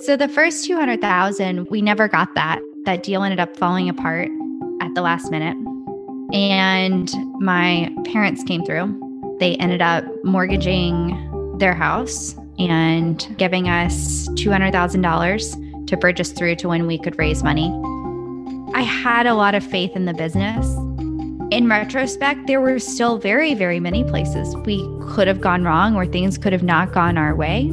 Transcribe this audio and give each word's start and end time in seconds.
So 0.00 0.16
the 0.16 0.28
first 0.28 0.64
200,000, 0.64 1.68
we 1.70 1.80
never 1.80 2.08
got 2.08 2.34
that. 2.34 2.60
That 2.84 3.02
deal 3.02 3.22
ended 3.22 3.38
up 3.38 3.56
falling 3.56 3.88
apart 3.88 4.28
at 4.80 4.94
the 4.94 5.02
last 5.02 5.30
minute. 5.30 5.56
And 6.32 7.12
my 7.40 7.94
parents 8.06 8.42
came 8.42 8.64
through. 8.64 9.36
They 9.38 9.56
ended 9.56 9.80
up 9.80 10.04
mortgaging 10.24 11.56
their 11.58 11.74
house 11.74 12.34
and 12.58 13.34
giving 13.38 13.68
us 13.68 14.28
$200,000 14.30 15.86
to 15.86 15.96
bridge 15.96 16.20
us 16.20 16.32
through 16.32 16.56
to 16.56 16.68
when 16.68 16.86
we 16.86 16.98
could 16.98 17.18
raise 17.18 17.42
money. 17.42 17.70
I 18.74 18.82
had 18.82 19.26
a 19.26 19.34
lot 19.34 19.54
of 19.54 19.62
faith 19.62 19.94
in 19.94 20.06
the 20.06 20.14
business. 20.14 20.66
In 21.52 21.68
retrospect, 21.68 22.46
there 22.46 22.60
were 22.60 22.78
still 22.78 23.18
very, 23.18 23.54
very 23.54 23.78
many 23.78 24.02
places 24.04 24.56
we 24.64 24.78
could 25.02 25.28
have 25.28 25.40
gone 25.40 25.64
wrong 25.64 25.94
or 25.94 26.06
things 26.06 26.38
could 26.38 26.52
have 26.52 26.62
not 26.62 26.92
gone 26.92 27.18
our 27.18 27.34
way. 27.36 27.70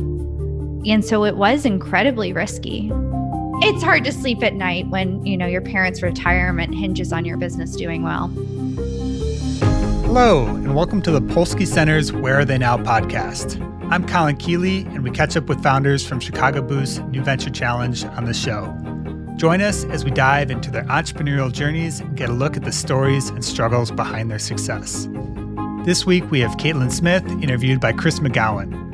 And 0.88 1.04
so 1.04 1.26
it 1.26 1.36
was 1.36 1.66
incredibly 1.66 2.32
risky. 2.32 2.90
It's 3.62 3.84
hard 3.84 4.06
to 4.06 4.14
sleep 4.14 4.42
at 4.42 4.54
night 4.54 4.88
when, 4.88 5.26
you 5.26 5.36
know, 5.36 5.46
your 5.46 5.62
parents' 5.62 6.02
retirement 6.02 6.74
hinges 6.74 7.12
on 7.12 7.26
your 7.26 7.36
business 7.36 7.76
doing 7.76 8.02
well. 8.02 8.28
Hello, 10.06 10.46
and 10.46 10.74
welcome 10.74 11.02
to 11.02 11.12
the 11.12 11.22
Polsky 11.22 11.68
Center's 11.68 12.14
Where 12.14 12.40
Are 12.40 12.46
They 12.46 12.58
Now 12.58 12.78
podcast. 12.78 13.60
I'm 13.92 14.08
Colin 14.08 14.38
Keeley, 14.38 14.84
and 14.92 15.04
we 15.04 15.12
catch 15.12 15.36
up 15.36 15.50
with 15.50 15.62
founders 15.62 16.08
from 16.08 16.22
Chicago 16.22 16.62
Booth 16.62 17.04
New 17.08 17.24
Venture 17.24 17.50
Challenge 17.50 18.06
on 18.06 18.24
the 18.24 18.34
show. 18.34 18.74
Join 19.36 19.62
us 19.62 19.84
as 19.86 20.06
we 20.06 20.12
dive 20.12 20.50
into 20.50 20.72
their 20.72 20.86
entrepreneurial 20.86 21.52
journeys 21.52 22.00
and 22.00 22.16
get 22.16 22.30
a 22.30 22.34
look 22.34 22.56
at 22.56 22.64
the 22.64 22.72
stories 22.72 23.28
and 23.30 23.44
struggles 23.44 23.92
behind 23.92 24.32
their 24.32 24.40
success. 24.40 25.10
This 25.84 26.06
week, 26.06 26.32
we 26.32 26.40
have 26.40 26.56
Katlin 26.58 26.92
Smith 26.92 27.26
interviewed 27.44 27.82
by 27.82 27.92
Chris 27.92 28.20
McGowan. 28.20 28.89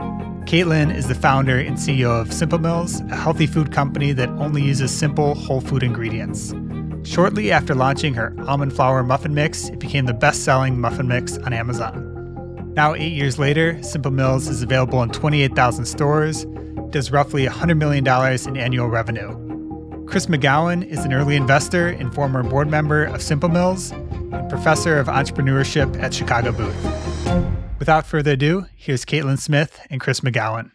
Katlin 0.46 0.96
is 0.96 1.08
the 1.08 1.16
founder 1.16 1.58
and 1.58 1.76
CEO 1.76 2.22
of 2.22 2.32
Simple 2.32 2.60
Mills, 2.60 3.02
a 3.10 3.16
healthy 3.16 3.48
food 3.48 3.72
company 3.72 4.12
that 4.12 4.30
only 4.30 4.62
uses 4.62 4.96
simple, 4.96 5.34
whole 5.34 5.60
food 5.60 5.82
ingredients. 5.82 6.54
Shortly 7.02 7.52
after 7.52 7.74
launching 7.74 8.14
her 8.14 8.36
almond 8.46 8.72
flour 8.72 9.02
muffin 9.02 9.34
mix, 9.34 9.70
it 9.70 9.80
became 9.80 10.06
the 10.06 10.14
best 10.14 10.44
selling 10.44 10.80
muffin 10.80 11.08
mix 11.08 11.40
on 11.40 11.52
Amazon. 11.52 12.74
Now, 12.76 12.94
eight 12.94 13.14
years 13.14 13.40
later, 13.40 13.82
Simple 13.82 14.12
Mills 14.12 14.48
is 14.48 14.62
available 14.62 15.02
in 15.02 15.10
28,000 15.10 15.84
stores, 15.86 16.46
does 16.92 17.12
roughly 17.12 17.48
$100 17.48 17.76
million 17.80 18.06
in 18.48 18.58
annual 18.58 18.88
revenue. 18.88 19.34
Chris 20.06 20.28
McGowan 20.28 20.88
is 20.88 21.04
an 21.06 21.12
early 21.12 21.38
investor 21.38 21.88
and 21.88 22.14
former 22.14 22.44
board 22.44 22.70
member 22.70 23.06
of 23.06 23.24
Simple 23.24 23.50
Mills 23.50 23.90
and 23.92 24.48
professor 24.48 25.00
of 25.00 25.08
entrepreneurship 25.08 26.00
at 26.00 26.14
Chicago 26.14 26.52
Booth. 26.52 27.15
Without 27.78 28.06
further 28.06 28.32
ado, 28.32 28.66
here's 28.74 29.04
Katlin 29.04 29.38
Smith 29.38 29.82
and 29.90 30.00
Chris 30.00 30.22
McGowan. 30.22 30.72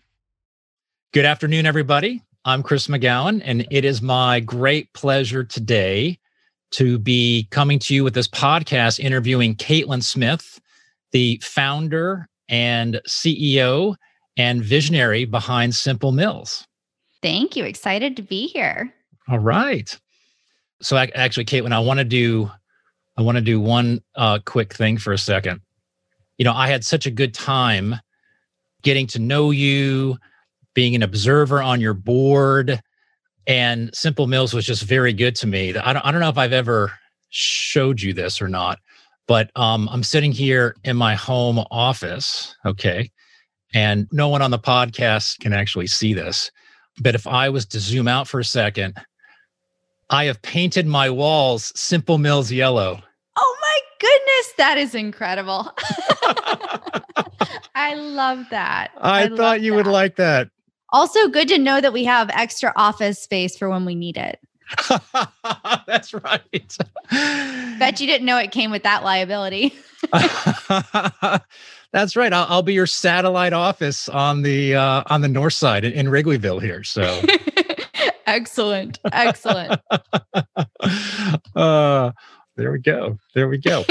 Good 1.12 1.24
afternoon, 1.24 1.64
everybody. 1.64 2.22
I'm 2.44 2.62
Chris 2.62 2.88
McGowan, 2.88 3.40
and 3.42 3.66
it 3.70 3.86
is 3.86 4.02
my 4.02 4.40
great 4.40 4.92
pleasure 4.92 5.42
today 5.42 6.18
to 6.72 6.98
be 6.98 7.48
coming 7.50 7.78
to 7.80 7.94
you 7.94 8.04
with 8.04 8.12
this 8.12 8.28
podcast 8.28 9.00
interviewing 9.00 9.56
Katlin 9.56 10.02
Smith, 10.02 10.60
the 11.12 11.40
founder 11.42 12.28
and 12.50 13.00
CEO 13.08 13.96
and 14.36 14.62
visionary 14.62 15.24
behind 15.24 15.74
Simple 15.74 16.12
Mills. 16.12 16.66
Thank 17.22 17.56
you. 17.56 17.64
Excited 17.64 18.14
to 18.16 18.22
be 18.22 18.46
here. 18.46 18.92
All 19.26 19.38
right. 19.38 19.98
So 20.82 20.98
actually, 20.98 21.46
Katlin, 21.46 21.72
I 21.72 21.80
want 21.80 21.98
to 21.98 22.04
do 22.04 22.50
I 23.16 23.22
want 23.22 23.36
to 23.36 23.42
do 23.42 23.58
one 23.58 24.02
uh, 24.16 24.38
quick 24.44 24.74
thing 24.74 24.98
for 24.98 25.12
a 25.14 25.18
second. 25.18 25.62
You 26.40 26.44
know, 26.44 26.54
I 26.54 26.68
had 26.68 26.86
such 26.86 27.04
a 27.04 27.10
good 27.10 27.34
time 27.34 27.96
getting 28.80 29.06
to 29.08 29.18
know 29.18 29.50
you, 29.50 30.16
being 30.72 30.94
an 30.94 31.02
observer 31.02 31.60
on 31.60 31.82
your 31.82 31.92
board, 31.92 32.80
and 33.46 33.94
Simple 33.94 34.26
Mills 34.26 34.54
was 34.54 34.64
just 34.64 34.84
very 34.84 35.12
good 35.12 35.36
to 35.36 35.46
me. 35.46 35.76
I 35.76 35.92
don't, 35.92 36.02
I 36.06 36.10
don't 36.10 36.22
know 36.22 36.30
if 36.30 36.38
I've 36.38 36.54
ever 36.54 36.92
showed 37.28 38.00
you 38.00 38.14
this 38.14 38.40
or 38.40 38.48
not, 38.48 38.78
but 39.26 39.50
um, 39.54 39.86
I'm 39.92 40.02
sitting 40.02 40.32
here 40.32 40.74
in 40.82 40.96
my 40.96 41.14
home 41.14 41.62
office. 41.70 42.56
Okay. 42.64 43.10
And 43.74 44.08
no 44.10 44.28
one 44.28 44.40
on 44.40 44.50
the 44.50 44.58
podcast 44.58 45.40
can 45.40 45.52
actually 45.52 45.88
see 45.88 46.14
this. 46.14 46.50
But 47.02 47.14
if 47.14 47.26
I 47.26 47.50
was 47.50 47.66
to 47.66 47.78
zoom 47.78 48.08
out 48.08 48.26
for 48.26 48.40
a 48.40 48.44
second, 48.46 48.96
I 50.08 50.24
have 50.24 50.40
painted 50.40 50.86
my 50.86 51.10
walls 51.10 51.70
Simple 51.78 52.16
Mills 52.16 52.50
yellow. 52.50 53.02
Goodness, 54.00 54.52
that 54.56 54.78
is 54.78 54.94
incredible. 54.94 55.70
I 57.74 57.94
love 57.94 58.46
that. 58.50 58.92
I, 58.98 59.24
I 59.24 59.28
thought 59.28 59.60
you 59.60 59.72
that. 59.72 59.76
would 59.76 59.86
like 59.86 60.16
that. 60.16 60.48
Also, 60.90 61.28
good 61.28 61.48
to 61.48 61.58
know 61.58 61.80
that 61.80 61.92
we 61.92 62.04
have 62.04 62.30
extra 62.30 62.72
office 62.76 63.20
space 63.20 63.56
for 63.56 63.68
when 63.68 63.84
we 63.84 63.94
need 63.94 64.16
it. 64.16 64.40
That's 65.86 66.14
right. 66.14 66.78
Bet 67.78 68.00
you 68.00 68.06
didn't 68.06 68.24
know 68.24 68.38
it 68.38 68.52
came 68.52 68.70
with 68.70 68.84
that 68.84 69.04
liability. 69.04 69.74
That's 71.92 72.16
right. 72.16 72.32
I'll, 72.32 72.46
I'll, 72.48 72.62
be 72.62 72.72
your 72.72 72.86
satellite 72.86 73.52
office 73.52 74.08
on 74.08 74.42
the 74.42 74.76
uh, 74.76 75.02
on 75.06 75.20
the 75.20 75.28
north 75.28 75.54
side 75.54 75.84
in, 75.84 75.92
in 75.92 76.06
Wrigleyville 76.06 76.62
here. 76.62 76.84
So 76.84 77.20
Excellent. 78.26 79.00
Excellent. 79.12 79.80
uh, 81.56 82.12
there 82.60 82.70
we 82.70 82.78
go. 82.78 83.18
There 83.34 83.48
we 83.48 83.56
go. 83.56 83.84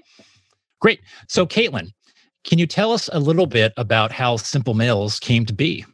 Great. 0.80 1.00
So, 1.28 1.46
Katlin, 1.46 1.90
can 2.42 2.58
you 2.58 2.66
tell 2.66 2.90
us 2.90 3.10
a 3.12 3.20
little 3.20 3.46
bit 3.46 3.72
about 3.76 4.10
how 4.10 4.36
Simple 4.38 4.72
Mills 4.72 5.20
came 5.20 5.44
to 5.44 5.52
be? 5.52 5.84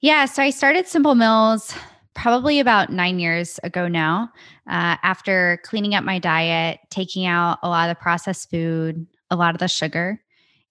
Yeah. 0.00 0.24
So, 0.24 0.42
I 0.42 0.48
started 0.48 0.88
Simple 0.88 1.14
Mills 1.14 1.74
probably 2.14 2.60
about 2.60 2.90
nine 2.90 3.18
years 3.18 3.60
ago 3.62 3.88
now 3.88 4.30
uh, 4.66 4.96
after 5.02 5.60
cleaning 5.64 5.94
up 5.94 6.02
my 6.02 6.18
diet, 6.18 6.80
taking 6.88 7.26
out 7.26 7.58
a 7.62 7.68
lot 7.68 7.90
of 7.90 7.96
the 7.96 8.02
processed 8.02 8.50
food, 8.50 9.06
a 9.30 9.36
lot 9.36 9.54
of 9.54 9.58
the 9.58 9.68
sugar. 9.68 10.18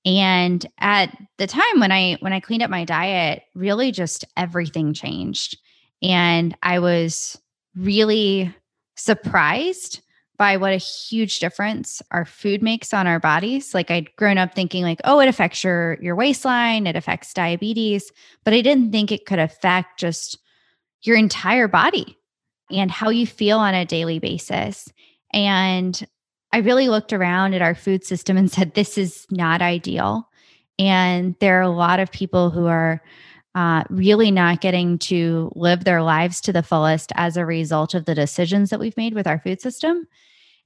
And 0.05 0.65
at 0.79 1.15
the 1.37 1.45
time 1.45 1.79
when 1.79 1.91
I 1.91 2.17
when 2.21 2.33
I 2.33 2.39
cleaned 2.39 2.63
up 2.63 2.71
my 2.71 2.83
diet, 2.83 3.43
really 3.53 3.91
just 3.91 4.25
everything 4.35 4.95
changed. 4.95 5.59
And 6.01 6.57
I 6.63 6.79
was 6.79 7.39
really 7.75 8.53
surprised 8.95 10.01
by 10.41 10.57
what 10.57 10.73
a 10.73 10.77
huge 10.77 11.37
difference 11.37 12.01
our 12.09 12.25
food 12.25 12.63
makes 12.63 12.95
on 12.95 13.05
our 13.05 13.19
bodies. 13.19 13.75
Like 13.75 13.91
I'd 13.91 14.09
grown 14.15 14.39
up 14.39 14.55
thinking 14.55 14.81
like, 14.81 14.99
oh, 15.03 15.19
it 15.19 15.27
affects 15.27 15.63
your 15.63 15.99
your 16.01 16.15
waistline, 16.15 16.87
it 16.87 16.95
affects 16.95 17.31
diabetes, 17.31 18.11
but 18.43 18.51
I 18.51 18.61
didn't 18.61 18.91
think 18.91 19.11
it 19.11 19.27
could 19.27 19.37
affect 19.37 19.99
just 19.99 20.39
your 21.03 21.15
entire 21.15 21.67
body 21.67 22.17
and 22.71 22.89
how 22.89 23.09
you 23.11 23.27
feel 23.27 23.59
on 23.59 23.75
a 23.75 23.85
daily 23.85 24.17
basis. 24.17 24.91
And 25.31 26.03
I 26.51 26.57
really 26.57 26.89
looked 26.89 27.13
around 27.13 27.53
at 27.53 27.61
our 27.61 27.75
food 27.75 28.03
system 28.03 28.35
and 28.35 28.49
said, 28.51 28.73
this 28.73 28.97
is 28.97 29.27
not 29.29 29.61
ideal. 29.61 30.27
And 30.79 31.35
there 31.39 31.59
are 31.59 31.61
a 31.61 31.69
lot 31.69 31.99
of 31.99 32.11
people 32.11 32.49
who 32.49 32.65
are 32.65 33.03
uh, 33.53 33.83
really 33.91 34.31
not 34.31 34.59
getting 34.59 34.97
to 34.97 35.51
live 35.55 35.83
their 35.83 36.01
lives 36.01 36.41
to 36.41 36.51
the 36.51 36.63
fullest 36.63 37.11
as 37.13 37.37
a 37.37 37.45
result 37.45 37.93
of 37.93 38.05
the 38.05 38.15
decisions 38.15 38.71
that 38.71 38.79
we've 38.79 38.97
made 38.97 39.13
with 39.13 39.27
our 39.27 39.37
food 39.37 39.61
system 39.61 40.07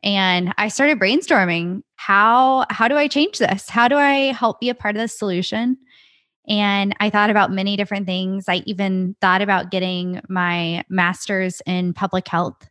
and 0.04 0.54
i 0.58 0.68
started 0.68 1.00
brainstorming 1.00 1.82
how 1.96 2.66
how 2.70 2.88
do 2.88 2.96
i 2.96 3.08
change 3.08 3.40
this? 3.40 3.70
How 3.70 3.88
do 3.88 3.96
i 3.96 4.32
help 4.32 4.60
be 4.60 4.70
a 4.70 4.76
part 4.76 4.96
of 4.96 5.02
the 5.02 5.08
solution? 5.08 5.78
And 6.48 6.96
i 7.00 7.10
thought 7.10 7.30
about 7.30 7.52
many 7.52 7.76
different 7.76 8.06
things. 8.06 8.46
I 8.48 8.58
even 8.66 9.16
thought 9.22 9.42
about 9.42 9.72
getting 9.72 10.22
my 10.30 10.84
master's 10.90 11.62
in 11.66 11.94
public 11.94 12.28
health. 12.28 12.70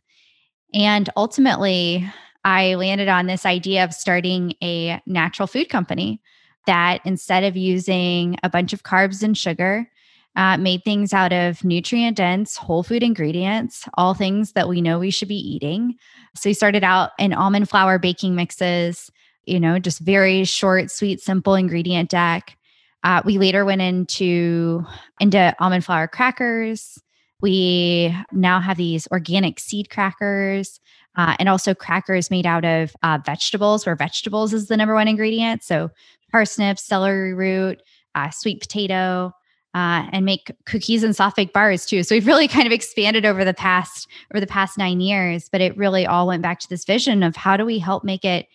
And 0.73 1.09
ultimately 1.17 2.09
i 2.43 2.75
landed 2.75 3.09
on 3.09 3.27
this 3.27 3.45
idea 3.45 3.83
of 3.83 3.93
starting 3.93 4.53
a 4.63 5.01
natural 5.05 5.47
food 5.47 5.69
company 5.69 6.21
that 6.67 7.01
instead 7.05 7.43
of 7.43 7.57
using 7.57 8.37
a 8.43 8.49
bunch 8.49 8.73
of 8.73 8.83
carbs 8.83 9.21
and 9.21 9.37
sugar 9.37 9.89
uh, 10.35 10.57
made 10.57 10.83
things 10.83 11.13
out 11.13 11.31
of 11.31 11.63
nutrient 11.63 12.17
dense 12.17 12.57
whole 12.57 12.83
food 12.83 13.03
ingredients, 13.03 13.87
all 13.93 14.13
things 14.13 14.51
that 14.53 14.67
we 14.67 14.81
know 14.81 14.99
we 14.99 15.11
should 15.11 15.27
be 15.27 15.35
eating. 15.35 15.95
So 16.35 16.49
we 16.49 16.53
started 16.53 16.83
out 16.83 17.11
in 17.17 17.33
almond 17.33 17.69
flour 17.69 17.97
baking 17.99 18.35
mixes, 18.35 19.09
you 19.45 19.59
know, 19.59 19.79
just 19.79 19.99
very 19.99 20.43
short, 20.43 20.91
sweet, 20.91 21.21
simple 21.21 21.55
ingredient 21.55 22.09
deck. 22.09 22.57
Uh, 23.03 23.21
we 23.23 23.37
later 23.37 23.63
went 23.63 23.81
into 23.81 24.83
into 25.19 25.55
almond 25.59 25.85
flour 25.85 26.07
crackers. 26.07 26.99
We 27.41 28.15
now 28.31 28.59
have 28.59 28.77
these 28.77 29.07
organic 29.11 29.59
seed 29.59 29.89
crackers. 29.89 30.79
Uh, 31.17 31.33
and 31.39 31.47
also 31.47 31.73
crackers 31.73 32.29
made 32.29 32.45
out 32.45 32.65
of 32.65 32.93
uh, 33.01 33.17
vegetables, 33.25 33.85
where 33.85 33.95
vegetables 33.95 34.53
is 34.53 34.67
the 34.67 34.75
number 34.75 34.93
one 34.93 35.07
ingredient. 35.07 35.63
So 35.63 35.89
parsnips, 36.29 36.83
celery 36.83 37.33
root, 37.33 37.81
uh, 38.15 38.31
sweet 38.31 38.59
potato, 38.59 39.31
uh, 39.75 40.07
and 40.13 40.25
make 40.25 40.51
cookies 40.65 41.03
and 41.03 41.15
soft 41.15 41.35
baked 41.35 41.53
bars 41.53 41.85
too. 41.85 42.01
So 42.01 42.15
we've 42.15 42.25
really 42.25 42.47
kind 42.47 42.65
of 42.65 42.71
expanded 42.71 43.25
over 43.25 43.43
the 43.43 43.53
past 43.53 44.07
over 44.33 44.39
the 44.39 44.47
past 44.47 44.77
nine 44.77 45.01
years, 45.01 45.49
but 45.51 45.59
it 45.61 45.77
really 45.77 46.07
all 46.07 46.27
went 46.27 46.41
back 46.41 46.59
to 46.61 46.69
this 46.69 46.85
vision 46.85 47.21
of 47.21 47.35
how 47.35 47.57
do 47.57 47.65
we 47.65 47.77
help 47.77 48.03
make 48.03 48.23
it 48.23 48.47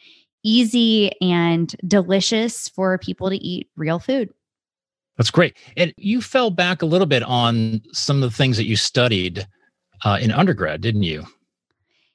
easy 0.43 1.13
and 1.21 1.77
delicious 1.87 2.71
for 2.71 2.97
people 2.97 3.29
to 3.29 3.37
eat 3.37 3.69
real 3.77 3.99
food. 3.99 4.31
That's 5.19 5.31
great. 5.31 5.55
And 5.77 5.93
you 5.99 6.23
fell 6.23 6.51
back 6.51 6.81
a 6.81 6.87
little 6.87 7.07
bit 7.07 7.23
on 7.23 7.83
some 7.93 8.23
of 8.23 8.31
the 8.31 8.35
things 8.35 8.57
that 8.57 8.65
you 8.65 8.77
studied 8.77 9.47
uh, 10.03 10.19
in 10.23 10.33
undergrad, 10.33 10.81
didn't 10.81 11.03
you? 11.03 11.27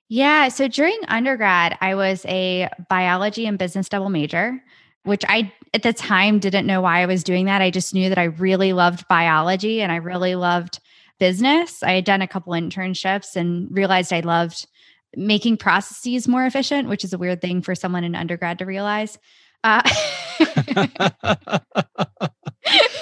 Yeah. 0.10 0.48
So 0.48 0.68
during 0.68 1.00
undergrad, 1.08 1.78
I 1.82 1.94
was 1.94 2.26
a 2.26 2.70
biology 2.90 3.46
and 3.46 3.60
business 3.60 3.88
double 3.88 4.10
major, 4.10 4.64
which 5.06 5.24
I 5.28 5.52
at 5.74 5.84
the 5.84 5.94
time 5.94 6.40
didn't 6.40 6.68
know 6.68 6.82
why 6.82 7.02
I 7.02 7.06
was 7.06 7.24
doing 7.24 7.46
that. 7.46 7.62
I 7.62 7.70
just 7.70 7.94
knew 7.94 8.10
that 8.10 8.18
I 8.18 8.26
really 8.26 8.74
loved 8.74 9.08
biology 9.08 9.82
and 9.82 9.92
I 9.92 9.98
really 9.98 10.36
loved 10.36 10.80
business. 11.20 11.84
I 11.84 11.94
had 11.94 12.06
done 12.06 12.22
a 12.22 12.28
couple 12.28 12.54
internships 12.54 13.36
and 13.36 13.68
realized 13.72 14.12
I 14.12 14.22
loved 14.22 14.68
making 15.16 15.58
processes 15.58 16.28
more 16.28 16.46
efficient, 16.46 16.90
which 16.90 17.04
is 17.04 17.14
a 17.14 17.18
weird 17.18 17.42
thing 17.42 17.62
for 17.62 17.76
someone 17.76 18.04
in 18.04 18.16
undergrad 18.16 18.60
to 18.60 18.66
realize. 18.66 19.18
Uh, 19.64 19.82
but 20.40 20.50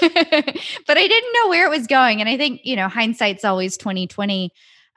I 0.01 1.07
didn't 1.07 1.33
know 1.33 1.49
where 1.49 1.65
it 1.65 1.69
was 1.69 1.87
going. 1.87 2.19
And 2.19 2.29
I 2.29 2.37
think, 2.37 2.61
you 2.63 2.75
know, 2.75 2.87
hindsight's 2.87 3.43
always 3.43 3.77
2020. 3.77 4.51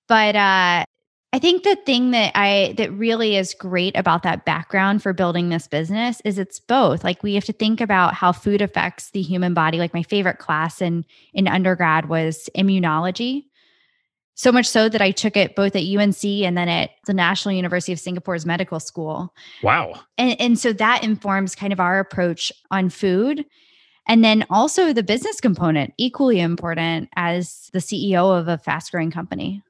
But 0.09 0.37
uh, 0.37 0.85
I 1.37 1.39
think 1.39 1.65
the 1.65 1.77
thing 1.77 2.13
that 2.13 2.33
I 2.35 2.73
that 2.79 2.91
really 2.95 3.37
is 3.37 3.53
great 3.53 3.95
about 3.95 4.23
that 4.23 4.47
background 4.47 5.03
for 5.03 5.13
building 5.13 5.51
this 5.51 5.69
business 5.69 6.23
is 6.25 6.39
it's 6.39 6.59
both. 6.59 7.05
Like 7.05 7.23
we 7.23 7.35
have 7.35 7.45
to 7.45 7.53
think 7.53 7.83
about 7.83 8.15
how 8.15 8.33
food 8.33 8.63
affects 8.63 9.11
the 9.11 9.21
human 9.21 9.53
body. 9.53 9.77
Like 9.77 9.93
my 9.93 10.03
favorite 10.03 10.39
class 10.39 10.81
in 10.81 11.05
in 11.35 11.47
undergrad 11.47 12.09
was 12.09 12.49
immunology. 12.57 13.45
So 14.35 14.51
much 14.51 14.65
so 14.65 14.89
that 14.89 15.03
I 15.03 15.11
took 15.11 15.37
it 15.37 15.55
both 15.55 15.77
at 15.77 15.83
UNC 15.83 16.25
and 16.25 16.57
then 16.57 16.71
at 16.71 16.93
the 17.05 17.13
National 17.13 17.55
University 17.55 17.93
of 17.93 18.01
Singapore's 18.01 18.47
medical 18.47 18.81
school. 18.81 19.35
Wow. 19.63 20.01
And 20.17 20.41
and 20.41 20.59
so 20.59 20.73
that 20.73 21.05
informs 21.05 21.55
kind 21.55 21.75
of 21.75 21.81
our 21.81 21.99
approach 21.99 22.51
on 22.71 22.89
food. 22.89 23.45
And 24.09 24.25
then 24.25 24.47
also 24.49 24.95
the 24.95 25.03
business 25.03 25.39
component, 25.43 25.93
equally 25.99 26.41
important 26.41 27.11
as 27.15 27.69
the 27.75 27.81
CEO 27.81 28.39
of 28.39 28.49
a 28.49 28.57
fast 28.57 28.91
growing 28.91 29.11
company. 29.11 29.63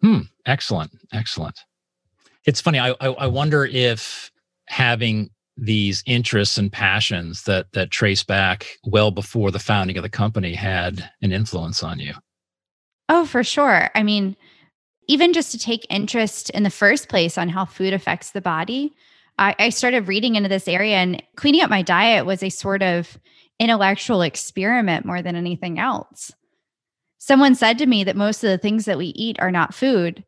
Hmm. 0.00 0.20
Excellent. 0.46 0.92
Excellent. 1.12 1.58
It's 2.44 2.60
funny. 2.60 2.78
I, 2.78 2.90
I, 3.00 3.08
I 3.08 3.26
wonder 3.26 3.64
if 3.64 4.30
having 4.66 5.30
these 5.56 6.02
interests 6.06 6.56
and 6.56 6.72
passions 6.72 7.42
that 7.42 7.72
that 7.72 7.90
trace 7.90 8.22
back 8.22 8.78
well 8.84 9.10
before 9.10 9.50
the 9.50 9.58
founding 9.58 9.96
of 9.96 10.02
the 10.02 10.08
company 10.08 10.54
had 10.54 11.10
an 11.20 11.32
influence 11.32 11.82
on 11.82 11.98
you. 11.98 12.14
Oh, 13.08 13.26
for 13.26 13.42
sure. 13.42 13.90
I 13.94 14.02
mean, 14.02 14.36
even 15.08 15.32
just 15.32 15.50
to 15.52 15.58
take 15.58 15.86
interest 15.90 16.50
in 16.50 16.62
the 16.62 16.70
first 16.70 17.08
place 17.08 17.36
on 17.36 17.48
how 17.48 17.64
food 17.64 17.92
affects 17.92 18.30
the 18.30 18.40
body, 18.40 18.94
I, 19.38 19.54
I 19.58 19.68
started 19.70 20.06
reading 20.06 20.36
into 20.36 20.48
this 20.48 20.68
area 20.68 20.96
and 20.96 21.22
cleaning 21.36 21.62
up 21.62 21.70
my 21.70 21.82
diet 21.82 22.26
was 22.26 22.42
a 22.42 22.50
sort 22.50 22.82
of 22.82 23.18
intellectual 23.58 24.22
experiment 24.22 25.04
more 25.04 25.22
than 25.22 25.34
anything 25.34 25.78
else 25.78 26.32
someone 27.18 27.54
said 27.54 27.78
to 27.78 27.86
me 27.86 28.04
that 28.04 28.16
most 28.16 28.42
of 28.42 28.50
the 28.50 28.58
things 28.58 28.84
that 28.86 28.98
we 28.98 29.08
eat 29.08 29.38
are 29.40 29.50
not 29.50 29.74
food. 29.74 30.24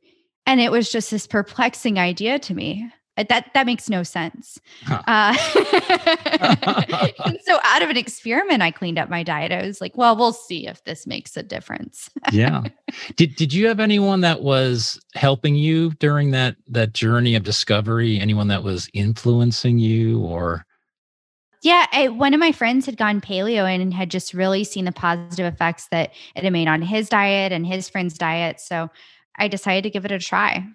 And 0.46 0.60
it 0.60 0.72
was 0.72 0.90
just 0.90 1.10
this 1.10 1.26
perplexing 1.26 1.98
idea 1.98 2.38
to 2.40 2.54
me. 2.54 2.90
Uh, 3.16 3.25
that 3.28 3.50
that 3.54 3.66
makes 3.66 3.88
no 3.88 4.02
sense. 4.02 4.60
Huh. 4.84 5.02
Uh, 5.06 5.34
so 7.44 7.58
out 7.64 7.82
of 7.82 7.90
an 7.90 7.96
experiment, 7.96 8.62
I 8.62 8.70
cleaned 8.70 8.98
up 8.98 9.10
my 9.10 9.22
diet. 9.22 9.52
I 9.52 9.62
was 9.62 9.81
like, 9.81 9.96
well, 9.96 10.16
we'll 10.16 10.32
see 10.32 10.66
if 10.66 10.84
this 10.84 11.06
makes 11.06 11.37
a 11.37 11.42
difference. 11.42 12.08
yeah. 12.32 12.62
Did 13.16 13.37
did 13.37 13.52
you 13.52 13.69
have 13.69 13.81
anyone 13.81 14.22
that 14.22 14.42
was 14.42 15.00
helping 15.14 15.56
you 15.56 15.90
during 15.98 16.31
that 16.31 16.56
that 16.69 16.94
journey 16.94 17.34
of 17.34 17.42
discovery? 17.42 18.19
Anyone 18.19 18.48
that 18.48 18.62
was 18.62 18.88
influencing 18.94 19.78
you 19.78 20.20
or 20.20 20.64
yeah, 21.62 21.86
I, 21.92 22.08
one 22.08 22.32
of 22.32 22.40
my 22.40 22.52
friends 22.52 22.86
had 22.86 22.96
gone 22.96 23.20
paleo 23.20 23.64
and 23.64 23.92
had 23.92 24.10
just 24.10 24.32
really 24.32 24.64
seen 24.64 24.86
the 24.86 24.92
positive 24.92 25.52
effects 25.52 25.88
that 25.90 26.10
it 26.34 26.44
had 26.44 26.52
made 26.52 26.68
on 26.68 26.80
his 26.80 27.08
diet 27.08 27.52
and 27.52 27.66
his 27.66 27.88
friend's 27.88 28.16
diet. 28.16 28.60
So 28.60 28.88
I 29.38 29.48
decided 29.48 29.82
to 29.84 29.90
give 29.90 30.04
it 30.04 30.12
a 30.12 30.18
try. 30.18 30.66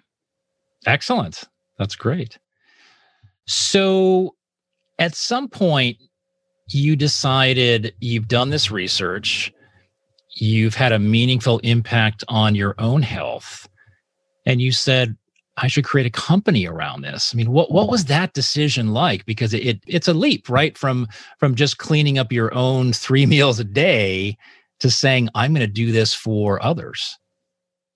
Excellent. 0.86 1.44
That's 1.78 1.96
great. 1.96 2.38
So 3.46 4.36
at 4.98 5.14
some 5.14 5.48
point, 5.48 5.98
you 6.68 6.96
decided 6.96 7.94
you've 8.00 8.28
done 8.28 8.50
this 8.50 8.70
research, 8.70 9.52
you've 10.36 10.74
had 10.74 10.92
a 10.92 10.98
meaningful 10.98 11.58
impact 11.60 12.24
on 12.28 12.54
your 12.54 12.74
own 12.78 13.02
health, 13.02 13.68
and 14.46 14.60
you 14.60 14.72
said, 14.72 15.16
I 15.58 15.68
should 15.68 15.84
create 15.84 16.06
a 16.06 16.10
company 16.10 16.66
around 16.66 17.02
this. 17.02 17.32
I 17.32 17.36
mean, 17.36 17.50
what 17.50 17.70
what 17.70 17.88
was 17.88 18.06
that 18.06 18.34
decision 18.34 18.92
like? 18.92 19.24
Because 19.24 19.54
it, 19.54 19.64
it 19.64 19.80
it's 19.86 20.08
a 20.08 20.14
leap, 20.14 20.48
right? 20.48 20.76
From 20.76 21.08
from 21.38 21.54
just 21.54 21.78
cleaning 21.78 22.18
up 22.18 22.32
your 22.32 22.52
own 22.54 22.92
three 22.92 23.26
meals 23.34 23.58
a 23.58 23.64
day 23.64 24.36
to 24.80 24.90
saying, 24.90 25.28
I'm 25.34 25.54
going 25.54 25.66
to 25.66 25.72
do 25.72 25.92
this 25.92 26.14
for 26.14 26.62
others. 26.62 27.18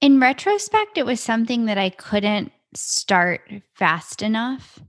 In 0.00 0.18
retrospect, 0.18 0.96
it 0.96 1.04
was 1.04 1.20
something 1.20 1.66
that 1.66 1.76
I 1.76 1.90
couldn't 1.90 2.52
start 2.74 3.42
fast 3.74 4.22
enough. 4.22 4.80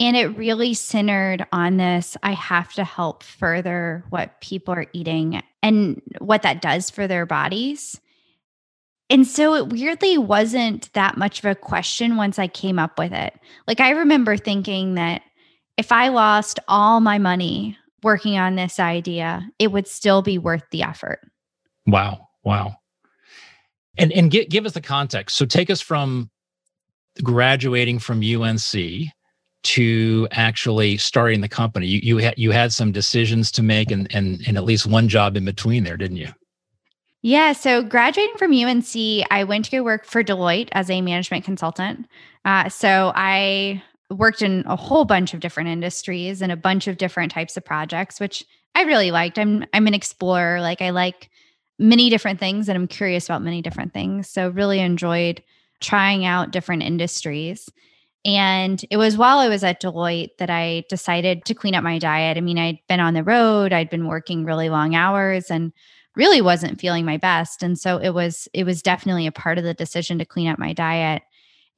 And 0.00 0.16
it 0.16 0.36
really 0.36 0.74
centered 0.74 1.46
on 1.52 1.76
this 1.76 2.16
I 2.22 2.32
have 2.32 2.72
to 2.74 2.84
help 2.84 3.22
further 3.22 4.04
what 4.10 4.40
people 4.40 4.74
are 4.74 4.86
eating 4.92 5.42
and 5.62 6.00
what 6.18 6.42
that 6.42 6.62
does 6.62 6.90
for 6.90 7.06
their 7.06 7.26
bodies. 7.26 8.00
And 9.14 9.28
so 9.28 9.54
it 9.54 9.68
weirdly 9.68 10.18
wasn't 10.18 10.92
that 10.94 11.16
much 11.16 11.38
of 11.38 11.44
a 11.44 11.54
question 11.54 12.16
once 12.16 12.36
I 12.36 12.48
came 12.48 12.80
up 12.80 12.98
with 12.98 13.12
it. 13.12 13.32
Like 13.68 13.78
I 13.78 13.90
remember 13.90 14.36
thinking 14.36 14.96
that 14.96 15.22
if 15.76 15.92
I 15.92 16.08
lost 16.08 16.58
all 16.66 16.98
my 16.98 17.18
money 17.18 17.78
working 18.02 18.38
on 18.38 18.56
this 18.56 18.80
idea, 18.80 19.48
it 19.60 19.70
would 19.70 19.86
still 19.86 20.20
be 20.20 20.36
worth 20.36 20.64
the 20.72 20.82
effort. 20.82 21.20
Wow. 21.86 22.26
Wow. 22.42 22.74
And 23.96 24.10
and 24.10 24.32
give, 24.32 24.48
give 24.48 24.66
us 24.66 24.72
the 24.72 24.80
context. 24.80 25.36
So 25.36 25.46
take 25.46 25.70
us 25.70 25.80
from 25.80 26.28
graduating 27.22 28.00
from 28.00 28.20
UNC 28.20 28.72
to 29.62 30.28
actually 30.32 30.96
starting 30.96 31.40
the 31.40 31.48
company. 31.48 31.86
You 31.86 32.00
you 32.02 32.16
had 32.18 32.34
you 32.36 32.50
had 32.50 32.72
some 32.72 32.90
decisions 32.90 33.52
to 33.52 33.62
make 33.62 33.92
and 33.92 34.12
and 34.12 34.42
and 34.44 34.56
at 34.56 34.64
least 34.64 34.88
one 34.88 35.08
job 35.08 35.36
in 35.36 35.44
between 35.44 35.84
there, 35.84 35.96
didn't 35.96 36.16
you? 36.16 36.32
Yeah. 37.24 37.54
So 37.54 37.82
graduating 37.82 38.36
from 38.36 38.52
UNC, 38.52 38.94
I 39.30 39.44
went 39.44 39.64
to 39.64 39.70
go 39.70 39.82
work 39.82 40.04
for 40.04 40.22
Deloitte 40.22 40.68
as 40.72 40.90
a 40.90 41.00
management 41.00 41.42
consultant. 41.46 42.06
Uh, 42.44 42.68
so 42.68 43.12
I 43.14 43.82
worked 44.10 44.42
in 44.42 44.62
a 44.66 44.76
whole 44.76 45.06
bunch 45.06 45.32
of 45.32 45.40
different 45.40 45.70
industries 45.70 46.42
and 46.42 46.52
a 46.52 46.56
bunch 46.56 46.86
of 46.86 46.98
different 46.98 47.32
types 47.32 47.56
of 47.56 47.64
projects, 47.64 48.20
which 48.20 48.44
I 48.74 48.82
really 48.82 49.10
liked. 49.10 49.38
I'm 49.38 49.64
I'm 49.72 49.86
an 49.86 49.94
explorer. 49.94 50.60
Like 50.60 50.82
I 50.82 50.90
like 50.90 51.30
many 51.78 52.10
different 52.10 52.40
things 52.40 52.68
and 52.68 52.76
I'm 52.76 52.86
curious 52.86 53.24
about 53.24 53.40
many 53.40 53.62
different 53.62 53.94
things. 53.94 54.28
So 54.28 54.50
really 54.50 54.80
enjoyed 54.80 55.42
trying 55.80 56.26
out 56.26 56.50
different 56.50 56.82
industries. 56.82 57.70
And 58.26 58.84
it 58.90 58.98
was 58.98 59.16
while 59.16 59.38
I 59.38 59.48
was 59.48 59.64
at 59.64 59.80
Deloitte 59.80 60.36
that 60.40 60.50
I 60.50 60.84
decided 60.90 61.46
to 61.46 61.54
clean 61.54 61.74
up 61.74 61.84
my 61.84 61.98
diet. 61.98 62.36
I 62.36 62.42
mean, 62.42 62.58
I'd 62.58 62.80
been 62.86 63.00
on 63.00 63.14
the 63.14 63.24
road, 63.24 63.72
I'd 63.72 63.88
been 63.88 64.08
working 64.08 64.44
really 64.44 64.68
long 64.68 64.94
hours 64.94 65.50
and 65.50 65.72
really 66.16 66.40
wasn't 66.40 66.80
feeling 66.80 67.04
my 67.04 67.16
best 67.16 67.62
and 67.62 67.78
so 67.78 67.98
it 67.98 68.10
was 68.10 68.48
it 68.52 68.64
was 68.64 68.82
definitely 68.82 69.26
a 69.26 69.32
part 69.32 69.58
of 69.58 69.64
the 69.64 69.74
decision 69.74 70.18
to 70.18 70.24
clean 70.24 70.48
up 70.48 70.58
my 70.58 70.72
diet 70.72 71.22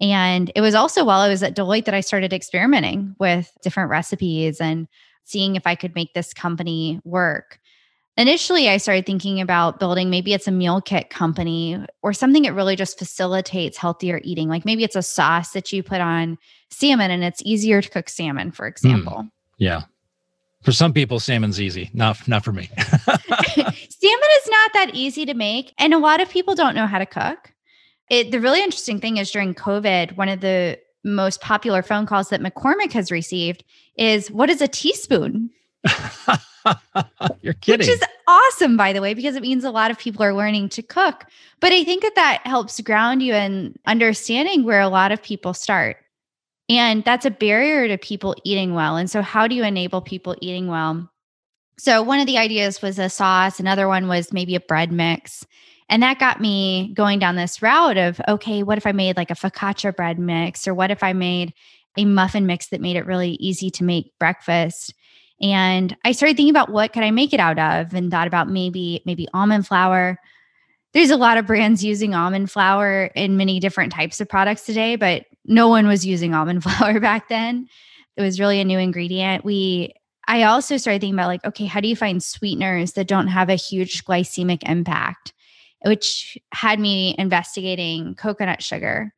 and 0.00 0.50
it 0.54 0.60
was 0.60 0.74
also 0.74 1.04
while 1.04 1.20
I 1.20 1.28
was 1.28 1.42
at 1.42 1.56
Deloitte 1.56 1.86
that 1.86 1.94
I 1.94 2.00
started 2.00 2.32
experimenting 2.32 3.14
with 3.18 3.50
different 3.62 3.90
recipes 3.90 4.60
and 4.60 4.88
seeing 5.24 5.56
if 5.56 5.66
I 5.66 5.74
could 5.74 5.94
make 5.94 6.12
this 6.14 6.34
company 6.34 7.00
work. 7.04 7.58
Initially, 8.18 8.68
I 8.68 8.78
started 8.78 9.04
thinking 9.04 9.40
about 9.40 9.78
building 9.78 10.08
maybe 10.08 10.32
it's 10.32 10.48
a 10.48 10.52
meal 10.52 10.80
kit 10.80 11.10
company 11.10 11.78
or 12.02 12.12
something 12.12 12.44
that 12.44 12.54
really 12.54 12.76
just 12.76 12.98
facilitates 12.98 13.76
healthier 13.76 14.20
eating. 14.24 14.48
Like 14.48 14.64
maybe 14.64 14.84
it's 14.84 14.96
a 14.96 15.02
sauce 15.02 15.50
that 15.50 15.72
you 15.72 15.82
put 15.82 16.00
on 16.00 16.38
salmon 16.70 17.10
and 17.10 17.22
it's 17.22 17.42
easier 17.44 17.82
to 17.82 17.90
cook 17.90 18.08
salmon, 18.08 18.52
for 18.52 18.66
hmm. 18.66 18.70
example. 18.70 19.16
Mm, 19.18 19.30
yeah. 19.58 19.82
For 20.66 20.73
some 20.73 20.92
people, 20.92 21.20
salmon's 21.20 21.61
easy. 21.61 21.90
Not 21.94 22.26
not 22.26 22.42
for 22.42 22.50
me. 22.50 22.68
salmon 22.76 23.70
is 23.70 24.49
not 24.49 24.73
that 24.73 24.90
easy 24.94 25.25
to 25.25 25.32
make, 25.32 25.73
and 25.78 25.94
a 25.94 25.99
lot 25.99 26.20
of 26.20 26.28
people 26.28 26.56
don't 26.56 26.75
know 26.75 26.88
how 26.88 26.99
to 26.99 27.06
cook. 27.06 27.52
It, 28.11 28.32
the 28.32 28.40
really 28.40 28.61
interesting 28.64 29.00
thing 29.00 29.18
is 29.18 29.30
during 29.30 29.54
COVID, 29.54 30.16
one 30.16 30.28
of 30.28 30.40
the 30.40 30.76
most 31.04 31.40
popular 31.40 31.85
phone 31.85 32.04
calls 32.04 32.30
that 32.30 32.40
McCormick 32.40 32.92
has 32.94 33.12
received 33.12 33.62
is, 33.96 34.28
"What 34.32 34.50
is 34.50 34.61
a 34.61 34.66
teaspoon?" 34.66 35.50
You're 37.42 37.54
kidding. 37.54 37.87
Which 37.87 37.88
is 37.88 38.02
awesome, 38.26 38.76
by 38.76 38.92
the 38.92 39.00
way, 39.00 39.14
because 39.14 39.37
it 39.37 39.42
means 39.42 39.62
a 39.62 39.70
lot 39.70 39.92
of 39.92 40.00
people 40.00 40.25
are 40.25 40.35
learning 40.35 40.70
to 40.70 40.82
cook. 40.82 41.26
But 41.61 41.70
I 41.70 41.85
think 41.85 42.02
that 42.02 42.16
that 42.16 42.40
helps 42.44 42.80
ground 42.80 43.23
you 43.23 43.35
in 43.35 43.78
understanding 43.87 44.64
where 44.64 44.80
a 44.80 44.88
lot 44.88 45.12
of 45.12 45.23
people 45.23 45.54
start. 45.54 45.99
And 46.68 47.04
that's 47.04 47.26
a 47.26 47.30
barrier 47.30 47.87
to 47.88 47.96
people 47.96 48.35
eating 48.44 48.75
well. 48.75 48.96
And 48.96 49.11
so, 49.11 49.23
how 49.23 49.46
do 49.46 49.54
you 49.54 49.64
enable 49.64 50.00
people 50.00 50.37
eating 50.40 50.66
well? 50.66 51.08
So, 51.78 52.02
one 52.02 52.18
of 52.18 52.26
the 52.26 52.38
ideas 52.38 52.82
was 52.82 52.99
a 52.99 53.08
sauce, 53.08 53.61
another 53.61 53.87
one 53.87 54.08
was 54.08 54.32
maybe 54.32 54.54
a 54.54 54.61
bread 54.61 54.90
mix. 54.90 55.46
And 55.88 56.02
that 56.02 56.18
got 56.18 56.40
me 56.40 56.92
going 56.94 57.20
down 57.20 57.37
this 57.37 57.62
route 57.62 57.96
of 57.96 58.20
okay, 58.26 58.62
what 58.62 58.78
if 58.78 58.87
I 58.87 58.92
made 58.92 59.16
like 59.16 59.30
a 59.30 59.35
focaccia 59.35 59.94
bread 59.94 60.18
mix? 60.18 60.66
Or 60.66 60.75
what 60.75 60.90
if 60.90 61.02
I 61.02 61.12
made 61.12 61.54
a 61.96 62.04
muffin 62.04 62.46
mix 62.46 62.68
that 62.68 62.80
made 62.80 62.96
it 62.96 63.06
really 63.06 63.32
easy 63.32 63.70
to 63.70 63.85
make 63.85 64.12
breakfast? 64.18 64.92
And 65.40 65.96
I 66.04 66.12
started 66.12 66.37
thinking 66.37 66.50
about 66.50 66.70
what 66.70 66.92
could 66.92 67.04
I 67.04 67.11
make 67.11 67.32
it 67.32 67.40
out 67.40 67.58
of 67.58 67.94
and 67.94 68.11
thought 68.11 68.26
about 68.26 68.49
maybe 68.49 69.02
maybe 69.06 69.28
almond 69.32 69.66
flour. 69.66 70.18
There's 70.92 71.11
a 71.11 71.16
lot 71.16 71.38
of 71.38 71.46
brands 71.46 71.85
using 71.85 72.14
almond 72.14 72.50
flour 72.50 73.04
in 73.14 73.37
many 73.37 73.61
different 73.61 73.92
types 73.92 74.20
of 74.20 74.28
products 74.28 74.64
today, 74.64 74.96
but 74.96 75.26
no 75.46 75.68
one 75.68 75.86
was 75.86 76.04
using 76.04 76.34
almond 76.34 76.62
flour 76.62 77.00
back 77.00 77.28
then. 77.28 77.68
It 78.16 78.22
was 78.22 78.40
really 78.40 78.60
a 78.60 78.64
new 78.64 78.78
ingredient. 78.78 79.44
We 79.44 79.94
I 80.28 80.42
also 80.42 80.76
started 80.76 81.00
thinking 81.00 81.14
about 81.14 81.28
like, 81.28 81.44
okay, 81.44 81.66
how 81.66 81.80
do 81.80 81.88
you 81.88 81.96
find 81.96 82.22
sweeteners 82.22 82.92
that 82.94 83.06
don't 83.06 83.28
have 83.28 83.48
a 83.48 83.54
huge 83.54 84.04
glycemic 84.04 84.68
impact? 84.68 85.32
Which 85.84 86.36
had 86.52 86.80
me 86.80 87.14
investigating 87.16 88.16
coconut 88.16 88.62
sugar, 88.62 89.14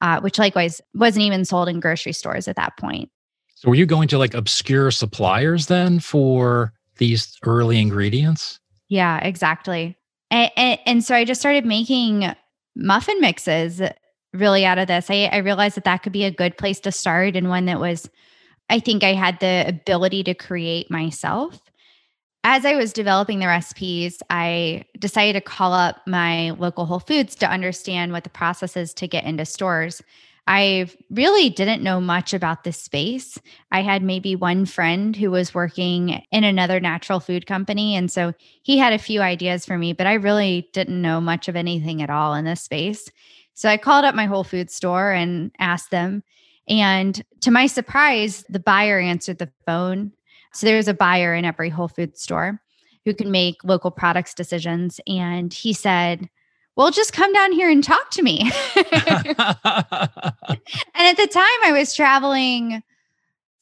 uh, 0.00 0.20
which 0.20 0.38
likewise 0.38 0.80
wasn't 0.94 1.26
even 1.26 1.44
sold 1.44 1.68
in 1.68 1.78
grocery 1.78 2.12
stores 2.12 2.48
at 2.48 2.56
that 2.56 2.76
point. 2.76 3.10
So 3.54 3.68
were 3.68 3.76
you 3.76 3.86
going 3.86 4.08
to 4.08 4.18
like 4.18 4.34
obscure 4.34 4.90
suppliers 4.90 5.66
then 5.66 6.00
for 6.00 6.72
these 6.96 7.36
early 7.44 7.80
ingredients? 7.80 8.58
Yeah, 8.88 9.18
exactly. 9.18 9.96
And, 10.30 10.50
and, 10.56 10.80
and, 10.86 11.04
so 11.04 11.14
I 11.14 11.24
just 11.24 11.40
started 11.40 11.64
making 11.64 12.32
muffin 12.76 13.20
mixes 13.20 13.80
really 14.32 14.64
out 14.64 14.78
of 14.78 14.88
this. 14.88 15.10
I, 15.10 15.28
I 15.32 15.38
realized 15.38 15.76
that 15.76 15.84
that 15.84 16.02
could 16.02 16.12
be 16.12 16.24
a 16.24 16.30
good 16.30 16.58
place 16.58 16.80
to 16.80 16.92
start 16.92 17.36
and 17.36 17.48
one 17.48 17.66
that 17.66 17.80
was, 17.80 18.08
I 18.68 18.80
think 18.80 19.02
I 19.02 19.14
had 19.14 19.40
the 19.40 19.64
ability 19.66 20.24
to 20.24 20.34
create 20.34 20.90
myself. 20.90 21.60
As 22.44 22.64
I 22.64 22.76
was 22.76 22.92
developing 22.92 23.40
the 23.40 23.46
recipes, 23.46 24.22
I 24.30 24.84
decided 24.98 25.32
to 25.34 25.40
call 25.40 25.72
up 25.72 25.96
my 26.06 26.50
local 26.50 26.86
Whole 26.86 27.00
Foods 27.00 27.34
to 27.36 27.50
understand 27.50 28.12
what 28.12 28.24
the 28.24 28.30
process 28.30 28.76
is 28.76 28.94
to 28.94 29.08
get 29.08 29.24
into 29.24 29.44
stores. 29.44 30.02
I 30.46 30.88
really 31.10 31.50
didn't 31.50 31.82
know 31.82 32.00
much 32.00 32.32
about 32.32 32.64
this 32.64 32.80
space. 32.80 33.38
I 33.70 33.82
had 33.82 34.02
maybe 34.02 34.34
one 34.34 34.64
friend 34.64 35.14
who 35.14 35.30
was 35.30 35.54
working 35.54 36.22
in 36.32 36.42
another 36.42 36.80
natural 36.80 37.20
food 37.20 37.44
company. 37.46 37.94
And 37.94 38.10
so 38.10 38.32
he 38.62 38.78
had 38.78 38.94
a 38.94 38.98
few 38.98 39.20
ideas 39.20 39.66
for 39.66 39.76
me, 39.76 39.92
but 39.92 40.06
I 40.06 40.14
really 40.14 40.70
didn't 40.72 41.02
know 41.02 41.20
much 41.20 41.48
of 41.48 41.56
anything 41.56 42.00
at 42.00 42.08
all 42.08 42.32
in 42.32 42.46
this 42.46 42.62
space. 42.62 43.10
So 43.58 43.68
I 43.68 43.76
called 43.76 44.04
up 44.04 44.14
my 44.14 44.26
Whole 44.26 44.44
Food 44.44 44.70
store 44.70 45.10
and 45.10 45.50
asked 45.58 45.90
them. 45.90 46.22
And 46.68 47.20
to 47.40 47.50
my 47.50 47.66
surprise, 47.66 48.44
the 48.48 48.60
buyer 48.60 49.00
answered 49.00 49.38
the 49.38 49.50
phone. 49.66 50.12
So 50.52 50.64
there's 50.64 50.86
a 50.86 50.94
buyer 50.94 51.34
in 51.34 51.44
every 51.44 51.68
Whole 51.68 51.88
Food 51.88 52.16
store 52.16 52.62
who 53.04 53.14
can 53.14 53.32
make 53.32 53.56
local 53.64 53.90
products 53.90 54.32
decisions. 54.32 55.00
And 55.08 55.52
he 55.52 55.72
said, 55.72 56.30
well, 56.76 56.92
just 56.92 57.12
come 57.12 57.32
down 57.32 57.50
here 57.50 57.68
and 57.68 57.82
talk 57.82 58.12
to 58.12 58.22
me. 58.22 58.48
and 58.76 58.86
at 58.94 59.26
the 61.16 61.26
time, 61.26 61.58
I 61.64 61.74
was 61.76 61.96
traveling 61.96 62.84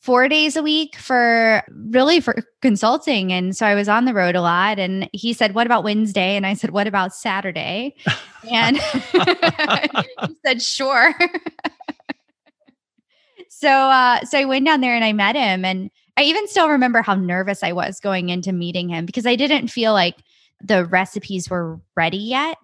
four 0.07 0.29
days 0.29 0.55
a 0.55 0.63
week 0.63 0.95
for 0.95 1.65
really 1.69 2.21
for 2.21 2.37
consulting. 2.63 3.33
And 3.33 3.57
so 3.57 3.67
I 3.67 3.75
was 3.75 3.89
on 3.89 4.05
the 4.05 4.15
road 4.15 4.37
a 4.37 4.41
lot. 4.41 4.79
And 4.79 5.11
he 5.13 5.33
said, 5.33 5.53
What 5.53 5.67
about 5.67 5.83
Wednesday? 5.83 6.37
And 6.37 6.47
I 6.47 6.55
said, 6.55 6.71
What 6.71 6.87
about 6.87 7.15
Saturday? 7.15 7.97
And 8.49 8.77
he 9.13 10.37
said, 10.47 10.63
Sure. 10.63 11.13
so 13.49 13.69
uh, 13.69 14.21
so 14.25 14.39
I 14.39 14.45
went 14.45 14.65
down 14.65 14.81
there 14.81 14.95
and 14.95 15.05
I 15.05 15.13
met 15.13 15.35
him. 15.35 15.65
And 15.65 15.91
I 16.17 16.23
even 16.23 16.47
still 16.47 16.69
remember 16.69 17.03
how 17.03 17.17
nervous 17.17 17.65
I 17.65 17.73
was 17.73 17.99
going 17.99 18.29
into 18.29 18.53
meeting 18.53 18.89
him 18.89 19.05
because 19.05 19.27
I 19.27 19.35
didn't 19.35 19.67
feel 19.67 19.93
like 19.93 20.15
the 20.63 20.85
recipes 20.85 21.51
were 21.51 21.81
ready 21.97 22.19
yet. 22.19 22.57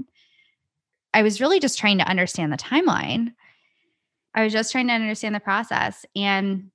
I 1.12 1.22
was 1.22 1.40
really 1.40 1.58
just 1.58 1.80
trying 1.80 1.98
to 1.98 2.08
understand 2.08 2.52
the 2.52 2.56
timeline. 2.56 3.32
I 4.32 4.44
was 4.44 4.52
just 4.52 4.70
trying 4.70 4.86
to 4.86 4.94
understand 4.94 5.34
the 5.34 5.40
process. 5.40 6.06
And 6.14 6.70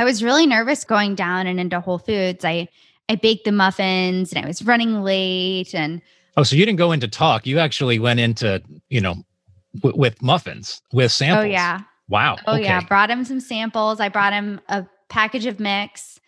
I 0.00 0.04
was 0.04 0.24
really 0.24 0.46
nervous 0.46 0.82
going 0.82 1.14
down 1.14 1.46
and 1.46 1.60
into 1.60 1.78
Whole 1.78 1.98
Foods. 1.98 2.42
I 2.42 2.68
I 3.10 3.16
baked 3.16 3.44
the 3.44 3.52
muffins 3.52 4.32
and 4.32 4.42
I 4.42 4.48
was 4.48 4.62
running 4.64 5.02
late 5.02 5.74
and 5.74 6.00
Oh, 6.38 6.42
so 6.42 6.56
you 6.56 6.64
didn't 6.64 6.78
go 6.78 6.92
into 6.92 7.06
talk. 7.06 7.46
You 7.46 7.58
actually 7.58 7.98
went 7.98 8.18
into, 8.18 8.62
you 8.88 9.02
know, 9.02 9.16
w- 9.74 10.00
with 10.00 10.22
muffins, 10.22 10.80
with 10.90 11.04
oh, 11.04 11.08
samples. 11.08 11.44
Oh 11.44 11.48
yeah. 11.48 11.80
Wow. 12.08 12.38
Oh 12.46 12.54
okay. 12.54 12.64
yeah. 12.64 12.80
Brought 12.80 13.10
him 13.10 13.26
some 13.26 13.40
samples. 13.40 14.00
I 14.00 14.08
brought 14.08 14.32
him 14.32 14.58
a 14.70 14.86
package 15.10 15.44
of 15.44 15.60
mix 15.60 16.18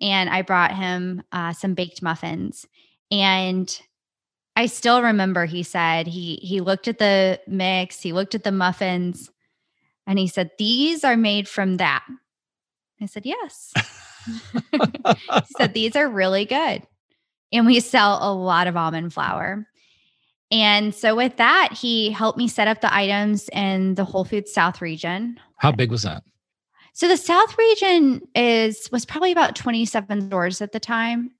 and 0.00 0.30
I 0.30 0.40
brought 0.40 0.74
him 0.74 1.22
uh, 1.30 1.52
some 1.52 1.74
baked 1.74 2.00
muffins. 2.00 2.66
And 3.10 3.78
I 4.56 4.66
still 4.66 5.02
remember 5.02 5.44
he 5.44 5.64
said 5.64 6.06
he 6.06 6.36
he 6.36 6.62
looked 6.62 6.88
at 6.88 6.98
the 6.98 7.40
mix, 7.46 8.00
he 8.00 8.14
looked 8.14 8.34
at 8.34 8.44
the 8.44 8.52
muffins, 8.52 9.30
and 10.06 10.18
he 10.18 10.28
said, 10.28 10.50
These 10.58 11.04
are 11.04 11.16
made 11.18 11.46
from 11.46 11.76
that. 11.76 12.06
I 13.00 13.06
said, 13.06 13.26
Yes. 13.26 13.72
he 14.72 15.54
said, 15.56 15.74
These 15.74 15.96
are 15.96 16.08
really 16.08 16.44
good. 16.44 16.82
And 17.52 17.66
we 17.66 17.80
sell 17.80 18.18
a 18.20 18.32
lot 18.32 18.66
of 18.66 18.76
almond 18.76 19.12
flour. 19.12 19.66
And 20.50 20.94
so 20.94 21.14
with 21.14 21.36
that, 21.36 21.70
he 21.72 22.10
helped 22.10 22.38
me 22.38 22.48
set 22.48 22.68
up 22.68 22.80
the 22.80 22.94
items 22.94 23.48
in 23.52 23.94
the 23.94 24.04
Whole 24.04 24.24
Foods 24.24 24.52
South 24.52 24.80
region. 24.80 25.38
How 25.56 25.72
big 25.72 25.90
was 25.90 26.02
that? 26.02 26.22
So 26.94 27.06
the 27.06 27.16
South 27.16 27.56
region 27.56 28.22
is 28.34 28.88
was 28.90 29.04
probably 29.04 29.30
about 29.30 29.54
27 29.54 30.28
stores 30.28 30.60
at 30.60 30.72
the 30.72 30.80
time. 30.80 31.30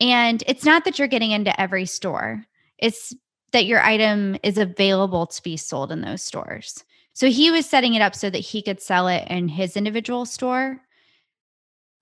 And 0.00 0.42
it's 0.46 0.64
not 0.64 0.84
that 0.84 0.98
you're 0.98 1.08
getting 1.08 1.30
into 1.30 1.58
every 1.60 1.86
store, 1.86 2.44
it's 2.78 3.14
that 3.52 3.66
your 3.66 3.80
item 3.82 4.36
is 4.42 4.58
available 4.58 5.26
to 5.26 5.42
be 5.42 5.56
sold 5.56 5.92
in 5.92 6.00
those 6.00 6.22
stores. 6.22 6.84
So 7.14 7.30
he 7.30 7.50
was 7.50 7.64
setting 7.64 7.94
it 7.94 8.02
up 8.02 8.14
so 8.14 8.28
that 8.28 8.38
he 8.38 8.60
could 8.60 8.80
sell 8.80 9.08
it 9.08 9.26
in 9.28 9.48
his 9.48 9.76
individual 9.76 10.26
store. 10.26 10.80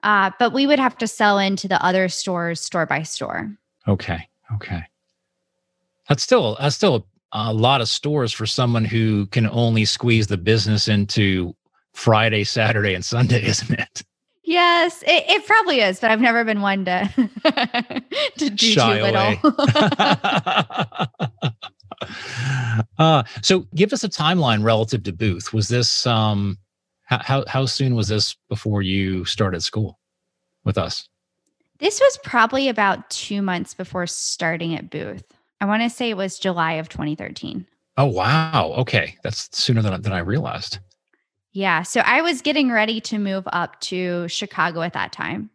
Uh, 0.03 0.31
but 0.39 0.53
we 0.53 0.67
would 0.67 0.81
have 0.81 0.99
to 0.99 1.07
sell 1.07 1.39
into 1.39 1.69
the 1.69 1.83
other 1.85 2.09
stores 2.09 2.61
store 2.61 2.87
by 2.87 3.03
store. 3.03 3.55
Okay. 3.87 4.29
Okay. 4.55 4.83
That's 6.09 6.23
still 6.23 6.57
that's 6.61 6.75
still 6.75 7.07
a 7.33 7.53
lot 7.53 7.81
of 7.81 7.89
stores 7.89 8.33
for 8.33 8.47
someone 8.47 8.85
who 8.85 9.27
can 9.27 9.49
only 9.49 9.85
squeeze 9.85 10.27
the 10.27 10.37
business 10.37 10.89
into 10.89 11.55
Friday, 11.93 12.45
Saturday, 12.45 12.95
and 12.95 13.05
Sunday, 13.05 13.43
isn't 13.47 13.79
it? 13.79 14.03
Yes, 14.45 15.03
it, 15.03 15.25
it, 15.29 15.47
probably 15.47 15.81
is, 15.81 16.01
but 16.01 16.11
I've 16.11 16.21
never 16.21 16.45
been 16.45 16.63
one 16.63 16.85
to 16.85 17.09
to 18.39 18.51
do 18.51 18.67
Shy 18.67 18.99
too 18.99 19.05
away. 19.05 19.41
little. 19.43 19.69
uh, 22.99 23.23
so, 23.43 23.67
give 23.75 23.93
us 23.93 24.05
a 24.05 24.09
timeline 24.09 24.63
relative 24.63 25.03
to 25.05 25.13
Booth. 25.13 25.53
Was 25.53 25.69
this 25.69 26.07
um, 26.07 26.59
how 27.05 27.45
how 27.47 27.67
soon 27.67 27.95
was 27.95 28.09
this 28.09 28.37
before 28.49 28.83
you 28.83 29.25
started 29.25 29.63
school 29.63 29.99
with 30.65 30.79
us? 30.79 31.09
This 31.79 32.01
was 32.01 32.19
probably 32.23 32.69
about 32.69 33.11
two 33.11 33.43
months 33.43 33.75
before 33.75 34.07
starting 34.07 34.75
at 34.75 34.91
Booth. 34.91 35.25
I 35.61 35.65
want 35.65 35.83
to 35.83 35.91
say 35.91 36.11
it 36.11 36.17
was 36.17 36.39
July 36.39 36.75
of 36.75 36.89
2013. 36.89 37.67
Oh 37.97 38.07
wow! 38.07 38.75
Okay, 38.79 39.17
that's 39.23 39.49
sooner 39.57 39.83
than 39.83 40.01
than 40.03 40.13
I 40.13 40.21
realized. 40.21 40.79
Yeah. 41.53 41.83
So 41.83 42.01
I 42.01 42.23
was 42.23 42.41
getting 42.41 42.71
ready 42.71 43.01
to 43.03 43.19
move 43.19 43.45
up 43.53 43.79
to 43.83 44.27
Chicago 44.29 44.81
at 44.81 44.95
that 44.95 45.13
time. 45.13 45.51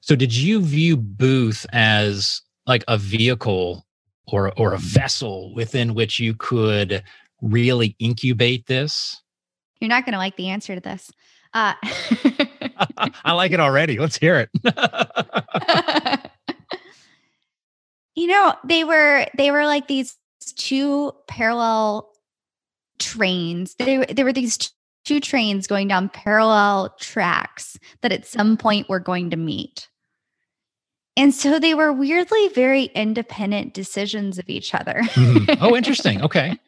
So 0.00 0.14
did 0.14 0.34
you 0.34 0.60
view 0.60 0.96
Booth 0.96 1.66
as 1.72 2.42
like 2.66 2.84
a 2.86 2.96
vehicle 2.96 3.84
or 4.26 4.52
or 4.58 4.74
a 4.74 4.78
vessel 4.78 5.54
within 5.54 5.94
which 5.94 6.18
you 6.18 6.34
could 6.34 7.02
really 7.42 7.96
incubate 7.98 8.66
this? 8.66 9.22
You're 9.80 9.88
not 9.88 10.04
going 10.04 10.12
to 10.12 10.18
like 10.18 10.36
the 10.36 10.48
answer 10.48 10.74
to 10.74 10.80
this. 10.80 11.10
Uh, 11.52 11.74
I 13.24 13.32
like 13.32 13.52
it 13.52 13.60
already. 13.60 13.98
Let's 13.98 14.18
hear 14.18 14.40
it. 14.40 14.50
you 18.14 18.26
know, 18.26 18.54
they 18.64 18.82
were 18.84 19.26
they 19.36 19.50
were 19.50 19.64
like 19.64 19.86
these 19.86 20.16
two 20.56 21.12
parallel 21.28 22.10
trains. 22.98 23.74
They 23.78 24.04
there 24.06 24.24
were 24.24 24.32
these 24.32 24.72
two 25.04 25.20
trains 25.20 25.66
going 25.66 25.88
down 25.88 26.08
parallel 26.08 26.96
tracks 26.98 27.78
that 28.00 28.12
at 28.12 28.26
some 28.26 28.56
point 28.56 28.88
were 28.88 29.00
going 29.00 29.30
to 29.30 29.36
meet. 29.36 29.88
And 31.16 31.32
so 31.32 31.58
they 31.58 31.74
were 31.74 31.92
weirdly 31.92 32.48
very 32.48 32.84
independent 32.86 33.72
decisions 33.72 34.38
of 34.38 34.48
each 34.48 34.74
other. 34.74 34.94
mm-hmm. 35.02 35.62
Oh, 35.62 35.76
interesting. 35.76 36.22
Okay. 36.24 36.58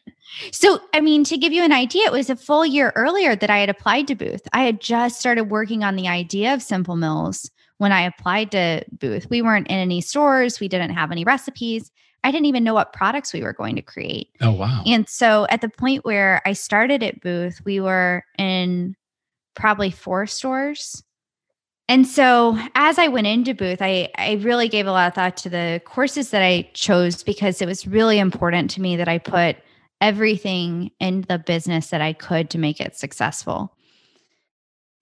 so, 0.53 0.81
I 0.93 1.01
mean, 1.01 1.25
to 1.25 1.39
give 1.39 1.53
you 1.53 1.63
an 1.63 1.73
idea, 1.73 2.05
it 2.07 2.13
was 2.13 2.29
a 2.29 2.37
full 2.37 2.67
year 2.67 2.93
earlier 2.95 3.35
that 3.35 3.49
I 3.49 3.59
had 3.59 3.71
applied 3.71 4.07
to 4.09 4.15
Booth. 4.15 4.43
I 4.53 4.65
had 4.65 4.81
just 4.81 5.19
started 5.19 5.45
working 5.45 5.83
on 5.83 5.97
the 5.97 6.09
idea 6.09 6.53
of 6.53 6.63
Simple 6.63 6.95
Mills 6.95 7.51
when 7.79 7.91
I 7.91 8.03
applied 8.03 8.51
to 8.53 8.85
Booth. 8.93 9.29
We 9.31 9.41
weren't 9.41 9.69
in 9.69 9.77
any 9.77 10.01
stores, 10.01 10.61
we 10.61 10.69
didn't 10.69 10.91
have 10.91 11.11
any 11.11 11.25
recipes. 11.25 11.91
I 12.23 12.31
didn't 12.33 12.47
even 12.47 12.65
know 12.65 12.75
what 12.75 12.93
products 12.93 13.33
we 13.33 13.43
were 13.43 13.53
going 13.53 13.77
to 13.77 13.83
create. 13.83 14.31
Oh, 14.41 14.53
wow. 14.53 14.83
And 14.85 15.09
so 15.09 15.47
at 15.49 15.61
the 15.61 15.69
point 15.69 16.05
where 16.05 16.43
I 16.45 16.53
started 16.55 17.03
at 17.03 17.21
Booth, 17.21 17.61
we 17.65 17.81
were 17.81 18.25
in 18.37 18.97
probably 19.55 19.91
four 19.91 20.27
stores. 20.27 21.03
And 21.89 22.07
so 22.07 22.59
as 22.75 22.99
I 22.99 23.09
went 23.09 23.29
into 23.29 23.55
Booth, 23.55 23.81
I, 23.81 24.11
I 24.19 24.41
really 24.43 24.69
gave 24.69 24.87
a 24.87 24.93
lot 24.93 25.09
of 25.09 25.15
thought 25.15 25.37
to 25.39 25.49
the 25.49 25.81
courses 25.85 26.31
that 26.31 26.43
I 26.43 26.69
chose 26.75 27.23
because 27.23 27.63
it 27.63 27.67
was 27.67 27.87
really 27.87 28.19
important 28.19 28.71
to 28.73 28.81
me 28.81 28.97
that 28.97 29.09
I 29.09 29.19
put 29.19 29.57
everything 30.01 30.91
in 30.99 31.23
the 31.23 31.39
business 31.39 31.89
that 31.89 32.01
I 32.01 32.13
could 32.13 32.51
to 32.51 32.59
make 32.59 32.81
it 32.81 32.97
successful. 32.97 33.73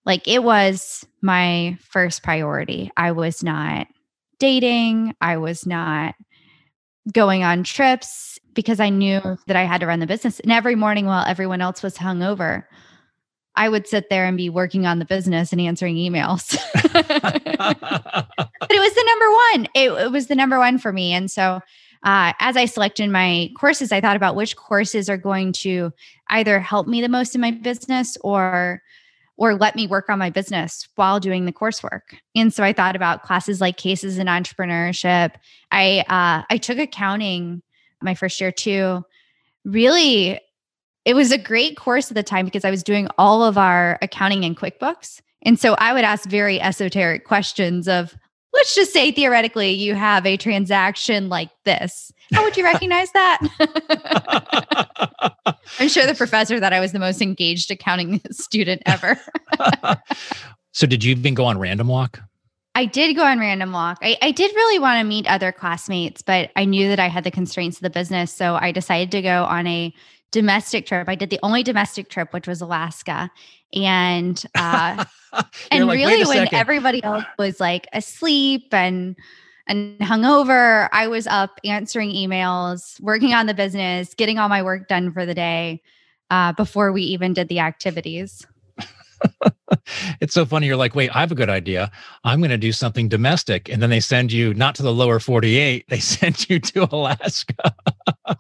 Like 0.05 0.29
it 0.29 0.45
was 0.45 1.07
my 1.23 1.79
first 1.81 2.23
priority. 2.23 2.91
I 2.97 3.12
was 3.12 3.43
not 3.43 3.87
dating, 4.38 5.14
I 5.21 5.38
was 5.38 5.67
not 5.67 6.14
going 7.12 7.43
on 7.45 7.64
trips 7.64 8.38
because 8.53 8.79
I 8.81 8.91
knew 8.91 9.21
that 9.47 9.57
I 9.57 9.64
had 9.64 9.81
to 9.81 9.87
run 9.87 10.00
the 10.00 10.07
business. 10.07 10.41
And 10.41 10.53
every 10.53 10.75
morning 10.75 11.07
while 11.07 11.25
everyone 11.26 11.61
else 11.61 11.83
was 11.83 11.97
hungover, 11.97 12.64
I 13.56 13.68
would 13.68 13.87
sit 13.87 14.11
there 14.11 14.25
and 14.25 14.37
be 14.37 14.50
working 14.50 14.87
on 14.87 14.99
the 14.99 15.04
business 15.04 15.52
and 15.52 15.61
answering 15.61 15.96
emails. 15.96 16.56
but 16.82 18.70
it 18.70 18.80
was 18.80 18.94
the 18.94 19.04
number 19.06 19.30
one. 19.30 19.68
It, 19.75 20.06
it, 20.06 20.12
was 20.12 20.26
the 20.26 20.34
number 20.34 20.58
one 20.58 20.78
for 20.78 20.92
me. 20.92 21.12
And 21.12 21.30
so, 21.30 21.61
uh, 22.02 22.32
as 22.38 22.56
I 22.56 22.66
selected 22.66 23.11
my 23.11 23.50
courses, 23.58 23.90
I 23.90 24.00
thought 24.00 24.16
about 24.16 24.37
which 24.37 24.56
courses 24.56 25.08
are 25.08 25.16
going 25.16 25.52
to 25.52 25.92
either 26.28 26.61
help 26.61 26.87
me 26.87 27.00
the 27.00 27.08
most 27.08 27.34
in 27.34 27.40
my 27.40 27.50
business 27.50 28.16
or 28.20 28.82
or 29.37 29.54
let 29.54 29.75
me 29.75 29.87
work 29.87 30.08
on 30.08 30.18
my 30.18 30.30
business 30.30 30.88
while 30.94 31.18
doing 31.18 31.44
the 31.44 31.52
coursework. 31.52 32.02
And 32.37 32.54
so 32.54 32.62
I 32.62 32.73
thought 32.73 32.94
about 32.94 33.23
classes 33.23 33.61
like 33.61 33.76
cases 33.76 34.18
in 34.18 34.26
entrepreneurship. 34.28 35.32
I 35.73 36.00
uh, 36.00 36.44
I 36.50 36.58
took 36.58 36.78
accounting 36.78 37.62
my 38.02 38.14
first 38.14 38.40
year 38.40 38.52
too. 38.52 39.02
Really 39.64 40.40
it 41.04 41.14
was 41.14 41.32
a 41.32 41.38
great 41.38 41.76
course 41.76 42.11
at 42.11 42.14
the 42.14 42.23
time 42.23 42.44
because 42.44 42.64
I 42.64 42.70
was 42.70 42.82
doing 42.82 43.08
all 43.18 43.42
of 43.44 43.58
our 43.58 43.99
accounting 44.02 44.44
in 44.44 44.54
QuickBooks. 44.54 45.20
And 45.42 45.58
so 45.58 45.75
I 45.75 45.92
would 45.92 46.04
ask 46.04 46.28
very 46.28 46.61
esoteric 46.61 47.25
questions 47.25 47.87
of, 47.87 48.16
let's 48.54 48.75
just 48.75 48.92
say 48.92 49.12
theoretically 49.12 49.70
you 49.73 49.94
have 49.94 50.25
a 50.25 50.37
transaction 50.37 51.28
like 51.28 51.50
this. 51.64 52.11
How 52.32 52.42
would 52.42 52.56
you 52.56 52.64
recognize 52.73 53.11
that? 53.12 53.38
I'm 55.78 55.88
sure 55.88 56.06
the 56.06 56.14
professor 56.14 56.58
thought 56.58 56.73
I 56.73 56.80
was 56.80 56.92
the 56.92 56.99
most 56.99 57.20
engaged 57.20 57.70
accounting 57.70 58.20
student 58.30 58.82
ever. 58.87 59.20
so 60.73 60.87
did 60.87 61.04
you 61.04 61.11
even 61.12 61.34
go 61.34 61.44
on 61.44 61.58
random 61.58 61.88
walk? 61.88 62.20
I 62.76 62.87
did 62.87 63.14
go 63.14 63.25
on 63.25 63.38
random 63.38 63.70
walk. 63.73 63.99
I, 64.02 64.16
I 64.20 64.32
did 64.32 64.52
really 64.54 64.80
want 64.80 64.99
to 64.99 65.04
meet 65.04 65.28
other 65.28 65.52
classmates, 65.52 66.23
but 66.23 66.50
I 66.56 66.64
knew 66.64 66.88
that 66.88 66.99
I 66.99 67.06
had 67.08 67.23
the 67.23 67.30
constraints 67.30 67.76
of 67.76 67.82
the 67.82 67.90
business. 67.90 68.32
So 68.32 68.56
I 68.56 68.73
decided 68.73 69.12
to 69.12 69.23
go 69.23 69.44
on 69.44 69.66
a 69.68 69.94
domestic 70.35 70.85
trip. 70.85 71.09
I 71.09 71.14
did 71.14 71.31
the 71.31 71.38
only 71.45 71.62
domestic 71.62 72.09
trip, 72.09 72.33
which 72.33 72.49
was 72.49 72.61
Alaska. 72.61 73.31
And 73.73 74.45
uh 74.57 75.05
and 75.71 75.87
like, 75.87 75.97
really 75.97 76.25
when 76.26 76.45
second. 76.45 76.59
everybody 76.59 77.03
else 77.03 77.25
was 77.38 77.61
like 77.61 77.87
asleep 77.93 78.75
and 78.75 79.17
and 79.67 79.99
hungover, 80.00 80.88
I 80.93 81.07
was 81.07 81.26
up 81.26 81.59
answering 81.64 82.11
emails, 82.11 83.00
working 83.00 83.33
on 83.33 83.47
the 83.47 83.55
business, 83.55 84.12
getting 84.12 84.38
all 84.38 84.50
my 84.50 84.62
work 84.62 84.88
done 84.88 85.11
for 85.11 85.25
the 85.25 85.35
day 85.35 85.81
uh, 86.29 86.53
before 86.53 86.93
we 86.93 87.03
even 87.03 87.33
did 87.33 87.49
the 87.49 87.61
activities. 87.61 88.47
It's 90.21 90.35
so 90.35 90.45
funny. 90.45 90.66
You're 90.66 90.76
like, 90.76 90.95
wait, 90.95 91.14
I 91.14 91.21
have 91.21 91.33
a 91.33 91.35
good 91.35 91.50
idea. 91.50 91.90
I'm 92.25 92.40
going 92.40 92.50
to 92.50 92.59
do 92.59 92.73
something 92.73 93.09
domestic. 93.09 93.69
And 93.69 93.83
then 93.83 93.90
they 93.90 94.00
send 94.00 94.33
you 94.33 94.54
not 94.54 94.75
to 94.76 94.83
the 94.83 94.93
lower 94.93 95.21
48, 95.21 95.87
they 95.88 95.99
send 96.00 96.49
you 96.49 96.61
to 96.61 96.88
Alaska. 96.95 97.75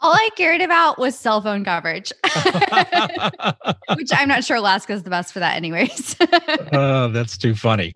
All 0.00 0.12
I 0.12 0.28
cared 0.36 0.60
about 0.60 0.98
was 0.98 1.18
cell 1.18 1.40
phone 1.40 1.64
coverage, 1.64 2.12
which 3.96 4.10
I'm 4.12 4.28
not 4.28 4.44
sure 4.44 4.56
Alaska 4.56 4.92
is 4.92 5.02
the 5.02 5.10
best 5.10 5.32
for 5.32 5.40
that, 5.40 5.56
anyways. 5.56 6.16
oh, 6.72 7.08
that's 7.08 7.36
too 7.36 7.54
funny. 7.54 7.92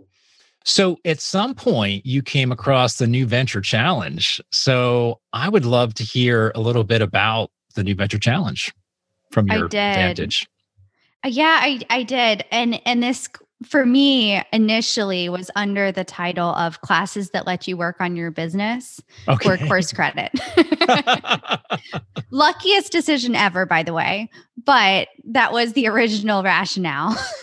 So 0.64 0.98
at 1.04 1.20
some 1.20 1.54
point, 1.54 2.04
you 2.04 2.22
came 2.22 2.52
across 2.52 2.98
the 2.98 3.06
New 3.06 3.26
Venture 3.26 3.62
Challenge. 3.62 4.40
So 4.50 5.20
I 5.32 5.48
would 5.48 5.64
love 5.64 5.94
to 5.94 6.02
hear 6.02 6.52
a 6.54 6.60
little 6.60 6.84
bit 6.84 7.00
about 7.00 7.50
the 7.74 7.82
New 7.82 7.94
Venture 7.94 8.18
Challenge 8.18 8.72
from 9.30 9.46
your 9.48 9.68
vantage. 9.68 10.46
Yeah, 11.24 11.58
I 11.60 11.80
I 11.90 12.02
did. 12.02 12.44
And 12.50 12.80
and 12.86 13.02
this 13.02 13.28
for 13.66 13.84
me 13.84 14.40
initially 14.52 15.28
was 15.28 15.50
under 15.56 15.90
the 15.90 16.04
title 16.04 16.50
of 16.50 16.80
classes 16.80 17.30
that 17.30 17.46
let 17.46 17.66
you 17.66 17.76
work 17.76 17.96
on 18.00 18.14
your 18.14 18.30
business 18.30 19.00
okay. 19.26 19.48
or 19.48 19.56
course 19.66 19.92
credit. 19.92 20.30
Luckiest 22.30 22.92
decision 22.92 23.34
ever, 23.34 23.66
by 23.66 23.82
the 23.82 23.92
way, 23.92 24.30
but 24.64 25.08
that 25.24 25.52
was 25.52 25.72
the 25.72 25.88
original 25.88 26.42
rationale. 26.42 27.16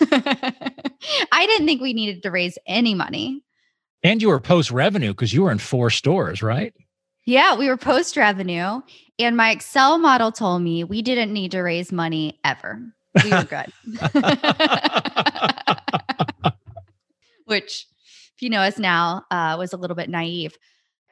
I 1.32 1.46
didn't 1.46 1.66
think 1.66 1.82
we 1.82 1.92
needed 1.92 2.22
to 2.22 2.30
raise 2.30 2.58
any 2.66 2.94
money. 2.94 3.42
And 4.02 4.22
you 4.22 4.28
were 4.28 4.40
post 4.40 4.70
revenue 4.70 5.10
because 5.10 5.34
you 5.34 5.42
were 5.42 5.50
in 5.50 5.58
four 5.58 5.90
stores, 5.90 6.42
right? 6.42 6.72
Yeah, 7.26 7.56
we 7.56 7.68
were 7.68 7.76
post 7.76 8.16
revenue. 8.16 8.80
And 9.18 9.36
my 9.36 9.50
Excel 9.50 9.98
model 9.98 10.32
told 10.32 10.62
me 10.62 10.84
we 10.84 11.02
didn't 11.02 11.32
need 11.32 11.50
to 11.50 11.60
raise 11.60 11.92
money 11.92 12.38
ever 12.44 12.80
we 13.24 13.30
were 13.30 13.44
good. 13.44 13.72
Which, 17.44 17.86
if 18.34 18.42
you 18.42 18.50
know 18.50 18.60
us 18.60 18.78
now, 18.78 19.24
uh, 19.30 19.56
was 19.58 19.72
a 19.72 19.76
little 19.76 19.96
bit 19.96 20.08
naive. 20.08 20.56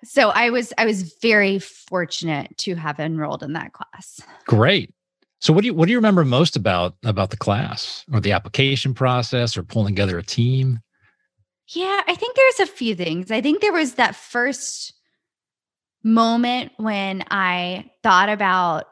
So 0.04 0.30
I 0.30 0.50
was 0.50 0.72
I 0.76 0.84
was 0.84 1.14
very 1.22 1.58
fortunate 1.58 2.56
to 2.58 2.74
have 2.74 3.00
enrolled 3.00 3.42
in 3.42 3.54
that 3.54 3.72
class. 3.72 4.20
Great. 4.46 4.92
So 5.40 5.52
what 5.52 5.62
do 5.62 5.66
you 5.66 5.74
what 5.74 5.86
do 5.86 5.92
you 5.92 5.98
remember 5.98 6.24
most 6.24 6.56
about 6.56 6.94
about 7.04 7.30
the 7.30 7.36
class 7.36 8.04
or 8.12 8.20
the 8.20 8.32
application 8.32 8.94
process 8.94 9.56
or 9.56 9.62
pulling 9.62 9.94
together 9.94 10.18
a 10.18 10.22
team? 10.22 10.80
Yeah, 11.68 12.02
I 12.06 12.14
think 12.14 12.36
there's 12.36 12.68
a 12.68 12.72
few 12.72 12.94
things. 12.94 13.30
I 13.30 13.40
think 13.40 13.60
there 13.60 13.72
was 13.72 13.94
that 13.94 14.14
first 14.14 14.92
moment 16.02 16.72
when 16.76 17.24
I 17.30 17.90
thought 18.02 18.28
about 18.28 18.86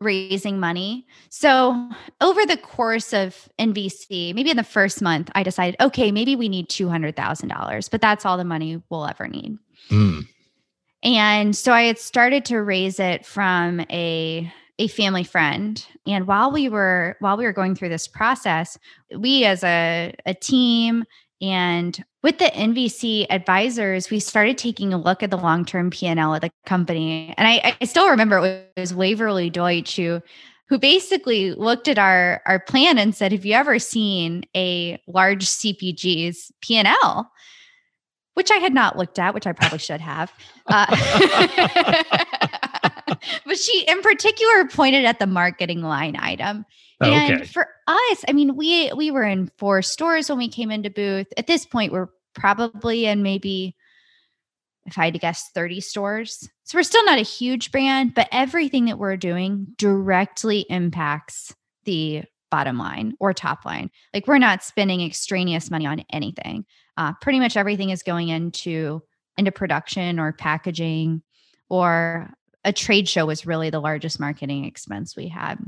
raising 0.00 0.60
money. 0.60 1.06
So, 1.30 1.90
over 2.20 2.44
the 2.46 2.56
course 2.56 3.12
of 3.12 3.48
NVC, 3.58 4.34
maybe 4.34 4.50
in 4.50 4.56
the 4.56 4.64
first 4.64 5.00
month, 5.00 5.30
I 5.34 5.42
decided, 5.42 5.76
okay, 5.80 6.10
maybe 6.10 6.36
we 6.36 6.48
need 6.48 6.68
$200,000, 6.68 7.90
but 7.90 8.00
that's 8.00 8.26
all 8.26 8.36
the 8.36 8.44
money 8.44 8.82
we'll 8.90 9.06
ever 9.06 9.28
need. 9.28 9.58
Mm. 9.90 10.26
And 11.04 11.54
so 11.54 11.72
I 11.72 11.82
had 11.82 11.98
started 11.98 12.46
to 12.46 12.62
raise 12.62 12.98
it 12.98 13.26
from 13.26 13.80
a 13.90 14.52
a 14.80 14.88
family 14.88 15.22
friend 15.22 15.86
and 16.04 16.26
while 16.26 16.50
we 16.50 16.68
were 16.68 17.16
while 17.20 17.36
we 17.36 17.44
were 17.44 17.52
going 17.52 17.76
through 17.76 17.90
this 17.90 18.08
process 18.08 18.76
we 19.16 19.44
as 19.44 19.62
a, 19.62 20.12
a 20.26 20.34
team 20.34 21.04
and 21.40 22.04
with 22.24 22.38
the 22.38 22.46
NVC 22.46 23.26
advisors, 23.28 24.10
we 24.10 24.18
started 24.18 24.56
taking 24.56 24.94
a 24.94 24.98
look 24.98 25.22
at 25.22 25.30
the 25.30 25.36
long-term 25.36 25.90
P&L 25.90 26.34
of 26.34 26.40
the 26.40 26.50
company. 26.64 27.34
And 27.36 27.46
I, 27.46 27.76
I 27.78 27.84
still 27.84 28.08
remember 28.08 28.38
it 28.38 28.72
was 28.78 28.94
Waverly 28.94 29.50
Deutsch 29.50 29.96
who, 29.96 30.22
who 30.70 30.78
basically 30.78 31.52
looked 31.52 31.86
at 31.86 31.98
our, 31.98 32.40
our 32.46 32.60
plan 32.60 32.96
and 32.96 33.14
said, 33.14 33.32
have 33.32 33.44
you 33.44 33.52
ever 33.52 33.78
seen 33.78 34.44
a 34.56 34.98
large 35.06 35.44
CPG's 35.44 36.50
P&L? 36.62 37.30
Which 38.32 38.50
I 38.50 38.56
had 38.56 38.72
not 38.72 38.96
looked 38.96 39.18
at, 39.18 39.34
which 39.34 39.46
I 39.46 39.52
probably 39.52 39.78
should 39.78 40.00
have. 40.00 40.32
Uh, 40.66 40.86
but 43.44 43.58
she 43.58 43.84
in 43.86 44.00
particular 44.00 44.66
pointed 44.68 45.04
at 45.04 45.18
the 45.18 45.26
marketing 45.26 45.82
line 45.82 46.16
item 46.18 46.64
Oh, 47.04 47.12
and 47.12 47.34
okay. 47.34 47.44
for 47.44 47.68
us, 47.86 48.24
I 48.28 48.32
mean, 48.32 48.56
we 48.56 48.92
we 48.92 49.10
were 49.10 49.24
in 49.24 49.50
four 49.58 49.82
stores 49.82 50.28
when 50.28 50.38
we 50.38 50.48
came 50.48 50.70
into 50.70 50.90
booth. 50.90 51.26
At 51.36 51.46
this 51.46 51.66
point, 51.66 51.92
we're 51.92 52.08
probably 52.34 53.06
in 53.06 53.22
maybe 53.22 53.76
if 54.86 54.98
I 54.98 55.06
had 55.06 55.14
to 55.14 55.18
guess 55.18 55.50
30 55.54 55.80
stores. 55.80 56.48
So 56.64 56.78
we're 56.78 56.82
still 56.82 57.04
not 57.04 57.18
a 57.18 57.22
huge 57.22 57.72
brand, 57.72 58.14
but 58.14 58.28
everything 58.32 58.86
that 58.86 58.98
we're 58.98 59.16
doing 59.16 59.68
directly 59.78 60.66
impacts 60.68 61.54
the 61.84 62.24
bottom 62.50 62.78
line 62.78 63.14
or 63.18 63.32
top 63.32 63.64
line. 63.64 63.90
Like 64.12 64.26
we're 64.26 64.38
not 64.38 64.62
spending 64.62 65.00
extraneous 65.00 65.70
money 65.70 65.86
on 65.86 66.04
anything. 66.10 66.64
Uh, 66.96 67.12
pretty 67.20 67.40
much 67.40 67.56
everything 67.56 67.90
is 67.90 68.02
going 68.02 68.28
into 68.28 69.02
into 69.36 69.50
production 69.50 70.20
or 70.20 70.32
packaging 70.32 71.22
or 71.68 72.30
a 72.64 72.72
trade 72.72 73.08
show 73.08 73.26
was 73.26 73.46
really 73.46 73.70
the 73.70 73.80
largest 73.80 74.20
marketing 74.20 74.64
expense 74.64 75.16
we 75.16 75.28
had. 75.28 75.58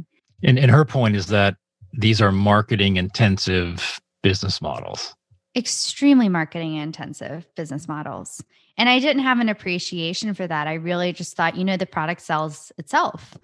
And, 0.42 0.58
and 0.58 0.70
her 0.70 0.84
point 0.84 1.16
is 1.16 1.26
that 1.26 1.56
these 1.92 2.20
are 2.20 2.32
marketing 2.32 2.96
intensive 2.96 4.00
business 4.22 4.60
models. 4.60 5.14
Extremely 5.56 6.28
marketing 6.28 6.76
intensive 6.76 7.46
business 7.54 7.88
models. 7.88 8.42
And 8.76 8.88
I 8.88 8.98
didn't 8.98 9.22
have 9.22 9.40
an 9.40 9.48
appreciation 9.48 10.34
for 10.34 10.46
that. 10.46 10.66
I 10.66 10.74
really 10.74 11.12
just 11.12 11.36
thought, 11.36 11.56
you 11.56 11.64
know, 11.64 11.76
the 11.76 11.86
product 11.86 12.20
sells 12.20 12.70
itself. 12.76 13.38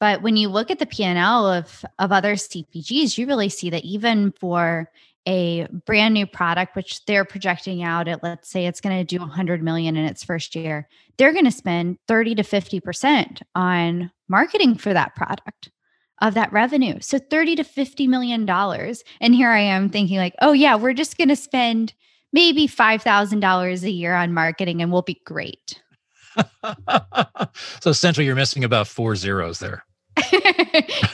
But 0.00 0.22
when 0.22 0.36
you 0.36 0.48
look 0.48 0.70
at 0.70 0.80
the 0.80 0.86
P&L 0.86 1.46
of, 1.46 1.84
of 2.00 2.10
other 2.10 2.34
CPGs, 2.34 3.16
you 3.16 3.26
really 3.26 3.48
see 3.48 3.70
that 3.70 3.84
even 3.84 4.32
for 4.40 4.90
a 5.26 5.66
brand 5.86 6.12
new 6.12 6.26
product, 6.26 6.76
which 6.76 7.04
they're 7.06 7.24
projecting 7.24 7.82
out 7.82 8.08
at, 8.08 8.22
let's 8.22 8.50
say 8.50 8.66
it's 8.66 8.80
going 8.80 8.98
to 8.98 9.04
do 9.04 9.20
100 9.20 9.62
million 9.62 9.96
in 9.96 10.04
its 10.04 10.24
first 10.24 10.54
year, 10.54 10.88
they're 11.16 11.32
going 11.32 11.44
to 11.44 11.50
spend 11.50 11.98
30 12.08 12.34
to 12.34 12.42
50% 12.42 13.42
on 13.54 14.10
marketing 14.28 14.74
for 14.74 14.92
that 14.92 15.14
product 15.14 15.70
of 16.20 16.34
that 16.34 16.52
revenue. 16.52 16.98
So 17.00 17.18
30 17.18 17.56
to 17.56 17.64
50 17.64 18.06
million 18.06 18.46
dollars. 18.46 19.02
And 19.20 19.34
here 19.34 19.50
I 19.50 19.60
am 19.60 19.88
thinking 19.88 20.16
like, 20.16 20.34
"Oh 20.40 20.52
yeah, 20.52 20.76
we're 20.76 20.94
just 20.94 21.18
going 21.18 21.28
to 21.28 21.36
spend 21.36 21.92
maybe 22.32 22.66
$5,000 22.66 23.82
a 23.82 23.90
year 23.90 24.14
on 24.14 24.32
marketing 24.32 24.82
and 24.82 24.92
we'll 24.92 25.02
be 25.02 25.20
great." 25.24 25.80
so 27.80 27.90
essentially 27.90 28.26
you're 28.26 28.34
missing 28.34 28.64
about 28.64 28.88
four 28.88 29.16
zeros 29.16 29.58
there. 29.58 29.84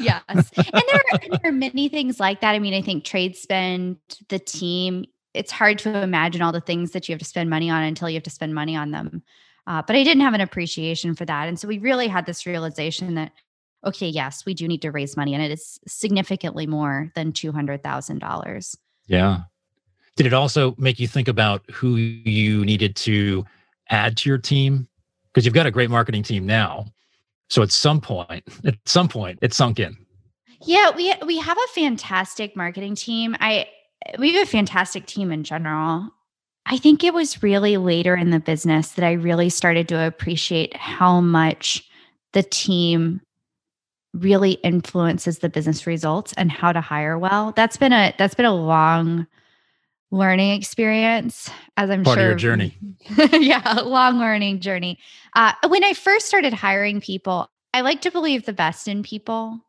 yes. 0.00 0.22
And 0.28 0.44
there, 0.54 1.00
are, 1.12 1.20
and 1.22 1.32
there 1.32 1.40
are 1.44 1.52
many 1.52 1.88
things 1.88 2.20
like 2.20 2.40
that. 2.40 2.54
I 2.54 2.58
mean, 2.58 2.74
I 2.74 2.82
think 2.82 3.04
trade 3.04 3.36
spend, 3.36 3.96
the 4.28 4.38
team, 4.38 5.04
it's 5.34 5.52
hard 5.52 5.78
to 5.80 6.02
imagine 6.02 6.42
all 6.42 6.52
the 6.52 6.60
things 6.60 6.90
that 6.92 7.08
you 7.08 7.12
have 7.12 7.20
to 7.20 7.24
spend 7.24 7.50
money 7.50 7.70
on 7.70 7.82
until 7.82 8.10
you 8.10 8.14
have 8.14 8.22
to 8.24 8.30
spend 8.30 8.54
money 8.54 8.76
on 8.76 8.90
them. 8.90 9.22
Uh, 9.66 9.82
but 9.86 9.94
I 9.94 10.02
didn't 10.02 10.22
have 10.22 10.34
an 10.34 10.40
appreciation 10.40 11.14
for 11.14 11.24
that. 11.24 11.48
And 11.48 11.58
so 11.58 11.68
we 11.68 11.78
really 11.78 12.08
had 12.08 12.26
this 12.26 12.46
realization 12.46 13.14
that, 13.14 13.32
okay, 13.84 14.08
yes, 14.08 14.44
we 14.44 14.54
do 14.54 14.68
need 14.68 14.82
to 14.82 14.90
raise 14.90 15.16
money 15.16 15.34
and 15.34 15.42
it 15.42 15.50
is 15.50 15.80
significantly 15.86 16.66
more 16.66 17.10
than 17.14 17.32
$200,000. 17.32 18.76
Yeah. 19.06 19.40
Did 20.16 20.26
it 20.26 20.32
also 20.32 20.74
make 20.76 20.98
you 20.98 21.08
think 21.08 21.28
about 21.28 21.68
who 21.70 21.96
you 21.96 22.64
needed 22.64 22.96
to 22.96 23.44
add 23.88 24.16
to 24.18 24.28
your 24.28 24.38
team? 24.38 24.86
Because 25.32 25.44
you've 25.44 25.54
got 25.54 25.66
a 25.66 25.70
great 25.70 25.90
marketing 25.90 26.22
team 26.22 26.46
now. 26.46 26.86
So 27.48 27.62
at 27.62 27.70
some 27.70 28.00
point, 28.00 28.44
at 28.64 28.76
some 28.86 29.08
point, 29.08 29.38
it 29.42 29.54
sunk 29.54 29.78
in. 29.78 29.96
Yeah, 30.62 30.90
we 30.94 31.14
we 31.24 31.38
have 31.38 31.56
a 31.56 31.72
fantastic 31.74 32.54
marketing 32.54 32.94
team. 32.94 33.34
I 33.40 33.66
we 34.18 34.34
have 34.34 34.46
a 34.46 34.50
fantastic 34.50 35.06
team 35.06 35.32
in 35.32 35.42
general. 35.42 36.10
I 36.66 36.76
think 36.76 37.02
it 37.02 37.14
was 37.14 37.42
really 37.42 37.78
later 37.78 38.14
in 38.14 38.30
the 38.30 38.40
business 38.40 38.92
that 38.92 39.04
I 39.04 39.12
really 39.12 39.48
started 39.48 39.88
to 39.88 40.06
appreciate 40.06 40.76
how 40.76 41.20
much 41.20 41.88
the 42.32 42.42
team 42.42 43.22
really 44.12 44.52
influences 44.52 45.38
the 45.38 45.48
business 45.48 45.86
results 45.86 46.32
and 46.36 46.50
how 46.50 46.72
to 46.72 46.80
hire 46.80 47.18
well. 47.18 47.52
That's 47.52 47.76
been 47.76 47.92
a 47.92 48.14
that's 48.18 48.34
been 48.34 48.46
a 48.46 48.54
long 48.54 49.26
learning 50.10 50.50
experience 50.50 51.48
as 51.76 51.88
i'm 51.88 52.02
part 52.02 52.18
sure 52.18 52.24
of 52.24 52.30
your 52.30 52.36
journey. 52.36 52.76
Yeah 53.32 53.62
a 53.64 53.84
long 53.84 54.18
learning 54.18 54.60
journey. 54.60 54.98
Uh, 55.36 55.52
when 55.68 55.84
i 55.84 55.94
first 55.94 56.26
started 56.26 56.52
hiring 56.52 57.00
people 57.00 57.48
i 57.72 57.80
like 57.80 58.00
to 58.02 58.10
believe 58.10 58.46
the 58.46 58.52
best 58.52 58.88
in 58.88 59.02
people. 59.02 59.60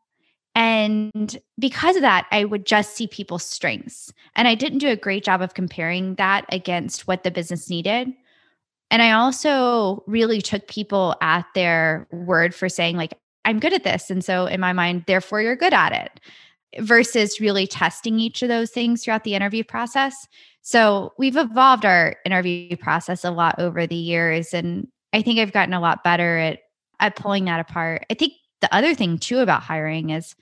And 0.54 1.38
because 1.58 1.96
of 1.96 2.02
that 2.02 2.26
i 2.32 2.44
would 2.44 2.66
just 2.66 2.96
see 2.96 3.06
people's 3.06 3.44
strengths. 3.44 4.12
And 4.34 4.48
i 4.48 4.56
didn't 4.56 4.78
do 4.78 4.88
a 4.88 4.96
great 4.96 5.24
job 5.24 5.40
of 5.42 5.54
comparing 5.54 6.16
that 6.16 6.44
against 6.48 7.06
what 7.06 7.22
the 7.22 7.30
business 7.30 7.70
needed. 7.70 8.12
And 8.90 9.00
i 9.00 9.12
also 9.12 10.02
really 10.08 10.42
took 10.42 10.66
people 10.66 11.14
at 11.20 11.46
their 11.54 12.08
word 12.10 12.52
for 12.52 12.68
saying 12.68 12.96
like 12.96 13.16
i'm 13.44 13.58
good 13.58 13.72
at 13.72 13.84
this 13.84 14.10
and 14.10 14.24
so 14.24 14.46
in 14.46 14.60
my 14.60 14.72
mind 14.72 15.04
therefore 15.06 15.40
you're 15.40 15.56
good 15.56 15.74
at 15.74 15.92
it 15.92 16.20
versus 16.80 17.40
really 17.40 17.66
testing 17.66 18.18
each 18.18 18.42
of 18.42 18.48
those 18.48 18.70
things 18.70 19.04
throughout 19.04 19.24
the 19.24 19.34
interview 19.34 19.64
process. 19.64 20.26
So 20.62 21.12
we've 21.18 21.36
evolved 21.36 21.84
our 21.84 22.16
interview 22.24 22.76
process 22.76 23.24
a 23.24 23.30
lot 23.30 23.58
over 23.58 23.86
the 23.86 23.96
years. 23.96 24.54
And 24.54 24.88
I 25.12 25.22
think 25.22 25.38
I've 25.38 25.52
gotten 25.52 25.74
a 25.74 25.80
lot 25.80 26.04
better 26.04 26.38
at, 26.38 26.60
at 27.00 27.16
pulling 27.16 27.44
that 27.46 27.60
apart. 27.60 28.06
I 28.10 28.14
think 28.14 28.32
the 28.60 28.74
other 28.74 28.94
thing 28.94 29.18
too 29.18 29.40
about 29.40 29.62
hiring 29.62 30.10
is 30.10 30.34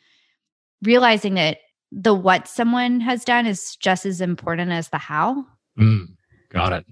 realizing 0.83 1.35
that 1.35 1.59
the 1.91 2.15
what 2.15 2.47
someone 2.47 3.01
has 3.01 3.25
done 3.25 3.47
is 3.47 3.77
just 3.77 4.07
as 4.07 4.21
important 4.21 4.71
as 4.71 4.91
the 4.91 4.99
how. 4.99 5.45
Mm, 5.79 6.07
got 6.51 6.73
it. 6.73 6.87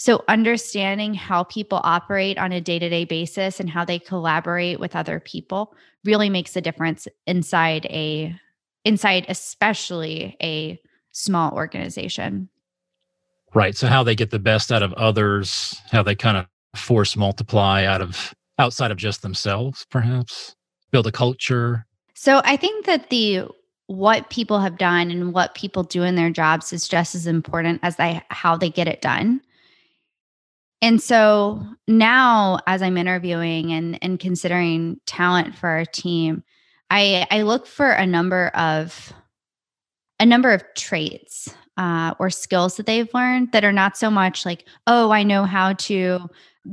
So, 0.00 0.24
understanding 0.28 1.12
how 1.12 1.42
people 1.42 1.78
operate 1.84 2.38
on 2.38 2.52
a 2.52 2.60
day 2.62 2.78
to 2.78 2.88
day 2.88 3.04
basis 3.04 3.60
and 3.60 3.68
how 3.68 3.84
they 3.84 3.98
collaborate 3.98 4.80
with 4.80 4.96
other 4.96 5.20
people 5.20 5.74
really 6.06 6.30
makes 6.30 6.56
a 6.56 6.62
difference 6.62 7.06
inside 7.26 7.84
a 7.84 8.34
inside 8.86 9.26
especially 9.28 10.38
a 10.42 10.80
small 11.12 11.52
organization. 11.52 12.48
Right. 13.52 13.76
So 13.76 13.88
how 13.88 14.02
they 14.02 14.14
get 14.14 14.30
the 14.30 14.38
best 14.38 14.72
out 14.72 14.82
of 14.82 14.94
others, 14.94 15.78
how 15.90 16.02
they 16.02 16.14
kind 16.14 16.38
of 16.38 16.46
force 16.74 17.14
multiply 17.14 17.84
out 17.84 18.00
of 18.00 18.34
outside 18.58 18.90
of 18.90 18.96
just 18.96 19.20
themselves, 19.20 19.86
perhaps 19.90 20.56
build 20.90 21.08
a 21.08 21.12
culture. 21.12 21.84
So 22.14 22.40
I 22.46 22.56
think 22.56 22.86
that 22.86 23.10
the 23.10 23.42
what 23.88 24.30
people 24.30 24.60
have 24.60 24.78
done 24.78 25.10
and 25.10 25.34
what 25.34 25.54
people 25.54 25.82
do 25.82 26.04
in 26.04 26.14
their 26.14 26.30
jobs 26.30 26.72
is 26.72 26.88
just 26.88 27.14
as 27.14 27.26
important 27.26 27.80
as 27.82 27.96
they 27.96 28.22
how 28.30 28.56
they 28.56 28.70
get 28.70 28.88
it 28.88 29.02
done. 29.02 29.42
And 30.82 31.00
so 31.02 31.62
now 31.86 32.58
as 32.66 32.82
I'm 32.82 32.96
interviewing 32.96 33.72
and 33.72 33.98
and 34.02 34.18
considering 34.18 34.98
talent 35.06 35.54
for 35.54 35.68
our 35.68 35.84
team, 35.84 36.42
I 36.90 37.26
I 37.30 37.42
look 37.42 37.66
for 37.66 37.90
a 37.90 38.06
number 38.06 38.48
of 38.48 39.12
a 40.18 40.26
number 40.26 40.52
of 40.52 40.62
traits 40.74 41.54
uh, 41.76 42.14
or 42.18 42.28
skills 42.28 42.76
that 42.76 42.86
they've 42.86 43.12
learned 43.14 43.52
that 43.52 43.64
are 43.64 43.72
not 43.72 43.96
so 43.96 44.10
much 44.10 44.44
like, 44.44 44.66
oh, 44.86 45.10
I 45.10 45.22
know 45.22 45.44
how 45.44 45.72
to 45.72 46.28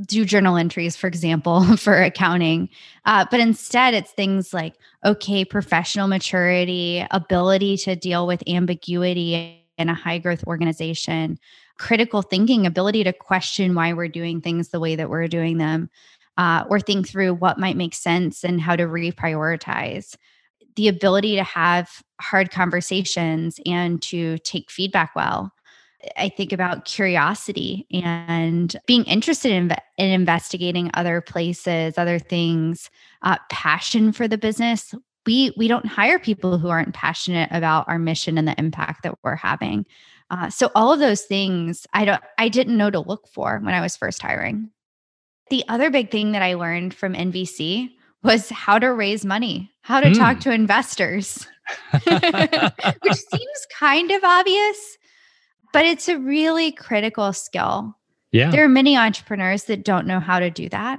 do 0.06 0.24
journal 0.26 0.58
entries, 0.58 0.96
for 0.96 1.06
example, 1.06 1.64
for 1.78 1.94
accounting. 1.94 2.68
Uh, 3.06 3.24
but 3.30 3.40
instead, 3.40 3.94
it's 3.94 4.12
things 4.12 4.52
like, 4.52 4.74
okay, 5.04 5.44
professional 5.44 6.08
maturity, 6.08 7.04
ability 7.10 7.78
to 7.78 7.96
deal 7.96 8.26
with 8.26 8.42
ambiguity 8.46 9.64
in 9.78 9.88
a 9.88 9.94
high 9.94 10.18
growth 10.18 10.44
organization, 10.46 11.38
critical 11.78 12.22
thinking, 12.22 12.66
ability 12.66 13.04
to 13.04 13.12
question 13.12 13.74
why 13.74 13.92
we're 13.92 14.08
doing 14.08 14.40
things 14.40 14.68
the 14.68 14.80
way 14.80 14.96
that 14.96 15.10
we're 15.10 15.28
doing 15.28 15.58
them, 15.58 15.88
uh, 16.36 16.64
or 16.68 16.80
think 16.80 17.08
through 17.08 17.34
what 17.34 17.58
might 17.58 17.76
make 17.76 17.94
sense 17.94 18.44
and 18.44 18.60
how 18.60 18.76
to 18.76 18.84
reprioritize. 18.84 20.16
The 20.76 20.88
ability 20.88 21.36
to 21.36 21.42
have 21.44 22.02
hard 22.20 22.50
conversations 22.50 23.58
and 23.66 24.00
to 24.02 24.38
take 24.38 24.70
feedback 24.70 25.14
well. 25.16 25.52
I 26.16 26.28
think 26.28 26.52
about 26.52 26.84
curiosity 26.84 27.86
and 27.92 28.76
being 28.86 29.04
interested 29.04 29.50
in, 29.50 29.72
in 29.96 30.10
investigating 30.10 30.90
other 30.94 31.20
places, 31.20 31.98
other 31.98 32.20
things, 32.20 32.88
uh, 33.22 33.38
passion 33.50 34.12
for 34.12 34.28
the 34.28 34.38
business. 34.38 34.94
We 35.26 35.52
we 35.56 35.66
don't 35.66 35.86
hire 35.86 36.20
people 36.20 36.58
who 36.58 36.68
aren't 36.68 36.94
passionate 36.94 37.50
about 37.52 37.88
our 37.88 37.98
mission 37.98 38.38
and 38.38 38.46
the 38.46 38.54
impact 38.58 39.02
that 39.02 39.18
we're 39.22 39.34
having. 39.34 39.84
Uh, 40.30 40.50
so 40.50 40.70
all 40.74 40.92
of 40.92 41.00
those 41.00 41.22
things 41.22 41.86
I 41.92 42.04
don't 42.04 42.22
I 42.36 42.48
didn't 42.48 42.76
know 42.76 42.90
to 42.90 43.00
look 43.00 43.28
for 43.28 43.58
when 43.62 43.74
I 43.74 43.80
was 43.80 43.96
first 43.96 44.22
hiring. 44.22 44.70
The 45.50 45.64
other 45.68 45.90
big 45.90 46.10
thing 46.10 46.32
that 46.32 46.42
I 46.42 46.54
learned 46.54 46.92
from 46.92 47.14
NVC 47.14 47.90
was 48.22 48.50
how 48.50 48.78
to 48.78 48.92
raise 48.92 49.24
money, 49.24 49.70
how 49.80 50.00
to 50.00 50.10
mm. 50.10 50.18
talk 50.18 50.36
hmm. 50.36 50.40
to 50.40 50.52
investors, 50.52 51.46
which 51.92 53.14
seems 53.14 53.66
kind 53.78 54.10
of 54.10 54.24
obvious, 54.24 54.98
but 55.72 55.86
it's 55.86 56.08
a 56.08 56.18
really 56.18 56.72
critical 56.72 57.32
skill. 57.32 57.94
Yeah. 58.32 58.50
There 58.50 58.64
are 58.64 58.68
many 58.68 58.96
entrepreneurs 58.96 59.64
that 59.64 59.84
don't 59.84 60.06
know 60.06 60.20
how 60.20 60.38
to 60.38 60.50
do 60.50 60.68
that. 60.68 60.98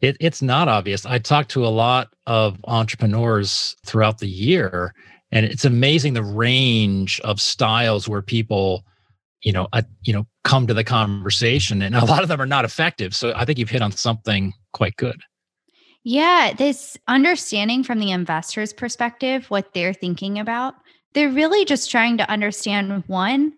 It, 0.00 0.16
it's 0.20 0.42
not 0.42 0.68
obvious. 0.68 1.06
I 1.06 1.18
talk 1.18 1.48
to 1.48 1.64
a 1.64 1.68
lot 1.68 2.12
of 2.26 2.58
entrepreneurs 2.64 3.76
throughout 3.84 4.18
the 4.18 4.28
year, 4.28 4.94
and 5.32 5.44
it's 5.44 5.64
amazing 5.64 6.14
the 6.14 6.22
range 6.22 7.20
of 7.20 7.40
styles 7.40 8.08
where 8.08 8.22
people 8.22 8.84
you 9.42 9.52
know, 9.52 9.68
a, 9.72 9.84
you 10.02 10.12
know, 10.12 10.26
come 10.44 10.66
to 10.66 10.74
the 10.74 10.84
conversation, 10.84 11.82
and 11.82 11.94
a 11.94 12.04
lot 12.06 12.22
of 12.22 12.28
them 12.28 12.40
are 12.40 12.46
not 12.46 12.64
effective. 12.64 13.14
So 13.14 13.32
I 13.34 13.44
think 13.44 13.58
you've 13.58 13.70
hit 13.70 13.82
on 13.82 13.92
something 13.92 14.52
quite 14.72 14.96
good. 14.96 15.20
Yeah, 16.04 16.52
this 16.56 16.96
understanding 17.06 17.84
from 17.84 18.00
the 18.00 18.10
investor's 18.10 18.72
perspective 18.72 19.46
what 19.50 19.72
they're 19.72 19.94
thinking 19.94 20.38
about. 20.38 20.74
They're 21.14 21.30
really 21.30 21.64
just 21.64 21.90
trying 21.90 22.16
to 22.16 22.30
understand 22.30 23.04
one, 23.06 23.52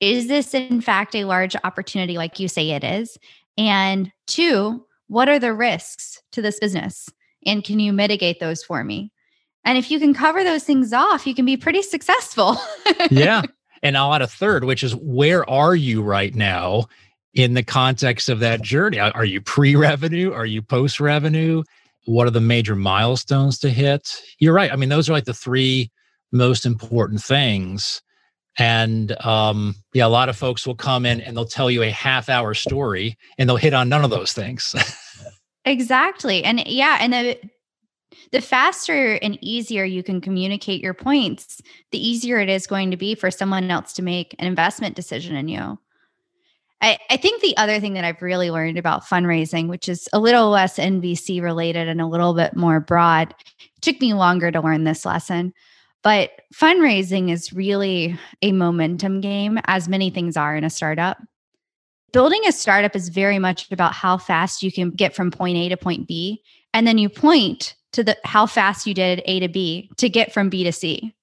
is 0.00 0.28
this 0.28 0.52
in 0.52 0.80
fact 0.80 1.14
a 1.14 1.24
large 1.24 1.56
opportunity 1.64 2.16
like 2.16 2.38
you 2.38 2.48
say 2.48 2.70
it 2.70 2.84
is? 2.84 3.16
And 3.56 4.12
two, 4.26 4.84
what 5.06 5.28
are 5.28 5.38
the 5.38 5.54
risks 5.54 6.20
to 6.32 6.42
this 6.42 6.58
business? 6.58 7.08
And 7.46 7.64
can 7.64 7.80
you 7.80 7.92
mitigate 7.92 8.40
those 8.40 8.62
for 8.62 8.84
me? 8.84 9.12
And 9.68 9.76
if 9.76 9.90
you 9.90 10.00
can 10.00 10.14
cover 10.14 10.42
those 10.42 10.64
things 10.64 10.94
off, 10.94 11.26
you 11.26 11.34
can 11.34 11.44
be 11.44 11.58
pretty 11.58 11.82
successful. 11.82 12.56
yeah. 13.10 13.42
And 13.82 13.98
I'll 13.98 14.14
add 14.14 14.22
a 14.22 14.26
third, 14.26 14.64
which 14.64 14.82
is 14.82 14.96
where 14.96 15.48
are 15.48 15.76
you 15.76 16.02
right 16.02 16.34
now 16.34 16.86
in 17.34 17.52
the 17.52 17.62
context 17.62 18.30
of 18.30 18.40
that 18.40 18.62
journey? 18.62 18.98
Are 18.98 19.26
you 19.26 19.42
pre 19.42 19.76
revenue? 19.76 20.32
Are 20.32 20.46
you 20.46 20.62
post 20.62 21.00
revenue? 21.00 21.64
What 22.06 22.26
are 22.26 22.30
the 22.30 22.40
major 22.40 22.74
milestones 22.76 23.58
to 23.58 23.68
hit? 23.68 24.22
You're 24.38 24.54
right. 24.54 24.72
I 24.72 24.76
mean, 24.76 24.88
those 24.88 25.10
are 25.10 25.12
like 25.12 25.26
the 25.26 25.34
three 25.34 25.90
most 26.32 26.64
important 26.64 27.22
things. 27.22 28.00
And 28.56 29.20
um, 29.22 29.74
yeah, 29.92 30.06
a 30.06 30.08
lot 30.08 30.30
of 30.30 30.36
folks 30.38 30.66
will 30.66 30.76
come 30.76 31.04
in 31.04 31.20
and 31.20 31.36
they'll 31.36 31.44
tell 31.44 31.70
you 31.70 31.82
a 31.82 31.90
half 31.90 32.30
hour 32.30 32.54
story 32.54 33.18
and 33.36 33.46
they'll 33.46 33.56
hit 33.56 33.74
on 33.74 33.90
none 33.90 34.02
of 34.02 34.08
those 34.08 34.32
things. 34.32 34.74
exactly. 35.66 36.42
And 36.42 36.66
yeah, 36.66 36.96
and 37.02 37.12
the 37.12 37.38
the 38.32 38.40
faster 38.40 39.14
and 39.14 39.38
easier 39.40 39.84
you 39.84 40.02
can 40.02 40.20
communicate 40.20 40.82
your 40.82 40.94
points, 40.94 41.60
the 41.92 42.06
easier 42.06 42.38
it 42.38 42.48
is 42.48 42.66
going 42.66 42.90
to 42.90 42.96
be 42.96 43.14
for 43.14 43.30
someone 43.30 43.70
else 43.70 43.92
to 43.94 44.02
make 44.02 44.34
an 44.38 44.46
investment 44.46 44.96
decision 44.96 45.36
in 45.36 45.48
you. 45.48 45.78
I, 46.80 46.98
I 47.10 47.16
think 47.16 47.42
the 47.42 47.56
other 47.56 47.80
thing 47.80 47.94
that 47.94 48.04
I've 48.04 48.22
really 48.22 48.50
learned 48.50 48.78
about 48.78 49.04
fundraising, 49.04 49.68
which 49.68 49.88
is 49.88 50.08
a 50.12 50.20
little 50.20 50.50
less 50.50 50.78
NVC 50.78 51.42
related 51.42 51.88
and 51.88 52.00
a 52.00 52.06
little 52.06 52.34
bit 52.34 52.54
more 52.54 52.78
broad, 52.78 53.34
took 53.80 54.00
me 54.00 54.14
longer 54.14 54.50
to 54.50 54.60
learn 54.60 54.84
this 54.84 55.04
lesson. 55.04 55.52
But 56.04 56.30
fundraising 56.54 57.30
is 57.30 57.52
really 57.52 58.16
a 58.42 58.52
momentum 58.52 59.20
game, 59.20 59.58
as 59.64 59.88
many 59.88 60.10
things 60.10 60.36
are 60.36 60.54
in 60.54 60.62
a 60.62 60.70
startup. 60.70 61.18
Building 62.12 62.42
a 62.46 62.52
startup 62.52 62.94
is 62.94 63.08
very 63.08 63.40
much 63.40 63.70
about 63.72 63.92
how 63.92 64.16
fast 64.16 64.62
you 64.62 64.70
can 64.70 64.90
get 64.90 65.14
from 65.14 65.30
point 65.30 65.58
A 65.58 65.68
to 65.70 65.76
point 65.76 66.06
B. 66.06 66.42
And 66.72 66.86
then 66.86 66.98
you 66.98 67.08
point 67.08 67.74
to 67.92 68.04
the 68.04 68.16
how 68.24 68.46
fast 68.46 68.86
you 68.86 68.94
did 68.94 69.22
A 69.24 69.40
to 69.40 69.48
B 69.48 69.90
to 69.96 70.08
get 70.08 70.32
from 70.32 70.48
B 70.48 70.64
to 70.64 70.72
C. 70.72 71.14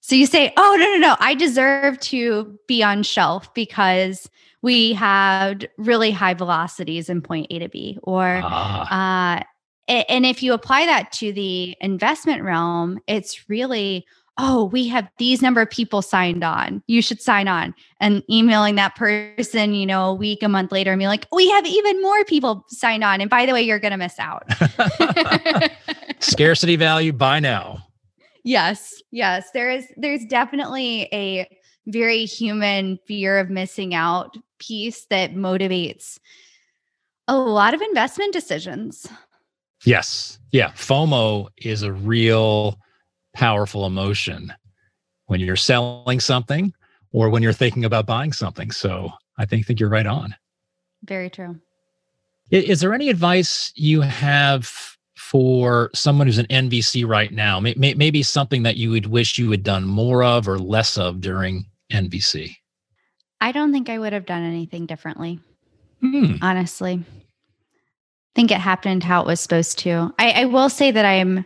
So 0.00 0.14
you 0.14 0.26
say, 0.26 0.52
"Oh, 0.56 0.76
no, 0.78 0.84
no, 0.92 0.98
no, 0.98 1.16
I 1.20 1.34
deserve 1.34 1.98
to 2.00 2.58
be 2.68 2.82
on 2.82 3.02
shelf 3.02 3.52
because 3.54 4.28
we 4.60 4.92
had 4.92 5.68
really 5.78 6.10
high 6.10 6.34
velocities 6.34 7.08
in 7.08 7.22
point 7.22 7.46
A 7.50 7.58
to 7.60 7.68
B." 7.68 7.98
Or 8.02 8.40
ah. 8.42 9.38
uh, 9.38 9.42
and 9.88 10.24
if 10.24 10.42
you 10.42 10.52
apply 10.52 10.86
that 10.86 11.12
to 11.12 11.32
the 11.32 11.76
investment 11.80 12.42
realm, 12.42 12.98
it's 13.06 13.48
really, 13.48 14.06
oh, 14.38 14.64
we 14.64 14.88
have 14.88 15.08
these 15.18 15.40
number 15.40 15.60
of 15.60 15.70
people 15.70 16.02
signed 16.02 16.42
on. 16.42 16.82
You 16.86 17.00
should 17.02 17.20
sign 17.20 17.46
on. 17.46 17.74
And 18.00 18.22
emailing 18.28 18.74
that 18.74 18.96
person, 18.96 19.74
you 19.74 19.86
know, 19.86 20.06
a 20.06 20.14
week, 20.14 20.42
a 20.42 20.48
month 20.48 20.72
later, 20.72 20.92
and 20.92 20.98
be 20.98 21.06
like, 21.06 21.26
we 21.32 21.48
have 21.50 21.64
even 21.66 22.02
more 22.02 22.24
people 22.24 22.64
signed 22.68 23.04
on. 23.04 23.20
And 23.20 23.30
by 23.30 23.46
the 23.46 23.52
way, 23.52 23.62
you're 23.62 23.78
going 23.78 23.92
to 23.92 23.96
miss 23.96 24.18
out. 24.18 24.44
Scarcity 26.18 26.76
value 26.76 27.12
buy 27.12 27.38
now. 27.38 27.86
Yes. 28.42 29.02
Yes. 29.10 29.50
There 29.52 29.70
is, 29.70 29.86
there's 29.96 30.24
definitely 30.26 31.08
a 31.12 31.48
very 31.86 32.24
human 32.24 32.98
fear 33.06 33.38
of 33.38 33.50
missing 33.50 33.94
out 33.94 34.36
piece 34.58 35.06
that 35.06 35.34
motivates 35.34 36.18
a 37.28 37.36
lot 37.36 37.72
of 37.72 37.80
investment 37.80 38.32
decisions. 38.32 39.06
Yes. 39.84 40.38
Yeah. 40.50 40.72
FOMO 40.72 41.48
is 41.58 41.82
a 41.82 41.92
real 41.92 42.78
powerful 43.34 43.86
emotion 43.86 44.52
when 45.26 45.40
you're 45.40 45.56
selling 45.56 46.20
something 46.20 46.72
or 47.12 47.30
when 47.30 47.42
you're 47.42 47.52
thinking 47.52 47.84
about 47.84 48.06
buying 48.06 48.32
something. 48.32 48.70
So 48.70 49.10
I 49.38 49.44
think 49.44 49.66
think 49.66 49.80
you're 49.80 49.88
right 49.88 50.06
on. 50.06 50.34
Very 51.04 51.30
true. 51.30 51.60
Is 52.50 52.80
there 52.80 52.94
any 52.94 53.08
advice 53.08 53.72
you 53.74 54.00
have 54.02 54.70
for 55.16 55.90
someone 55.94 56.26
who's 56.26 56.38
an 56.38 56.46
NVC 56.46 57.06
right 57.06 57.32
now? 57.32 57.58
Maybe 57.60 58.22
something 58.22 58.62
that 58.62 58.76
you 58.76 58.90
would 58.90 59.06
wish 59.06 59.38
you 59.38 59.50
had 59.50 59.62
done 59.62 59.84
more 59.84 60.22
of 60.22 60.48
or 60.48 60.58
less 60.58 60.98
of 60.98 61.20
during 61.20 61.66
NVC? 61.92 62.54
I 63.40 63.52
don't 63.52 63.72
think 63.72 63.88
I 63.88 63.98
would 63.98 64.12
have 64.12 64.26
done 64.26 64.42
anything 64.42 64.86
differently. 64.86 65.40
Hmm. 66.00 66.36
Honestly 66.42 67.04
think 68.34 68.50
it 68.50 68.58
happened 68.58 69.04
how 69.04 69.20
it 69.20 69.26
was 69.26 69.40
supposed 69.40 69.78
to. 69.80 70.12
I, 70.18 70.42
I 70.42 70.44
will 70.46 70.68
say 70.68 70.90
that 70.90 71.04
I'm 71.04 71.44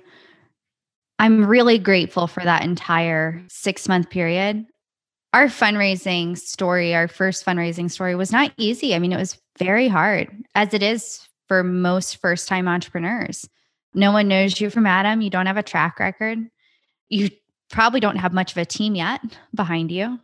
I'm 1.18 1.46
really 1.46 1.78
grateful 1.78 2.26
for 2.26 2.42
that 2.44 2.62
entire 2.62 3.42
six 3.48 3.88
month 3.88 4.10
period. 4.10 4.66
Our 5.34 5.46
fundraising 5.46 6.38
story, 6.38 6.94
our 6.94 7.08
first 7.08 7.44
fundraising 7.44 7.90
story, 7.90 8.14
was 8.14 8.32
not 8.32 8.52
easy. 8.56 8.94
I 8.94 8.98
mean, 8.98 9.12
it 9.12 9.18
was 9.18 9.38
very 9.58 9.88
hard, 9.88 10.30
as 10.54 10.72
it 10.72 10.82
is 10.82 11.28
for 11.48 11.62
most 11.62 12.18
first 12.18 12.48
time 12.48 12.68
entrepreneurs. 12.68 13.48
No 13.94 14.12
one 14.12 14.28
knows 14.28 14.60
you 14.60 14.70
from 14.70 14.86
Adam. 14.86 15.20
You 15.20 15.30
don't 15.30 15.46
have 15.46 15.56
a 15.56 15.62
track 15.62 15.98
record. 15.98 16.38
You 17.08 17.30
probably 17.70 18.00
don't 18.00 18.16
have 18.16 18.32
much 18.32 18.52
of 18.52 18.58
a 18.58 18.64
team 18.64 18.94
yet 18.94 19.20
behind 19.54 19.90
you. 19.90 20.18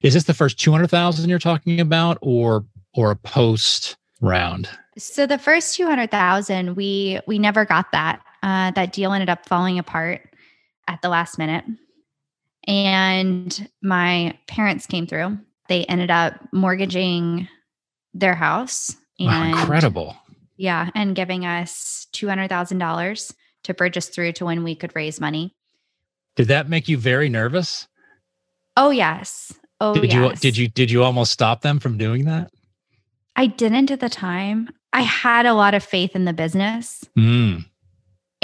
Is 0.00 0.14
this 0.14 0.24
the 0.24 0.34
first 0.34 0.58
200,000 0.58 1.30
you're 1.30 1.38
talking 1.38 1.80
about 1.80 2.18
or 2.20 2.64
or 2.94 3.10
a 3.10 3.16
post 3.16 3.96
round? 4.20 4.68
So 4.98 5.26
the 5.26 5.38
first 5.38 5.76
200,000 5.76 6.74
we 6.76 7.20
we 7.26 7.38
never 7.38 7.64
got 7.64 7.92
that. 7.92 8.20
Uh, 8.44 8.70
that 8.72 8.92
deal 8.92 9.14
ended 9.14 9.30
up 9.30 9.48
falling 9.48 9.78
apart 9.78 10.20
at 10.86 11.00
the 11.00 11.08
last 11.08 11.38
minute. 11.38 11.64
And 12.66 13.68
my 13.82 14.38
parents 14.46 14.86
came 14.86 15.06
through. 15.06 15.38
They 15.70 15.86
ended 15.86 16.10
up 16.10 16.34
mortgaging 16.52 17.48
their 18.12 18.34
house 18.34 18.94
and 19.18 19.28
wow, 19.28 19.60
incredible. 19.60 20.16
Yeah, 20.58 20.90
and 20.94 21.16
giving 21.16 21.46
us 21.46 22.06
$200,000 22.12 23.34
to 23.62 23.74
bridge 23.74 23.96
us 23.96 24.10
through 24.10 24.32
to 24.32 24.44
when 24.44 24.62
we 24.62 24.74
could 24.74 24.94
raise 24.94 25.22
money. 25.22 25.54
Did 26.36 26.48
that 26.48 26.68
make 26.68 26.86
you 26.86 26.98
very 26.98 27.30
nervous? 27.30 27.88
Oh 28.76 28.90
yes. 28.90 29.54
Oh 29.80 29.94
did 29.94 30.12
yes. 30.12 30.14
you 30.14 30.34
did 30.36 30.56
you 30.56 30.68
did 30.68 30.90
you 30.90 31.02
almost 31.02 31.32
stop 31.32 31.62
them 31.62 31.80
from 31.80 31.96
doing 31.96 32.26
that? 32.26 32.50
I 33.36 33.46
didn't 33.46 33.90
at 33.90 34.00
the 34.00 34.08
time. 34.10 34.68
I 34.92 35.00
had 35.00 35.46
a 35.46 35.54
lot 35.54 35.74
of 35.74 35.82
faith 35.82 36.14
in 36.14 36.24
the 36.24 36.32
business. 36.32 37.04
Mm. 37.16 37.64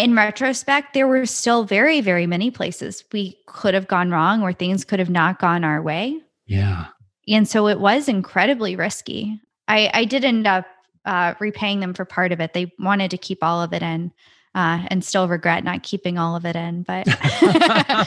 In 0.01 0.17
retrospect, 0.17 0.95
there 0.95 1.07
were 1.07 1.27
still 1.27 1.65
very, 1.65 2.01
very 2.01 2.27
many 2.27 2.51
places 2.51 3.05
we 3.13 3.37
could 3.47 3.75
have 3.75 3.87
gone 3.87 4.11
wrong 4.11 4.43
or 4.43 4.55
things 4.55 4.83
could 4.83 4.99
have 4.99 5.11
not 5.11 5.39
gone 5.39 5.63
our 5.63 5.83
way. 5.83 6.19
Yeah. 6.47 6.87
And 7.29 7.47
so 7.47 7.69
it 7.69 7.81
was 7.81 8.09
incredibly 8.09 8.77
risky. 8.77 9.39
I, 9.69 9.91
I 9.93 10.05
did 10.07 10.25
end 10.25 10.47
up 10.47 10.65
uh, 11.05 11.35
repaying 11.39 11.81
them 11.81 11.93
for 11.93 12.07
part 12.07 12.33
of 12.33 12.41
it. 12.41 12.55
They 12.55 12.73
wanted 12.79 13.11
to 13.11 13.19
keep 13.19 13.45
all 13.45 13.63
of 13.63 13.75
it 13.75 13.83
in. 13.83 14.11
Uh, 14.53 14.85
and 14.89 15.05
still 15.05 15.29
regret 15.29 15.63
not 15.63 15.85
keeping 15.85 16.19
all 16.19 16.35
of 16.35 16.45
it 16.45 16.57
in, 16.57 16.83
but 16.83 17.05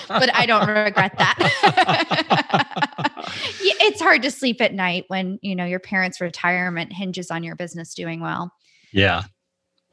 but 0.10 0.36
I 0.36 0.45
don't 0.45 0.67
regret 0.67 1.17
that. 1.17 1.38
it's 3.62 4.01
hard 4.01 4.21
to 4.23 4.29
sleep 4.29 4.60
at 4.60 4.73
night 4.73 5.06
when 5.08 5.39
you 5.41 5.56
know 5.56 5.63
your 5.63 5.79
parents' 5.79 6.19
retirement 6.19 6.91
hinges 6.91 7.32
on 7.32 7.43
your 7.43 7.56
business 7.56 7.93
doing 7.93 8.19
well. 8.19 8.51
Yeah. 8.91 9.23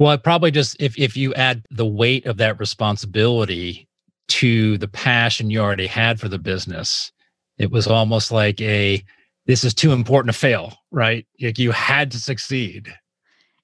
Well, 0.01 0.13
it 0.13 0.25
probably 0.25 0.51
just 0.51 0.77
if 0.81 0.99
if 0.99 1.15
you 1.15 1.35
add 1.35 1.67
the 1.71 1.87
weight 1.87 2.25
of 2.25 2.39
that 2.39 2.59
responsibility 2.59 3.87
to 4.29 4.79
the 4.79 4.89
passion 4.89 5.51
you 5.51 5.61
already 5.61 5.87
had 5.87 6.19
for 6.19 6.29
the 6.29 6.39
business, 6.39 7.13
it 7.59 7.71
was 7.71 7.87
almost 7.87 8.33
like 8.33 8.59
a 8.63 9.05
this 9.45 9.63
is 9.63 9.75
too 9.75 9.93
important 9.93 10.33
to 10.33 10.39
fail, 10.39 10.75
right? 10.91 11.27
Like 11.39 11.59
you 11.59 11.71
had 11.71 12.11
to 12.13 12.19
succeed. 12.19 12.95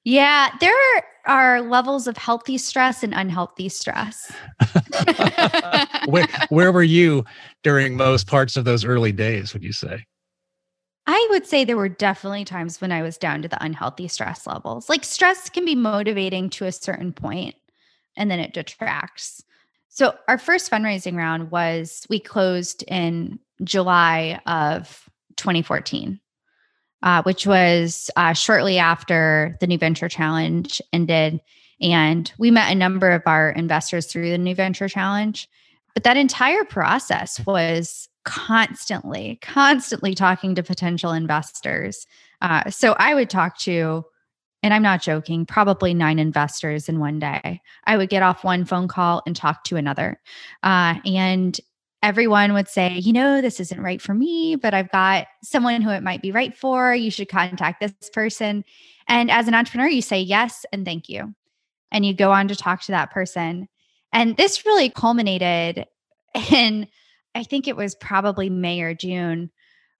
Yeah, 0.05 0.51
there 0.61 0.75
are 1.27 1.63
levels 1.63 2.07
of 2.07 2.19
healthy 2.19 2.59
stress 2.59 3.03
and 3.03 3.15
unhealthy 3.15 3.71
stress. 3.71 4.31
where, 6.07 6.29
where 6.51 6.71
were 6.71 6.83
you 6.83 7.25
during 7.63 7.97
most 7.97 8.27
parts 8.27 8.59
of 8.59 8.67
those 8.67 8.85
early 8.85 9.11
days, 9.11 9.55
would 9.55 9.65
you 9.65 9.73
say? 9.73 10.05
I 11.07 11.27
would 11.31 11.47
say 11.47 11.65
there 11.65 11.77
were 11.77 11.89
definitely 11.89 12.45
times 12.45 12.81
when 12.81 12.91
I 12.91 13.03
was 13.03 13.17
down 13.17 13.43
to 13.43 13.49
the 13.49 13.63
unhealthy 13.63 14.09
stress 14.09 14.47
levels. 14.47 14.89
Like 14.89 15.05
stress 15.05 15.49
can 15.49 15.65
be 15.65 15.75
motivating 15.77 16.51
to 16.51 16.65
a 16.65 16.73
certain 16.73 17.13
point 17.13 17.55
and 18.17 18.31
then 18.31 18.41
it 18.41 18.55
detracts. 18.55 19.45
So 19.89 20.15
our 20.29 20.39
first 20.39 20.71
fundraising 20.71 21.17
round 21.17 21.51
was 21.51 22.07
we 22.11 22.19
closed 22.19 22.83
in 22.89 23.39
July 23.63 24.41
of 24.47 25.09
2014, 25.37 26.21
uh, 27.03 27.23
which 27.23 27.47
was 27.47 28.11
uh, 28.17 28.33
shortly 28.33 28.79
after 28.79 29.57
the 29.61 29.67
New 29.67 29.79
Venture 29.79 30.09
Challenge 30.09 30.83
ended. 30.93 31.41
And 31.81 32.31
we 32.39 32.51
met 32.51 32.73
a 32.73 32.75
number 32.75 33.11
of 33.11 33.23
our 33.27 33.51
investors 33.51 34.07
through 34.07 34.31
the 34.31 34.39
New 34.39 34.55
Venture 34.55 34.89
Challenge. 34.89 35.49
But 35.95 36.05
that 36.05 36.17
entire 36.17 36.65
process 36.65 37.41
was 37.47 38.09
constantly, 38.27 39.39
constantly 39.41 40.15
talking 40.15 40.55
to 40.57 40.63
potential 40.63 41.13
investors. 41.13 42.07
Uh, 42.43 42.69
so 42.69 42.95
I 42.99 43.15
would 43.15 43.31
talk 43.31 43.57
to, 43.61 44.05
and 44.63 44.75
I'm 44.75 44.83
not 44.83 45.01
joking, 45.01 45.47
probably 45.47 45.95
nine 45.95 46.19
investors 46.19 46.89
in 46.89 46.99
one 46.99 47.19
day. 47.21 47.63
I 47.85 47.97
would 47.97 48.11
get 48.11 48.25
off 48.25 48.45
one 48.45 48.67
phone 48.67 48.89
call 48.89 49.23
and 49.27 49.35
talk 49.35 49.65
to 49.65 49.77
another. 49.77 50.21
Uh, 50.63 50.97
and 51.07 51.59
everyone 52.03 52.53
would 52.53 52.69
say, 52.69 52.99
you 52.99 53.13
know, 53.13 53.41
this 53.41 53.61
isn't 53.61 53.81
right 53.81 54.03
for 54.03 54.13
me, 54.13 54.57
but 54.57 54.75
I've 54.75 54.91
got 54.91 55.29
someone 55.43 55.81
who 55.81 55.91
it 55.91 56.03
might 56.03 56.21
be 56.21 56.33
right 56.33 56.55
for. 56.55 56.95
You 56.95 57.11
should 57.11 57.29
contact 57.29 57.81
this 57.81 58.11
person. 58.13 58.65
And 59.09 59.31
as 59.31 59.47
an 59.47 59.55
entrepreneur, 59.55 59.89
you 59.89 60.03
say 60.03 60.21
yes 60.21 60.67
and 60.73 60.85
thank 60.85 61.09
you. 61.09 61.33
And 61.93 62.05
you 62.05 62.13
go 62.13 62.33
on 62.33 62.49
to 62.49 62.57
talk 62.57 62.83
to 62.83 62.93
that 62.93 63.13
person. 63.13 63.69
And 64.13 64.37
this 64.37 64.67
really 64.67 64.91
culminated 64.91 65.87
in 66.51 66.89
I 67.37 67.43
think 67.43 67.69
it 67.69 67.77
was 67.77 67.95
probably 67.95 68.49
May 68.49 68.81
or 68.81 68.95
June 68.95 69.51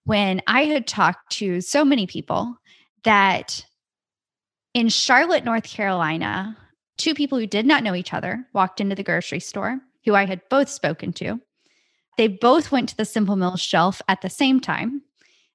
when 0.05 0.41
I 0.47 0.63
had 0.63 0.87
talked 0.87 1.33
to 1.33 1.61
so 1.61 1.85
many 1.85 2.07
people 2.07 2.57
that 3.03 3.63
in 4.73 4.89
Charlotte, 4.89 5.45
North 5.45 5.65
Carolina, 5.65 6.57
two 6.97 7.13
people 7.13 7.37
who 7.37 7.45
did 7.45 7.67
not 7.67 7.83
know 7.83 7.93
each 7.93 8.11
other 8.11 8.43
walked 8.53 8.81
into 8.81 8.95
the 8.95 9.03
grocery 9.03 9.39
store 9.39 9.79
who 10.03 10.15
I 10.15 10.25
had 10.25 10.41
both 10.49 10.67
spoken 10.67 11.13
to. 11.13 11.39
They 12.17 12.27
both 12.27 12.71
went 12.71 12.89
to 12.89 12.97
the 12.97 13.05
Simple 13.05 13.35
Mills 13.35 13.61
shelf 13.61 14.01
at 14.07 14.21
the 14.21 14.31
same 14.31 14.59
time 14.59 15.03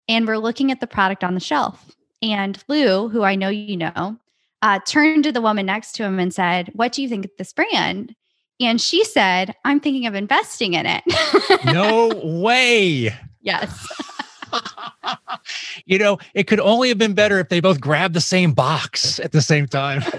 and 0.09 0.25
were 0.25 0.39
looking 0.39 0.71
at 0.71 0.79
the 0.79 0.87
product 0.87 1.25
on 1.25 1.35
the 1.35 1.41
shelf. 1.41 1.97
And 2.23 2.63
Lou, 2.69 3.09
who 3.09 3.25
I 3.25 3.35
know 3.35 3.49
you 3.49 3.77
know, 3.77 4.19
uh, 4.63 4.79
turned 4.87 5.25
to 5.25 5.33
the 5.33 5.41
woman 5.41 5.67
next 5.67 5.97
to 5.97 6.05
him 6.05 6.21
and 6.21 6.33
said, 6.33 6.71
What 6.75 6.93
do 6.93 7.03
you 7.03 7.09
think 7.09 7.25
of 7.25 7.33
this 7.39 7.53
brand? 7.53 8.15
And 8.67 8.81
she 8.81 9.05
said, 9.05 9.55
I'm 9.65 9.81
thinking 9.81 10.07
of 10.07 10.15
investing 10.15 10.75
in 10.75 10.87
it. 10.87 11.03
no 11.67 12.09
way. 12.23 13.15
Yes. 13.41 13.89
you 15.85 15.99
know, 15.99 16.19
it 16.35 16.47
could 16.47 16.61
only 16.61 16.89
have 16.89 16.99
been 16.99 17.15
better 17.15 17.39
if 17.39 17.49
they 17.49 17.61
both 17.61 17.81
grabbed 17.81 18.15
the 18.15 18.21
same 18.21 18.53
box 18.53 19.19
at 19.21 19.33
the 19.33 19.43
same 19.43 19.67
time. 19.67 20.03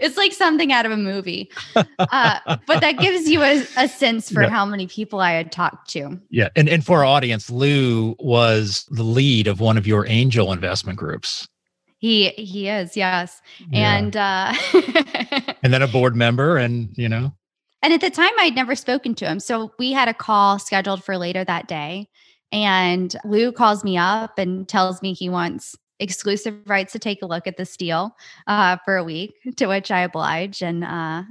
It's 0.00 0.16
like 0.16 0.32
something 0.32 0.72
out 0.72 0.86
of 0.86 0.92
a 0.92 0.96
movie. 0.96 1.50
Uh, 1.74 2.56
but 2.64 2.80
that 2.80 2.96
gives 2.98 3.28
you 3.28 3.42
a, 3.42 3.66
a 3.76 3.88
sense 3.88 4.30
for 4.30 4.42
yeah. 4.42 4.48
how 4.48 4.64
many 4.64 4.86
people 4.86 5.20
I 5.20 5.32
had 5.32 5.50
talked 5.50 5.90
to. 5.90 6.18
Yeah. 6.30 6.48
And, 6.54 6.68
and 6.68 6.86
for 6.86 6.98
our 6.98 7.04
audience, 7.04 7.50
Lou 7.50 8.14
was 8.20 8.86
the 8.90 9.02
lead 9.02 9.48
of 9.48 9.58
one 9.58 9.76
of 9.76 9.84
your 9.84 10.06
angel 10.06 10.52
investment 10.52 10.96
groups. 10.96 11.48
He 11.98 12.28
he 12.30 12.68
is, 12.68 12.96
yes. 12.96 13.42
Yeah. 13.68 13.96
And 13.96 14.16
uh 14.16 14.54
and 15.62 15.72
then 15.72 15.82
a 15.82 15.88
board 15.88 16.14
member 16.14 16.56
and, 16.56 16.90
you 16.96 17.08
know. 17.08 17.34
And 17.84 17.92
at 17.92 18.00
the 18.00 18.08
time 18.08 18.32
I'd 18.38 18.54
never 18.54 18.74
spoken 18.74 19.14
to 19.16 19.26
him. 19.26 19.38
So 19.38 19.70
we 19.78 19.92
had 19.92 20.08
a 20.08 20.14
call 20.14 20.58
scheduled 20.58 21.04
for 21.04 21.18
later 21.18 21.44
that 21.44 21.68
day. 21.68 22.08
And 22.50 23.14
Lou 23.26 23.52
calls 23.52 23.84
me 23.84 23.98
up 23.98 24.38
and 24.38 24.66
tells 24.66 25.02
me 25.02 25.12
he 25.12 25.28
wants 25.28 25.76
exclusive 26.00 26.54
rights 26.66 26.94
to 26.94 26.98
take 26.98 27.20
a 27.20 27.26
look 27.26 27.46
at 27.46 27.58
this 27.58 27.76
deal 27.76 28.16
uh, 28.46 28.78
for 28.86 28.96
a 28.96 29.04
week, 29.04 29.34
to 29.56 29.66
which 29.66 29.90
I 29.90 30.00
oblige. 30.00 30.62
And 30.62 30.82
uh, 30.82 31.24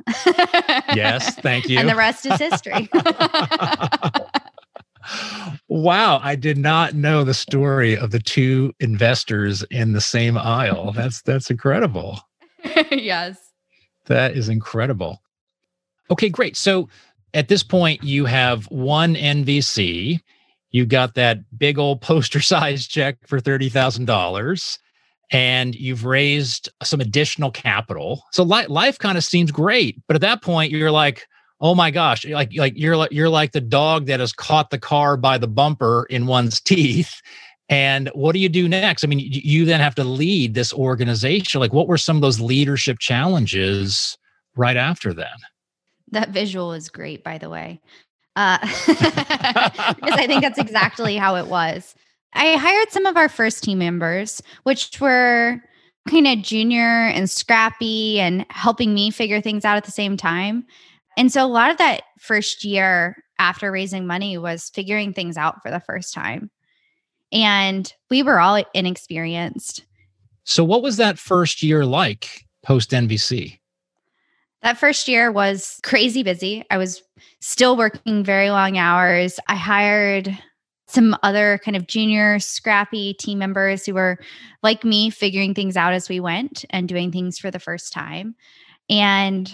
yes, 0.93 1.33
thank 1.37 1.69
you. 1.69 1.79
And 1.83 1.89
the 1.89 1.95
rest 1.95 2.27
is 2.27 2.37
history. 2.37 2.87
wow, 5.67 6.19
I 6.21 6.35
did 6.35 6.59
not 6.59 6.93
know 6.93 7.23
the 7.23 7.33
story 7.33 7.97
of 7.97 8.11
the 8.11 8.19
two 8.19 8.73
investors 8.79 9.63
in 9.71 9.93
the 9.93 10.01
same 10.01 10.37
aisle. 10.37 10.91
That's 10.91 11.23
that's 11.23 11.49
incredible. 11.49 12.19
yes. 12.91 13.39
That 14.05 14.37
is 14.37 14.49
incredible. 14.49 15.22
Okay, 16.13 16.29
great. 16.29 16.55
So 16.55 16.87
at 17.33 17.49
this 17.49 17.63
point 17.63 18.03
you 18.03 18.25
have 18.25 18.65
one 18.65 19.15
NVC 19.15 20.21
you 20.73 20.87
got 20.87 21.13
that 21.13 21.37
big 21.57 21.79
old 21.79 22.01
poster 22.01 22.41
size 22.41 22.85
check 22.85 23.17
for 23.25 23.39
$30,000 23.39 24.77
and 25.31 25.75
you've 25.75 26.03
raised 26.03 26.69
some 26.83 26.99
additional 26.99 27.49
capital. 27.49 28.23
So 28.33 28.43
li- 28.43 28.67
life 28.67 28.99
kind 28.99 29.17
of 29.17 29.23
seems 29.23 29.51
great, 29.51 30.01
but 30.07 30.15
at 30.15 30.21
that 30.21 30.41
point 30.41 30.71
you're 30.71 30.91
like, 30.91 31.25
"Oh 31.61 31.73
my 31.73 31.91
gosh, 31.91 32.25
like 32.25 32.51
like 32.55 32.73
you're 32.75 32.97
like 32.97 33.11
you're 33.11 33.29
like 33.29 33.53
the 33.53 33.61
dog 33.61 34.05
that 34.07 34.19
has 34.19 34.33
caught 34.33 34.69
the 34.69 34.77
car 34.77 35.15
by 35.15 35.37
the 35.37 35.47
bumper 35.47 36.05
in 36.09 36.27
one's 36.27 36.59
teeth." 36.61 37.21
And 37.69 38.09
what 38.13 38.33
do 38.33 38.39
you 38.39 38.49
do 38.49 38.67
next? 38.67 39.03
I 39.03 39.07
mean, 39.07 39.19
you 39.21 39.65
then 39.65 39.79
have 39.79 39.95
to 39.95 40.03
lead 40.03 40.53
this 40.53 40.73
organization. 40.73 41.61
Like 41.61 41.73
what 41.73 41.87
were 41.87 41.97
some 41.97 42.17
of 42.17 42.21
those 42.21 42.41
leadership 42.41 42.99
challenges 42.99 44.17
right 44.55 44.77
after 44.77 45.13
that? 45.13 45.37
That 46.13 46.29
visual 46.29 46.73
is 46.73 46.89
great, 46.89 47.23
by 47.23 47.37
the 47.37 47.49
way 47.49 47.81
uh, 48.35 48.57
because 48.87 50.13
I 50.13 50.25
think 50.27 50.41
that's 50.41 50.59
exactly 50.59 51.15
how 51.15 51.35
it 51.35 51.47
was. 51.47 51.95
I 52.33 52.55
hired 52.55 52.91
some 52.91 53.05
of 53.05 53.15
our 53.15 53.29
first 53.29 53.63
team 53.63 53.79
members, 53.79 54.41
which 54.63 54.99
were 54.99 55.61
kind 56.09 56.27
of 56.27 56.41
junior 56.41 57.07
and 57.07 57.29
scrappy 57.29 58.19
and 58.19 58.45
helping 58.49 58.93
me 58.93 59.11
figure 59.11 59.39
things 59.39 59.63
out 59.63 59.77
at 59.77 59.83
the 59.83 59.91
same 59.91 60.17
time. 60.17 60.65
And 61.15 61.31
so 61.31 61.45
a 61.45 61.47
lot 61.47 61.69
of 61.69 61.77
that 61.77 62.01
first 62.17 62.63
year 62.63 63.23
after 63.37 63.71
raising 63.71 64.07
money 64.07 64.37
was 64.37 64.69
figuring 64.69 65.13
things 65.13 65.37
out 65.37 65.61
for 65.61 65.69
the 65.69 65.79
first 65.79 66.13
time. 66.13 66.49
And 67.31 67.91
we 68.09 68.23
were 68.23 68.39
all 68.39 68.63
inexperienced. 68.73 69.85
So, 70.43 70.63
what 70.63 70.83
was 70.83 70.97
that 70.97 71.17
first 71.17 71.63
year 71.63 71.85
like 71.85 72.45
post 72.63 72.91
NVC? 72.91 73.59
That 74.63 74.77
first 74.77 75.09
year 75.09 75.31
was 75.31 75.77
crazy 75.83 76.23
busy. 76.23 76.63
I 76.71 76.77
was 76.77 77.03
still 77.41 77.75
working 77.75 78.23
very 78.23 78.49
long 78.49 78.77
hours. 78.77 79.39
I 79.49 79.55
hired 79.55 80.37
some 80.87 81.17
other 81.21 81.59
kind 81.65 81.75
of 81.75 81.87
junior, 81.87 82.39
scrappy 82.39 83.13
team 83.15 83.39
members 83.39 83.85
who 83.85 83.93
were 83.93 84.17
like 84.61 84.85
me, 84.85 85.09
figuring 85.09 85.53
things 85.53 85.75
out 85.75 85.93
as 85.93 86.07
we 86.07 86.19
went 86.19 86.63
and 86.69 86.87
doing 86.87 87.11
things 87.11 87.37
for 87.37 87.51
the 87.51 87.59
first 87.59 87.91
time. 87.91 88.35
And 88.89 89.53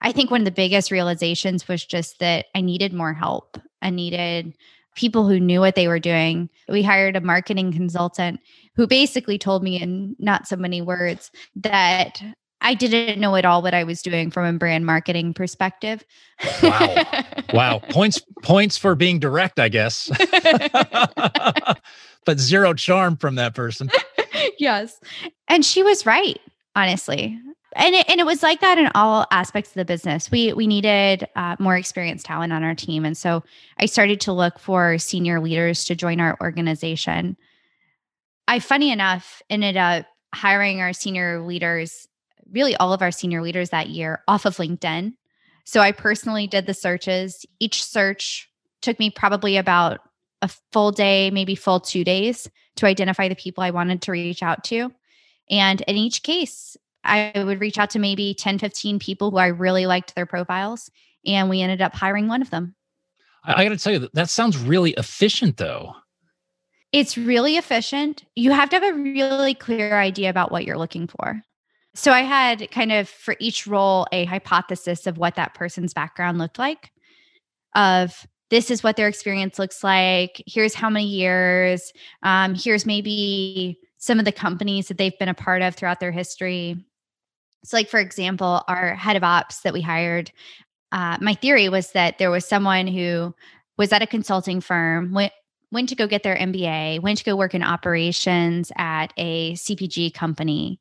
I 0.00 0.12
think 0.12 0.30
one 0.30 0.40
of 0.40 0.44
the 0.44 0.50
biggest 0.50 0.90
realizations 0.90 1.68
was 1.68 1.84
just 1.84 2.18
that 2.18 2.46
I 2.54 2.62
needed 2.62 2.92
more 2.92 3.14
help. 3.14 3.58
I 3.80 3.90
needed 3.90 4.56
people 4.96 5.28
who 5.28 5.38
knew 5.38 5.60
what 5.60 5.74
they 5.74 5.88
were 5.88 6.00
doing. 6.00 6.48
We 6.68 6.82
hired 6.82 7.16
a 7.16 7.20
marketing 7.20 7.72
consultant 7.72 8.40
who 8.74 8.86
basically 8.86 9.38
told 9.38 9.62
me 9.62 9.80
in 9.80 10.16
not 10.18 10.48
so 10.48 10.56
many 10.56 10.80
words 10.80 11.30
that 11.56 12.22
I 12.66 12.74
didn't 12.74 13.20
know 13.20 13.36
at 13.36 13.44
all 13.44 13.62
what 13.62 13.74
I 13.74 13.84
was 13.84 14.02
doing 14.02 14.32
from 14.32 14.44
a 14.44 14.58
brand 14.58 14.84
marketing 14.84 15.34
perspective. 15.34 16.04
wow. 16.62 17.04
Wow. 17.52 17.78
Points 17.90 18.20
points 18.42 18.76
for 18.76 18.96
being 18.96 19.20
direct, 19.20 19.60
I 19.60 19.68
guess. 19.68 20.10
but 22.24 22.40
zero 22.40 22.74
charm 22.74 23.16
from 23.16 23.36
that 23.36 23.54
person. 23.54 23.88
yes. 24.58 24.98
And 25.46 25.64
she 25.64 25.84
was 25.84 26.04
right, 26.04 26.40
honestly. 26.74 27.38
And 27.76 27.94
it, 27.94 28.10
and 28.10 28.18
it 28.18 28.26
was 28.26 28.42
like 28.42 28.60
that 28.62 28.78
in 28.78 28.90
all 28.96 29.26
aspects 29.30 29.70
of 29.70 29.74
the 29.74 29.84
business. 29.84 30.28
We 30.28 30.52
we 30.54 30.66
needed 30.66 31.28
uh, 31.36 31.54
more 31.60 31.76
experienced 31.76 32.26
talent 32.26 32.52
on 32.52 32.64
our 32.64 32.74
team, 32.74 33.04
and 33.04 33.16
so 33.16 33.44
I 33.78 33.86
started 33.86 34.20
to 34.22 34.32
look 34.32 34.58
for 34.58 34.98
senior 34.98 35.40
leaders 35.40 35.84
to 35.84 35.94
join 35.94 36.20
our 36.20 36.36
organization. 36.40 37.36
I, 38.48 38.58
funny 38.58 38.90
enough, 38.90 39.40
ended 39.48 39.76
up 39.76 40.06
hiring 40.34 40.80
our 40.80 40.92
senior 40.92 41.46
leaders 41.46 42.08
really 42.52 42.76
all 42.76 42.92
of 42.92 43.02
our 43.02 43.10
senior 43.10 43.42
leaders 43.42 43.70
that 43.70 43.88
year 43.88 44.22
off 44.28 44.44
of 44.44 44.56
LinkedIn. 44.56 45.14
So 45.64 45.80
I 45.80 45.92
personally 45.92 46.46
did 46.46 46.66
the 46.66 46.74
searches. 46.74 47.44
Each 47.58 47.84
search 47.84 48.48
took 48.82 48.98
me 48.98 49.10
probably 49.10 49.56
about 49.56 50.00
a 50.42 50.50
full 50.72 50.92
day, 50.92 51.30
maybe 51.30 51.54
full 51.54 51.80
two 51.80 52.04
days 52.04 52.48
to 52.76 52.86
identify 52.86 53.28
the 53.28 53.34
people 53.34 53.64
I 53.64 53.70
wanted 53.70 54.02
to 54.02 54.12
reach 54.12 54.42
out 54.42 54.64
to. 54.64 54.92
And 55.50 55.80
in 55.82 55.96
each 55.96 56.22
case, 56.22 56.76
I 57.04 57.32
would 57.34 57.60
reach 57.60 57.78
out 57.78 57.90
to 57.90 57.98
maybe 57.98 58.34
10, 58.34 58.58
15 58.58 58.98
people 58.98 59.30
who 59.30 59.38
I 59.38 59.46
really 59.46 59.86
liked 59.86 60.14
their 60.14 60.26
profiles. 60.26 60.90
And 61.24 61.48
we 61.48 61.62
ended 61.62 61.80
up 61.80 61.94
hiring 61.94 62.28
one 62.28 62.42
of 62.42 62.50
them. 62.50 62.74
I, 63.44 63.60
I 63.60 63.64
got 63.64 63.70
to 63.70 63.78
tell 63.78 63.92
you, 63.92 63.98
that, 64.00 64.14
that 64.14 64.30
sounds 64.30 64.58
really 64.58 64.92
efficient, 64.92 65.56
though. 65.56 65.94
It's 66.92 67.18
really 67.18 67.56
efficient. 67.56 68.24
You 68.34 68.52
have 68.52 68.70
to 68.70 68.76
have 68.76 68.94
a 68.94 68.98
really 68.98 69.54
clear 69.54 69.98
idea 69.98 70.30
about 70.30 70.52
what 70.52 70.64
you're 70.64 70.78
looking 70.78 71.08
for. 71.08 71.42
So 71.96 72.12
I 72.12 72.20
had 72.20 72.70
kind 72.70 72.92
of 72.92 73.08
for 73.08 73.36
each 73.40 73.66
role 73.66 74.06
a 74.12 74.26
hypothesis 74.26 75.06
of 75.06 75.16
what 75.16 75.34
that 75.36 75.54
person's 75.54 75.94
background 75.94 76.36
looked 76.36 76.58
like 76.58 76.92
of 77.74 78.26
this 78.50 78.70
is 78.70 78.82
what 78.82 78.96
their 78.96 79.08
experience 79.08 79.58
looks 79.58 79.82
like. 79.82 80.42
Here's 80.46 80.74
how 80.74 80.90
many 80.90 81.06
years. 81.06 81.92
Um, 82.22 82.54
here's 82.54 82.84
maybe 82.84 83.78
some 83.96 84.18
of 84.18 84.26
the 84.26 84.32
companies 84.32 84.88
that 84.88 84.98
they've 84.98 85.18
been 85.18 85.30
a 85.30 85.34
part 85.34 85.62
of 85.62 85.74
throughout 85.74 85.98
their 85.98 86.12
history. 86.12 86.76
So, 87.64 87.76
like 87.76 87.88
for 87.88 87.98
example, 87.98 88.62
our 88.68 88.94
head 88.94 89.16
of 89.16 89.24
ops 89.24 89.62
that 89.62 89.72
we 89.72 89.80
hired, 89.80 90.30
uh, 90.92 91.16
my 91.20 91.34
theory 91.34 91.70
was 91.70 91.92
that 91.92 92.18
there 92.18 92.30
was 92.30 92.46
someone 92.46 92.86
who 92.86 93.34
was 93.78 93.90
at 93.90 94.02
a 94.02 94.06
consulting 94.06 94.60
firm, 94.60 95.12
went 95.12 95.32
went 95.72 95.88
to 95.88 95.96
go 95.96 96.06
get 96.06 96.22
their 96.22 96.36
MBA, 96.36 97.00
went 97.00 97.18
to 97.18 97.24
go 97.24 97.34
work 97.34 97.54
in 97.54 97.62
operations 97.62 98.70
at 98.76 99.12
a 99.16 99.54
CPG 99.54 100.14
company, 100.14 100.78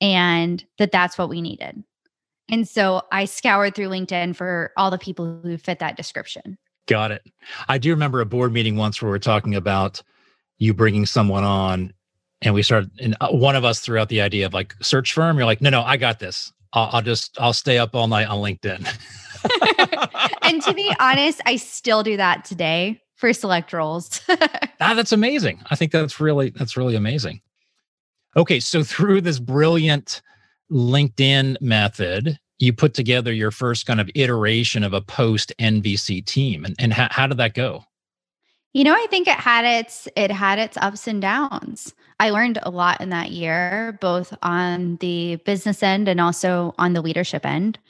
and 0.00 0.64
that 0.78 0.92
that's 0.92 1.18
what 1.18 1.28
we 1.28 1.40
needed. 1.40 1.82
And 2.50 2.68
so 2.68 3.02
I 3.12 3.26
scoured 3.26 3.74
through 3.74 3.88
LinkedIn 3.88 4.34
for 4.34 4.72
all 4.76 4.90
the 4.90 4.98
people 4.98 5.40
who 5.42 5.56
fit 5.56 5.78
that 5.78 5.96
description. 5.96 6.58
Got 6.86 7.12
it. 7.12 7.22
I 7.68 7.78
do 7.78 7.90
remember 7.90 8.20
a 8.20 8.26
board 8.26 8.52
meeting 8.52 8.76
once 8.76 9.00
where 9.00 9.10
we 9.10 9.16
are 9.16 9.20
talking 9.20 9.54
about 9.54 10.02
you 10.58 10.74
bringing 10.74 11.06
someone 11.06 11.44
on 11.44 11.92
and 12.42 12.54
we 12.54 12.62
started 12.62 12.90
and 13.00 13.16
uh, 13.20 13.28
one 13.28 13.56
of 13.56 13.64
us 13.64 13.80
threw 13.80 13.98
out 13.98 14.08
the 14.08 14.20
idea 14.20 14.46
of 14.46 14.54
like 14.54 14.74
search 14.80 15.12
firm 15.12 15.36
you're 15.36 15.46
like 15.46 15.60
no 15.60 15.70
no 15.70 15.82
i 15.82 15.96
got 15.96 16.18
this 16.18 16.52
i'll, 16.72 16.90
I'll 16.92 17.02
just 17.02 17.38
i'll 17.40 17.52
stay 17.52 17.78
up 17.78 17.94
all 17.94 18.06
night 18.06 18.28
on 18.28 18.38
linkedin 18.38 18.86
and 20.42 20.62
to 20.62 20.74
be 20.74 20.94
honest 21.00 21.40
i 21.46 21.56
still 21.56 22.02
do 22.02 22.16
that 22.16 22.44
today 22.44 23.00
for 23.16 23.32
select 23.32 23.72
roles 23.72 24.20
ah, 24.28 24.94
that's 24.94 25.12
amazing 25.12 25.60
i 25.70 25.76
think 25.76 25.92
that's 25.92 26.20
really 26.20 26.50
that's 26.50 26.76
really 26.76 26.94
amazing 26.94 27.40
Okay, 28.36 28.60
so 28.60 28.82
through 28.82 29.22
this 29.22 29.38
brilliant 29.38 30.22
LinkedIn 30.70 31.60
method, 31.60 32.38
you 32.58 32.72
put 32.72 32.94
together 32.94 33.32
your 33.32 33.50
first 33.50 33.86
kind 33.86 34.00
of 34.00 34.10
iteration 34.14 34.84
of 34.84 34.92
a 34.92 35.00
post 35.00 35.52
NVC 35.58 36.24
team. 36.24 36.64
And, 36.64 36.76
and 36.78 36.92
how, 36.92 37.08
how 37.10 37.26
did 37.26 37.38
that 37.38 37.54
go? 37.54 37.84
You 38.72 38.84
know, 38.84 38.94
I 38.94 39.06
think 39.10 39.26
it 39.26 39.34
had 39.34 39.64
its 39.64 40.06
it 40.14 40.30
had 40.30 40.60
its 40.60 40.76
ups 40.76 41.08
and 41.08 41.20
downs. 41.20 41.92
I 42.20 42.30
learned 42.30 42.60
a 42.62 42.70
lot 42.70 43.00
in 43.00 43.08
that 43.08 43.32
year, 43.32 43.98
both 44.00 44.32
on 44.42 44.96
the 44.96 45.36
business 45.44 45.82
end 45.82 46.06
and 46.06 46.20
also 46.20 46.72
on 46.78 46.92
the 46.92 47.00
leadership 47.00 47.44
end. 47.44 47.80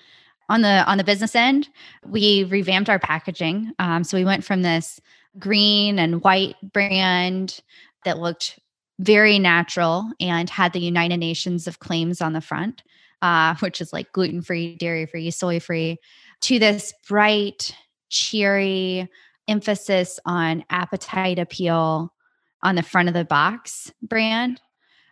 On 0.48 0.62
the 0.62 0.84
on 0.86 0.96
the 0.96 1.04
business 1.04 1.34
end, 1.34 1.68
we 2.06 2.44
revamped 2.44 2.88
our 2.88 2.98
packaging. 2.98 3.72
Um, 3.78 4.04
so 4.04 4.16
we 4.16 4.24
went 4.24 4.42
from 4.42 4.62
this 4.62 5.00
green 5.38 5.98
and 5.98 6.22
white 6.22 6.56
brand 6.72 7.60
that 8.06 8.18
looked 8.18 8.58
very 9.00 9.38
natural 9.38 10.10
and 10.20 10.50
had 10.50 10.72
the 10.72 10.80
United 10.80 11.16
Nations 11.16 11.66
of 11.66 11.78
claims 11.78 12.20
on 12.20 12.34
the 12.34 12.40
front, 12.40 12.82
uh, 13.22 13.54
which 13.56 13.80
is 13.80 13.92
like 13.92 14.12
gluten 14.12 14.42
free, 14.42 14.76
dairy 14.76 15.06
free, 15.06 15.30
soy 15.30 15.58
free, 15.58 15.98
to 16.42 16.58
this 16.58 16.92
bright, 17.08 17.74
cheery 18.10 19.08
emphasis 19.48 20.20
on 20.26 20.64
appetite 20.68 21.38
appeal 21.38 22.12
on 22.62 22.74
the 22.74 22.82
front 22.82 23.08
of 23.08 23.14
the 23.14 23.24
box 23.24 23.90
brand, 24.02 24.60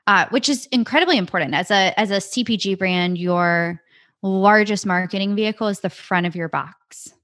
uh, 0.06 0.26
which 0.30 0.48
is 0.50 0.66
incredibly 0.66 1.16
important 1.16 1.54
as 1.54 1.70
a 1.70 1.98
as 1.98 2.10
a 2.10 2.16
CPG 2.16 2.78
brand. 2.78 3.16
Your 3.16 3.80
largest 4.22 4.84
marketing 4.84 5.34
vehicle 5.34 5.68
is 5.68 5.80
the 5.80 5.90
front 5.90 6.26
of 6.26 6.36
your 6.36 6.48
box, 6.48 7.14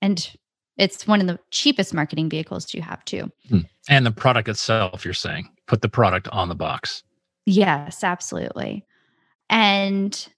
and 0.00 0.30
it's 0.76 1.06
one 1.06 1.20
of 1.20 1.26
the 1.26 1.38
cheapest 1.50 1.92
marketing 1.92 2.30
vehicles 2.30 2.72
you 2.72 2.82
have 2.82 3.04
too. 3.04 3.30
Hmm. 3.48 3.60
And 3.88 4.06
the 4.06 4.12
product 4.12 4.48
itself, 4.48 5.04
you're 5.04 5.14
saying, 5.14 5.48
put 5.66 5.82
the 5.82 5.88
product 5.88 6.28
on 6.28 6.48
the 6.48 6.54
box. 6.54 7.02
Yes, 7.46 8.04
absolutely. 8.04 8.86
And 9.50 10.28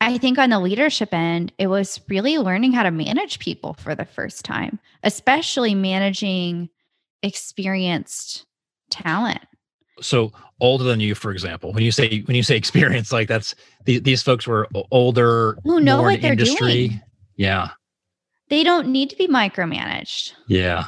I 0.00 0.18
think 0.18 0.38
on 0.38 0.50
the 0.50 0.58
leadership 0.60 1.12
end, 1.14 1.52
it 1.58 1.68
was 1.68 2.00
really 2.08 2.38
learning 2.38 2.72
how 2.72 2.82
to 2.82 2.90
manage 2.90 3.38
people 3.38 3.74
for 3.74 3.94
the 3.94 4.04
first 4.04 4.44
time, 4.44 4.78
especially 5.02 5.74
managing 5.74 6.68
experienced 7.22 8.46
talent. 8.90 9.40
So 10.00 10.32
older 10.60 10.84
than 10.84 11.00
you, 11.00 11.14
for 11.14 11.30
example, 11.30 11.72
when 11.72 11.84
you 11.84 11.92
say 11.92 12.22
when 12.22 12.34
you 12.34 12.42
say 12.42 12.56
experience, 12.62 13.12
like 13.12 13.28
that's 13.28 13.54
these, 13.84 14.02
these 14.02 14.22
folks 14.22 14.46
were 14.46 14.68
older, 14.90 15.58
who 15.64 15.80
know 15.80 16.02
what 16.02 16.20
they're 16.20 16.32
industry. 16.32 16.88
doing. 16.88 17.00
Yeah, 17.36 17.70
They 18.48 18.62
don't 18.62 18.88
need 18.88 19.10
to 19.10 19.16
be 19.16 19.26
micromanaged. 19.26 20.32
yeah, 20.46 20.84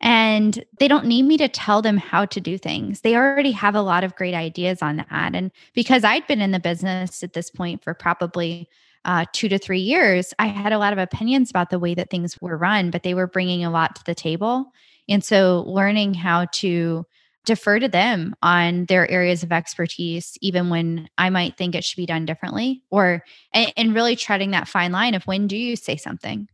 and 0.00 0.64
they 0.78 0.88
don't 0.88 1.06
need 1.06 1.22
me 1.22 1.36
to 1.38 1.48
tell 1.48 1.80
them 1.80 1.96
how 1.96 2.26
to 2.26 2.40
do 2.40 2.58
things. 2.58 3.00
They 3.00 3.16
already 3.16 3.52
have 3.52 3.74
a 3.74 3.82
lot 3.82 4.04
of 4.04 4.14
great 4.14 4.34
ideas 4.34 4.82
on 4.82 4.96
that. 4.96 5.34
And 5.34 5.50
because 5.74 6.04
I'd 6.04 6.26
been 6.26 6.42
in 6.42 6.50
the 6.50 6.60
business 6.60 7.22
at 7.22 7.32
this 7.32 7.50
point 7.50 7.82
for 7.82 7.94
probably 7.94 8.68
uh, 9.04 9.24
two 9.32 9.48
to 9.48 9.58
three 9.58 9.80
years, 9.80 10.34
I 10.38 10.46
had 10.46 10.72
a 10.72 10.78
lot 10.78 10.92
of 10.92 10.98
opinions 10.98 11.48
about 11.48 11.70
the 11.70 11.78
way 11.78 11.94
that 11.94 12.10
things 12.10 12.40
were 12.40 12.58
run, 12.58 12.90
but 12.90 13.04
they 13.04 13.14
were 13.14 13.26
bringing 13.26 13.64
a 13.64 13.70
lot 13.70 13.96
to 13.96 14.04
the 14.04 14.14
table. 14.14 14.72
And 15.08 15.24
so 15.24 15.64
learning 15.66 16.14
how 16.14 16.46
to 16.54 17.06
defer 17.46 17.78
to 17.78 17.88
them 17.88 18.34
on 18.42 18.86
their 18.86 19.08
areas 19.08 19.44
of 19.44 19.52
expertise, 19.52 20.36
even 20.42 20.68
when 20.68 21.08
I 21.16 21.30
might 21.30 21.56
think 21.56 21.74
it 21.74 21.84
should 21.84 21.96
be 21.96 22.06
done 22.06 22.26
differently, 22.26 22.82
or 22.90 23.22
and, 23.54 23.72
and 23.76 23.94
really 23.94 24.16
treading 24.16 24.50
that 24.50 24.68
fine 24.68 24.92
line 24.92 25.14
of 25.14 25.22
when 25.24 25.46
do 25.46 25.56
you 25.56 25.76
say 25.76 25.96
something? 25.96 26.48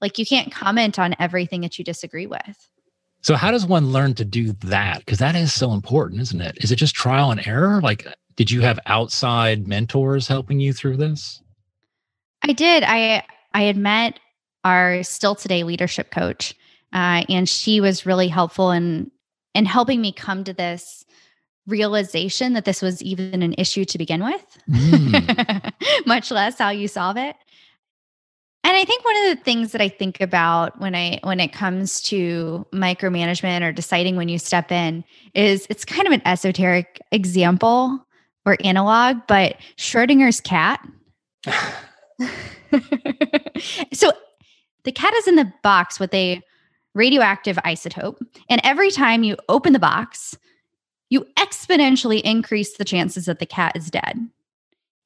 Like 0.00 0.18
you 0.18 0.26
can't 0.26 0.52
comment 0.52 0.98
on 0.98 1.14
everything 1.20 1.60
that 1.62 1.78
you 1.78 1.84
disagree 1.84 2.26
with. 2.26 2.68
So 3.24 3.36
how 3.36 3.50
does 3.50 3.64
one 3.64 3.90
learn 3.90 4.12
to 4.16 4.24
do 4.24 4.52
that? 4.64 4.98
Because 4.98 5.18
that 5.18 5.34
is 5.34 5.50
so 5.50 5.72
important, 5.72 6.20
isn't 6.20 6.42
it? 6.42 6.58
Is 6.62 6.70
it 6.70 6.76
just 6.76 6.94
trial 6.94 7.30
and 7.30 7.44
error? 7.46 7.80
Like, 7.80 8.06
did 8.36 8.50
you 8.50 8.60
have 8.60 8.78
outside 8.84 9.66
mentors 9.66 10.28
helping 10.28 10.60
you 10.60 10.74
through 10.74 10.98
this? 10.98 11.40
I 12.42 12.52
did. 12.52 12.82
I 12.86 13.24
I 13.54 13.62
had 13.62 13.78
met 13.78 14.20
our 14.62 15.02
still 15.02 15.34
today 15.34 15.62
leadership 15.62 16.10
coach, 16.10 16.54
uh, 16.92 17.24
and 17.30 17.48
she 17.48 17.80
was 17.80 18.04
really 18.04 18.28
helpful 18.28 18.70
in 18.70 19.10
in 19.54 19.64
helping 19.64 20.02
me 20.02 20.12
come 20.12 20.44
to 20.44 20.52
this 20.52 21.06
realization 21.66 22.52
that 22.52 22.66
this 22.66 22.82
was 22.82 23.02
even 23.02 23.42
an 23.42 23.54
issue 23.56 23.86
to 23.86 23.96
begin 23.96 24.22
with, 24.22 24.58
Mm. 24.68 25.72
much 26.06 26.30
less 26.30 26.58
how 26.58 26.68
you 26.68 26.88
solve 26.88 27.16
it. 27.16 27.36
And 28.64 28.76
I 28.76 28.84
think 28.84 29.04
one 29.04 29.16
of 29.16 29.36
the 29.36 29.44
things 29.44 29.72
that 29.72 29.80
I 29.80 29.88
think 29.88 30.20
about 30.20 30.80
when 30.80 30.94
I 30.94 31.20
when 31.22 31.38
it 31.38 31.52
comes 31.52 32.00
to 32.02 32.66
micromanagement 32.72 33.62
or 33.62 33.72
deciding 33.72 34.16
when 34.16 34.28
you 34.28 34.38
step 34.38 34.72
in 34.72 35.04
is 35.34 35.66
it's 35.68 35.84
kind 35.84 36.06
of 36.06 36.12
an 36.12 36.22
esoteric 36.24 37.00
example 37.12 38.04
or 38.46 38.56
analog, 38.64 39.18
but 39.28 39.56
Schrodinger's 39.76 40.40
cat 40.40 40.80
so 43.92 44.12
the 44.84 44.92
cat 44.92 45.14
is 45.14 45.28
in 45.28 45.36
the 45.36 45.52
box 45.62 46.00
with 46.00 46.12
a 46.14 46.40
radioactive 46.94 47.56
isotope. 47.58 48.18
And 48.48 48.60
every 48.64 48.90
time 48.90 49.24
you 49.24 49.36
open 49.48 49.72
the 49.72 49.78
box, 49.78 50.36
you 51.10 51.26
exponentially 51.36 52.22
increase 52.22 52.76
the 52.76 52.84
chances 52.84 53.26
that 53.26 53.38
the 53.38 53.46
cat 53.46 53.72
is 53.76 53.90
dead. 53.90 54.18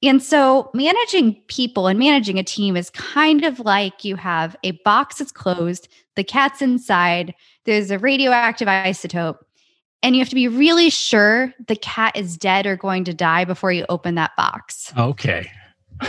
And 0.02 0.22
so 0.22 0.70
managing 0.74 1.42
people 1.48 1.88
and 1.88 1.98
managing 1.98 2.38
a 2.38 2.44
team 2.44 2.76
is 2.76 2.88
kind 2.90 3.44
of 3.44 3.58
like 3.60 4.04
you 4.04 4.14
have 4.16 4.54
a 4.62 4.70
box 4.84 5.18
that's 5.18 5.32
closed, 5.32 5.88
the 6.14 6.22
cat's 6.22 6.62
inside, 6.62 7.34
there's 7.64 7.90
a 7.90 7.98
radioactive 7.98 8.68
isotope, 8.68 9.38
and 10.02 10.14
you 10.14 10.20
have 10.20 10.28
to 10.28 10.36
be 10.36 10.46
really 10.46 10.88
sure 10.90 11.52
the 11.66 11.74
cat 11.74 12.16
is 12.16 12.36
dead 12.36 12.64
or 12.64 12.76
going 12.76 13.02
to 13.04 13.12
die 13.14 13.44
before 13.44 13.72
you 13.72 13.84
open 13.88 14.14
that 14.14 14.36
box. 14.36 14.92
okay. 14.96 15.50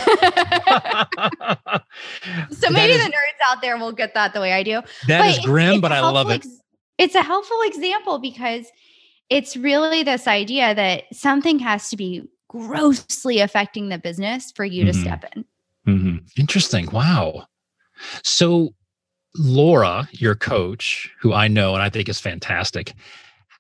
So 2.52 2.70
maybe 2.70 2.94
is- 2.94 3.04
the 3.04 3.10
nerds 3.12 3.48
out 3.50 3.62
there 3.62 3.78
will 3.78 3.92
get 3.92 4.14
that 4.14 4.34
the 4.34 4.40
way 4.42 4.54
I 4.54 4.62
do. 4.64 4.82
that 5.08 5.26
is 5.26 5.38
it's- 5.38 5.46
grim, 5.46 5.74
it's 5.74 5.82
but 5.82 5.92
I 5.92 6.02
love 6.02 6.30
it. 6.30 6.36
ex- 6.36 6.48
it's 6.98 7.16
a 7.16 7.24
helpful 7.24 7.58
example 7.64 8.20
because 8.20 8.68
it's 9.30 9.56
really 9.58 10.04
this 10.04 10.28
idea 10.28 10.76
that 10.76 11.04
something 11.14 11.60
has 11.60 11.90
to 11.90 11.98
be 11.98 12.24
grossly 12.50 13.40
affecting 13.40 13.88
the 13.88 13.98
business 13.98 14.52
for 14.52 14.66
you 14.66 14.84
to 14.84 14.92
Mhm. 14.92 15.02
step 15.02 15.26
in. 15.34 15.46
Mhm. 15.88 16.30
Interesting. 16.38 16.90
Wow. 16.92 17.48
So, 18.24 18.74
Laura, 19.36 20.10
your 20.12 20.36
coach, 20.36 21.10
who 21.22 21.34
I 21.34 21.48
know 21.48 21.74
and 21.74 21.82
I 21.82 21.90
think 21.90 22.10
is 22.10 22.20
fantastic, 22.20 22.94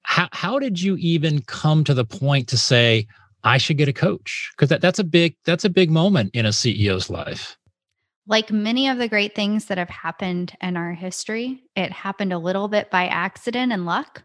how, 0.03 0.27
how 0.31 0.59
did 0.59 0.81
you 0.81 0.97
even 0.97 1.41
come 1.41 1.83
to 1.83 1.93
the 1.93 2.05
point 2.05 2.47
to 2.49 2.57
say, 2.57 3.07
I 3.43 3.57
should 3.57 3.77
get 3.77 3.87
a 3.87 3.93
coach? 3.93 4.51
Because 4.51 4.69
that, 4.69 4.81
that's 4.81 4.99
a 4.99 5.03
big 5.03 5.35
that's 5.45 5.65
a 5.65 5.69
big 5.69 5.91
moment 5.91 6.31
in 6.33 6.45
a 6.45 6.49
CEO's 6.49 7.09
life. 7.09 7.57
Like 8.27 8.51
many 8.51 8.89
of 8.89 8.97
the 8.97 9.07
great 9.07 9.33
things 9.33 9.65
that 9.65 9.77
have 9.77 9.89
happened 9.89 10.55
in 10.61 10.77
our 10.77 10.93
history, 10.93 11.63
it 11.75 11.91
happened 11.91 12.33
a 12.33 12.37
little 12.37 12.67
bit 12.67 12.91
by 12.91 13.07
accident 13.07 13.71
and 13.71 13.85
luck 13.85 14.23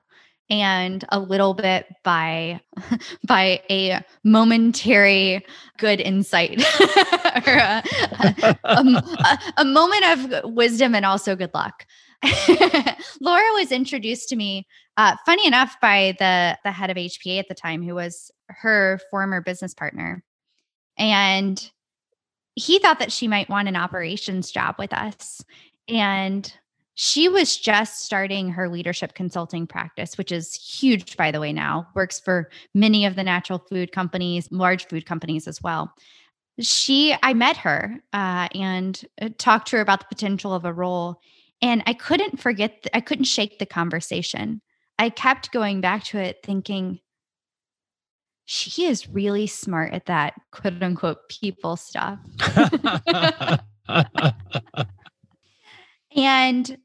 and 0.50 1.04
a 1.08 1.18
little 1.18 1.54
bit 1.54 1.86
by 2.02 2.60
by 3.26 3.62
a 3.70 4.02
momentary 4.24 5.44
good 5.78 6.00
insight 6.00 6.62
or 7.46 7.54
a, 7.54 7.82
a, 8.20 8.58
a, 8.64 9.38
a 9.58 9.64
moment 9.64 10.04
of 10.04 10.54
wisdom 10.54 10.94
and 10.94 11.06
also 11.06 11.34
good 11.34 11.52
luck. 11.54 11.86
Laura 13.20 13.44
was 13.54 13.70
introduced 13.70 14.28
to 14.30 14.36
me, 14.36 14.66
uh, 14.96 15.16
funny 15.26 15.46
enough, 15.46 15.76
by 15.80 16.14
the 16.18 16.58
the 16.64 16.72
head 16.72 16.90
of 16.90 16.96
HPA 16.96 17.38
at 17.38 17.48
the 17.48 17.54
time, 17.54 17.82
who 17.82 17.94
was 17.94 18.30
her 18.48 19.00
former 19.10 19.40
business 19.40 19.74
partner, 19.74 20.22
and 20.96 21.70
he 22.54 22.78
thought 22.78 22.98
that 23.00 23.12
she 23.12 23.28
might 23.28 23.48
want 23.48 23.68
an 23.68 23.76
operations 23.76 24.50
job 24.50 24.76
with 24.78 24.92
us, 24.92 25.42
and 25.88 26.52
she 26.94 27.28
was 27.28 27.56
just 27.56 28.04
starting 28.04 28.48
her 28.50 28.68
leadership 28.68 29.14
consulting 29.14 29.66
practice, 29.66 30.16
which 30.16 30.30
is 30.30 30.54
huge, 30.54 31.16
by 31.16 31.30
the 31.30 31.40
way. 31.40 31.52
Now 31.52 31.88
works 31.94 32.20
for 32.20 32.50
many 32.74 33.04
of 33.04 33.16
the 33.16 33.24
natural 33.24 33.58
food 33.58 33.92
companies, 33.92 34.48
large 34.50 34.86
food 34.86 35.06
companies 35.06 35.48
as 35.48 35.62
well 35.62 35.94
she 36.60 37.14
i 37.22 37.34
met 37.34 37.56
her 37.56 37.96
uh, 38.12 38.48
and 38.54 39.04
uh, 39.20 39.28
talked 39.38 39.68
to 39.68 39.76
her 39.76 39.82
about 39.82 40.00
the 40.00 40.06
potential 40.08 40.54
of 40.54 40.64
a 40.64 40.72
role 40.72 41.20
and 41.60 41.82
i 41.86 41.92
couldn't 41.92 42.40
forget 42.40 42.82
th- 42.82 42.90
i 42.94 43.00
couldn't 43.00 43.24
shake 43.24 43.58
the 43.58 43.66
conversation 43.66 44.60
i 44.98 45.08
kept 45.08 45.52
going 45.52 45.80
back 45.80 46.04
to 46.04 46.18
it 46.18 46.38
thinking 46.44 47.00
she 48.46 48.84
is 48.84 49.08
really 49.08 49.46
smart 49.46 49.92
at 49.92 50.06
that 50.06 50.34
quote 50.52 50.82
unquote 50.82 51.28
people 51.28 51.76
stuff 51.76 52.18
and 56.16 56.78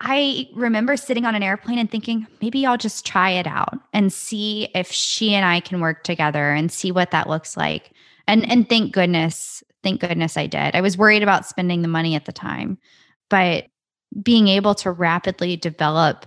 I 0.00 0.48
remember 0.54 0.96
sitting 0.96 1.24
on 1.24 1.34
an 1.34 1.42
airplane 1.42 1.78
and 1.78 1.90
thinking, 1.90 2.26
maybe 2.40 2.64
I'll 2.64 2.78
just 2.78 3.04
try 3.04 3.30
it 3.30 3.46
out 3.46 3.74
and 3.92 4.12
see 4.12 4.68
if 4.74 4.92
she 4.92 5.34
and 5.34 5.44
I 5.44 5.60
can 5.60 5.80
work 5.80 6.04
together 6.04 6.52
and 6.52 6.70
see 6.70 6.92
what 6.92 7.10
that 7.10 7.28
looks 7.28 7.56
like. 7.56 7.90
And 8.28 8.48
and 8.48 8.68
thank 8.68 8.92
goodness, 8.92 9.62
thank 9.82 10.00
goodness 10.00 10.36
I 10.36 10.46
did. 10.46 10.76
I 10.76 10.80
was 10.80 10.96
worried 10.96 11.22
about 11.22 11.46
spending 11.46 11.82
the 11.82 11.88
money 11.88 12.14
at 12.14 12.26
the 12.26 12.32
time, 12.32 12.78
but 13.28 13.66
being 14.22 14.48
able 14.48 14.74
to 14.76 14.92
rapidly 14.92 15.56
develop, 15.56 16.26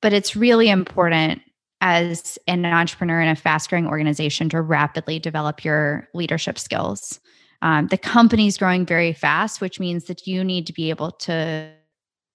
but 0.00 0.12
it's 0.12 0.34
really 0.34 0.70
important 0.70 1.42
as 1.82 2.38
an 2.46 2.64
entrepreneur 2.64 3.20
in 3.20 3.28
a 3.28 3.36
fast 3.36 3.68
growing 3.68 3.86
organization 3.86 4.48
to 4.48 4.62
rapidly 4.62 5.18
develop 5.18 5.64
your 5.64 6.08
leadership 6.14 6.58
skills. 6.58 7.20
Um, 7.60 7.88
the 7.88 7.98
company's 7.98 8.56
growing 8.56 8.86
very 8.86 9.12
fast, 9.12 9.60
which 9.60 9.78
means 9.78 10.04
that 10.04 10.26
you 10.26 10.42
need 10.42 10.66
to 10.66 10.72
be 10.72 10.90
able 10.90 11.12
to 11.12 11.70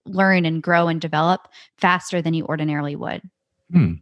learn 0.06 0.46
and 0.46 0.64
grow 0.64 0.88
and 0.88 1.00
develop 1.00 1.48
faster 1.78 2.22
than 2.22 2.34
you 2.34 2.46
ordinarily 2.46 2.96
would. 2.96 3.22
Hmm. 3.72 3.94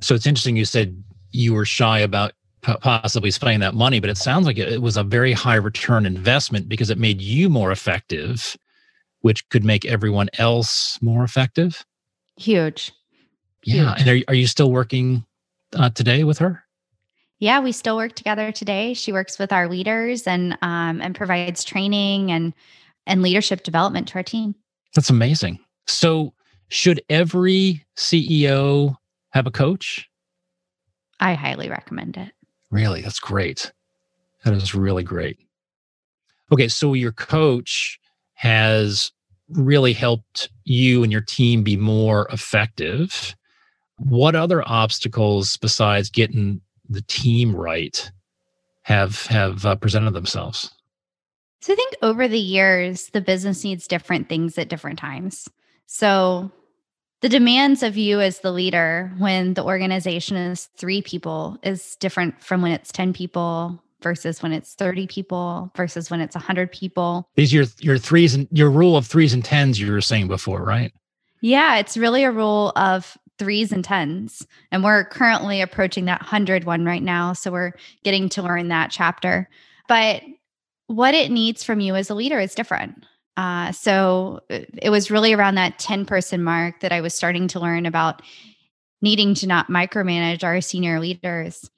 So 0.00 0.14
it's 0.14 0.26
interesting 0.26 0.56
you 0.56 0.64
said 0.64 1.02
you 1.30 1.54
were 1.54 1.64
shy 1.64 1.98
about 1.98 2.32
po- 2.62 2.78
possibly 2.78 3.30
spending 3.30 3.60
that 3.60 3.74
money, 3.74 4.00
but 4.00 4.10
it 4.10 4.16
sounds 4.16 4.46
like 4.46 4.58
it 4.58 4.72
it 4.72 4.82
was 4.82 4.96
a 4.96 5.02
very 5.04 5.32
high 5.32 5.56
return 5.56 6.06
investment 6.06 6.68
because 6.68 6.90
it 6.90 6.98
made 6.98 7.20
you 7.20 7.48
more 7.48 7.72
effective, 7.72 8.56
which 9.20 9.48
could 9.50 9.64
make 9.64 9.84
everyone 9.84 10.28
else 10.38 11.00
more 11.02 11.24
effective. 11.24 11.84
Huge. 12.36 12.92
Yeah. 13.64 13.94
Huge. 13.94 14.00
And 14.00 14.08
are, 14.08 14.14
you- 14.16 14.24
are 14.28 14.34
you 14.34 14.46
still 14.46 14.70
working 14.70 15.24
uh, 15.74 15.90
today 15.90 16.24
with 16.24 16.38
her? 16.38 16.62
Yeah, 17.38 17.58
we 17.58 17.72
still 17.72 17.96
work 17.96 18.14
together 18.14 18.52
today. 18.52 18.94
She 18.94 19.10
works 19.12 19.36
with 19.38 19.52
our 19.52 19.68
leaders 19.68 20.28
and 20.28 20.56
um, 20.62 21.00
and 21.00 21.12
provides 21.14 21.64
training 21.64 22.30
and 22.30 22.54
and 23.06 23.20
leadership 23.20 23.64
development 23.64 24.06
to 24.08 24.14
our 24.14 24.22
team. 24.22 24.54
That's 24.94 25.10
amazing. 25.10 25.58
So, 25.86 26.32
should 26.68 27.02
every 27.08 27.84
CEO 27.96 28.96
have 29.30 29.46
a 29.46 29.50
coach? 29.50 30.08
I 31.20 31.34
highly 31.34 31.68
recommend 31.68 32.16
it. 32.16 32.32
Really? 32.70 33.02
That's 33.02 33.20
great. 33.20 33.72
That 34.44 34.54
is 34.54 34.74
really 34.74 35.02
great. 35.02 35.38
Okay. 36.50 36.68
So, 36.68 36.94
your 36.94 37.12
coach 37.12 37.98
has 38.34 39.12
really 39.48 39.92
helped 39.92 40.48
you 40.64 41.02
and 41.02 41.12
your 41.12 41.20
team 41.20 41.62
be 41.62 41.76
more 41.76 42.26
effective. 42.32 43.34
what 43.98 44.34
other 44.34 44.66
obstacles 44.66 45.56
besides 45.58 46.10
getting 46.10 46.60
the 46.88 47.02
team 47.02 47.54
right 47.54 48.10
have 48.82 49.26
have 49.26 49.64
uh, 49.64 49.76
presented 49.76 50.12
themselves? 50.12 50.72
So 51.62 51.72
I 51.72 51.76
think 51.76 51.94
over 52.02 52.26
the 52.26 52.38
years, 52.38 53.10
the 53.10 53.20
business 53.20 53.62
needs 53.62 53.86
different 53.86 54.28
things 54.28 54.58
at 54.58 54.68
different 54.68 54.98
times. 54.98 55.48
So 55.86 56.50
the 57.20 57.28
demands 57.28 57.84
of 57.84 57.96
you 57.96 58.20
as 58.20 58.40
the 58.40 58.50
leader 58.50 59.12
when 59.18 59.54
the 59.54 59.62
organization 59.62 60.36
is 60.36 60.68
three 60.76 61.02
people 61.02 61.56
is 61.62 61.94
different 61.96 62.42
from 62.42 62.62
when 62.62 62.72
it's 62.72 62.90
10 62.90 63.12
people 63.12 63.80
versus 64.02 64.42
when 64.42 64.52
it's 64.52 64.74
30 64.74 65.06
people 65.06 65.70
versus 65.76 66.10
when 66.10 66.20
it's 66.20 66.34
100 66.34 66.72
people. 66.72 67.28
These 67.36 67.52
your 67.52 67.66
your 67.78 67.96
threes 67.96 68.34
and 68.34 68.48
your 68.50 68.68
rule 68.68 68.96
of 68.96 69.06
threes 69.06 69.32
and 69.32 69.44
tens 69.44 69.78
you 69.78 69.92
were 69.92 70.00
saying 70.00 70.26
before, 70.26 70.64
right? 70.64 70.92
Yeah, 71.42 71.76
it's 71.76 71.96
really 71.96 72.24
a 72.24 72.32
rule 72.32 72.72
of 72.74 73.16
threes 73.38 73.70
and 73.70 73.84
tens. 73.84 74.44
And 74.72 74.82
we're 74.82 75.04
currently 75.04 75.60
approaching 75.60 76.06
that 76.06 76.22
100 76.22 76.64
one 76.64 76.84
right 76.84 77.02
now. 77.02 77.34
So 77.34 77.52
we're 77.52 77.72
getting 78.02 78.28
to 78.30 78.42
learn 78.42 78.66
that 78.68 78.90
chapter. 78.90 79.48
But 79.86 80.22
what 80.86 81.14
it 81.14 81.30
needs 81.30 81.64
from 81.64 81.80
you 81.80 81.94
as 81.94 82.10
a 82.10 82.14
leader 82.14 82.38
is 82.38 82.54
different. 82.54 83.04
Uh, 83.36 83.72
so 83.72 84.40
uh, 84.50 84.60
it 84.80 84.90
was 84.90 85.10
really 85.10 85.32
around 85.32 85.54
that 85.54 85.78
10 85.78 86.04
person 86.04 86.42
mark 86.42 86.80
that 86.80 86.92
I 86.92 87.00
was 87.00 87.14
starting 87.14 87.48
to 87.48 87.60
learn 87.60 87.86
about 87.86 88.22
needing 89.00 89.34
to 89.34 89.46
not 89.46 89.68
micromanage 89.68 90.44
our 90.44 90.60
senior 90.60 91.00
leaders. 91.00 91.68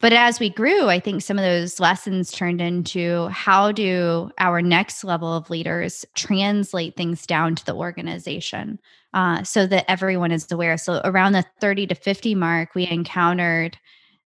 But 0.00 0.14
as 0.14 0.40
we 0.40 0.48
grew, 0.48 0.88
I 0.88 0.98
think 0.98 1.20
some 1.20 1.38
of 1.38 1.44
those 1.44 1.78
lessons 1.78 2.32
turned 2.32 2.60
into 2.60 3.28
how 3.28 3.70
do 3.70 4.30
our 4.38 4.62
next 4.62 5.04
level 5.04 5.34
of 5.34 5.50
leaders 5.50 6.06
translate 6.14 6.96
things 6.96 7.26
down 7.26 7.54
to 7.56 7.64
the 7.66 7.74
organization 7.74 8.78
uh, 9.12 9.42
so 9.42 9.66
that 9.66 9.90
everyone 9.90 10.32
is 10.32 10.50
aware. 10.50 10.78
So 10.78 11.02
around 11.04 11.32
the 11.32 11.44
30 11.60 11.88
to 11.88 11.94
50 11.94 12.34
mark, 12.34 12.74
we 12.74 12.88
encountered 12.88 13.76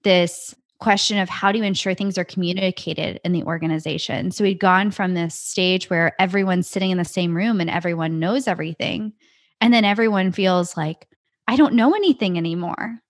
this 0.04 0.54
question 0.78 1.18
of 1.18 1.28
how 1.28 1.50
do 1.50 1.58
you 1.58 1.64
ensure 1.64 1.94
things 1.94 2.16
are 2.16 2.24
communicated 2.24 3.20
in 3.24 3.32
the 3.32 3.42
organization. 3.42 4.30
So 4.30 4.44
we'd 4.44 4.60
gone 4.60 4.90
from 4.90 5.14
this 5.14 5.34
stage 5.34 5.90
where 5.90 6.14
everyone's 6.20 6.68
sitting 6.68 6.90
in 6.90 6.98
the 6.98 7.04
same 7.04 7.36
room 7.36 7.60
and 7.60 7.68
everyone 7.68 8.20
knows 8.20 8.46
everything. 8.46 9.12
And 9.60 9.74
then 9.74 9.84
everyone 9.84 10.30
feels 10.30 10.76
like, 10.76 11.08
I 11.48 11.56
don't 11.56 11.74
know 11.74 11.94
anything 11.94 12.38
anymore. 12.38 13.00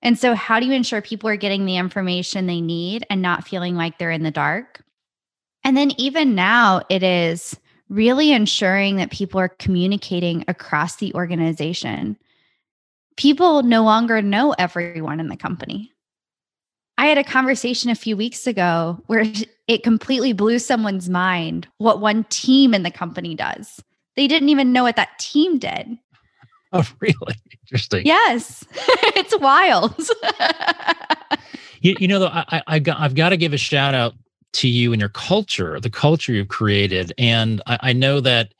And 0.00 0.18
so, 0.18 0.34
how 0.34 0.60
do 0.60 0.66
you 0.66 0.72
ensure 0.72 1.00
people 1.00 1.30
are 1.30 1.36
getting 1.36 1.64
the 1.64 1.78
information 1.78 2.46
they 2.46 2.60
need 2.60 3.06
and 3.08 3.22
not 3.22 3.48
feeling 3.48 3.74
like 3.74 3.98
they're 3.98 4.10
in 4.10 4.22
the 4.22 4.30
dark? 4.30 4.84
And 5.64 5.76
then, 5.76 5.92
even 5.98 6.34
now, 6.34 6.82
it 6.90 7.02
is 7.02 7.58
really 7.88 8.32
ensuring 8.32 8.96
that 8.96 9.10
people 9.10 9.40
are 9.40 9.48
communicating 9.48 10.44
across 10.46 10.96
the 10.96 11.12
organization. 11.14 12.18
People 13.16 13.62
no 13.62 13.82
longer 13.82 14.20
know 14.20 14.54
everyone 14.58 15.20
in 15.20 15.28
the 15.28 15.36
company. 15.36 15.93
I 17.04 17.08
had 17.08 17.18
a 17.18 17.24
conversation 17.24 17.90
a 17.90 17.94
few 17.94 18.16
weeks 18.16 18.46
ago 18.46 18.98
where 19.08 19.26
it 19.68 19.82
completely 19.82 20.32
blew 20.32 20.58
someone's 20.58 21.10
mind 21.10 21.68
what 21.76 22.00
one 22.00 22.24
team 22.30 22.72
in 22.72 22.82
the 22.82 22.90
company 22.90 23.34
does. 23.34 23.84
They 24.16 24.26
didn't 24.26 24.48
even 24.48 24.72
know 24.72 24.84
what 24.84 24.96
that 24.96 25.18
team 25.18 25.58
did. 25.58 25.98
Oh, 26.76 26.82
really? 26.98 27.36
Interesting. 27.62 28.04
Yes, 28.04 28.64
it's 29.14 29.38
wild. 29.38 29.94
you, 31.82 31.94
you 32.00 32.08
know, 32.08 32.18
though, 32.18 32.26
I, 32.32 32.62
I 32.66 32.78
got, 32.80 32.98
I've 32.98 33.14
got 33.14 33.28
to 33.28 33.36
give 33.36 33.52
a 33.52 33.56
shout 33.56 33.94
out 33.94 34.14
to 34.54 34.66
you 34.66 34.92
and 34.92 34.98
your 34.98 35.10
culture, 35.10 35.78
the 35.78 35.88
culture 35.88 36.32
you've 36.32 36.48
created. 36.48 37.12
And 37.16 37.62
I, 37.68 37.78
I 37.80 37.92
know 37.92 38.18
that 38.22 38.54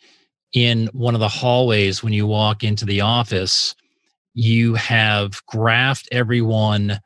in 0.52 0.86
one 0.92 1.14
of 1.14 1.20
the 1.20 1.28
hallways 1.28 2.04
when 2.04 2.12
you 2.12 2.28
walk 2.28 2.62
into 2.62 2.84
the 2.84 3.00
office, 3.00 3.74
you 4.32 4.74
have 4.74 5.44
graphed 5.46 6.06
everyone 6.12 7.00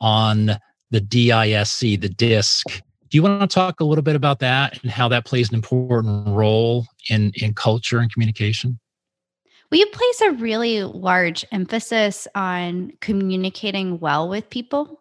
on 0.00 0.60
the 0.92 1.00
DISC, 1.00 1.80
the 1.80 2.08
DISC. 2.08 2.64
Do 3.10 3.18
you 3.18 3.22
want 3.22 3.40
to 3.40 3.52
talk 3.52 3.80
a 3.80 3.84
little 3.84 4.02
bit 4.02 4.14
about 4.14 4.38
that 4.38 4.80
and 4.82 4.90
how 4.90 5.08
that 5.08 5.24
plays 5.24 5.48
an 5.48 5.54
important 5.54 6.28
role 6.28 6.86
in, 7.10 7.32
in 7.34 7.54
culture 7.54 7.98
and 7.98 8.12
communication? 8.12 8.78
We 9.70 9.84
place 9.86 10.20
a 10.20 10.32
really 10.32 10.84
large 10.84 11.44
emphasis 11.50 12.28
on 12.34 12.92
communicating 13.00 13.98
well 13.98 14.28
with 14.28 14.48
people. 14.50 15.00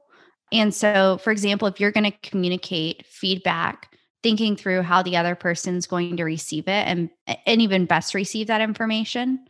And 0.51 0.73
so, 0.73 1.19
for 1.21 1.31
example, 1.31 1.67
if 1.67 1.79
you're 1.79 1.91
going 1.91 2.09
to 2.09 2.29
communicate 2.29 3.05
feedback, 3.05 3.95
thinking 4.23 4.55
through 4.55 4.83
how 4.83 5.01
the 5.01 5.17
other 5.17 5.35
person's 5.35 5.87
going 5.87 6.15
to 6.15 6.23
receive 6.23 6.67
it 6.67 6.87
and, 6.87 7.09
and 7.45 7.61
even 7.61 7.85
best 7.85 8.13
receive 8.13 8.47
that 8.47 8.61
information 8.61 9.45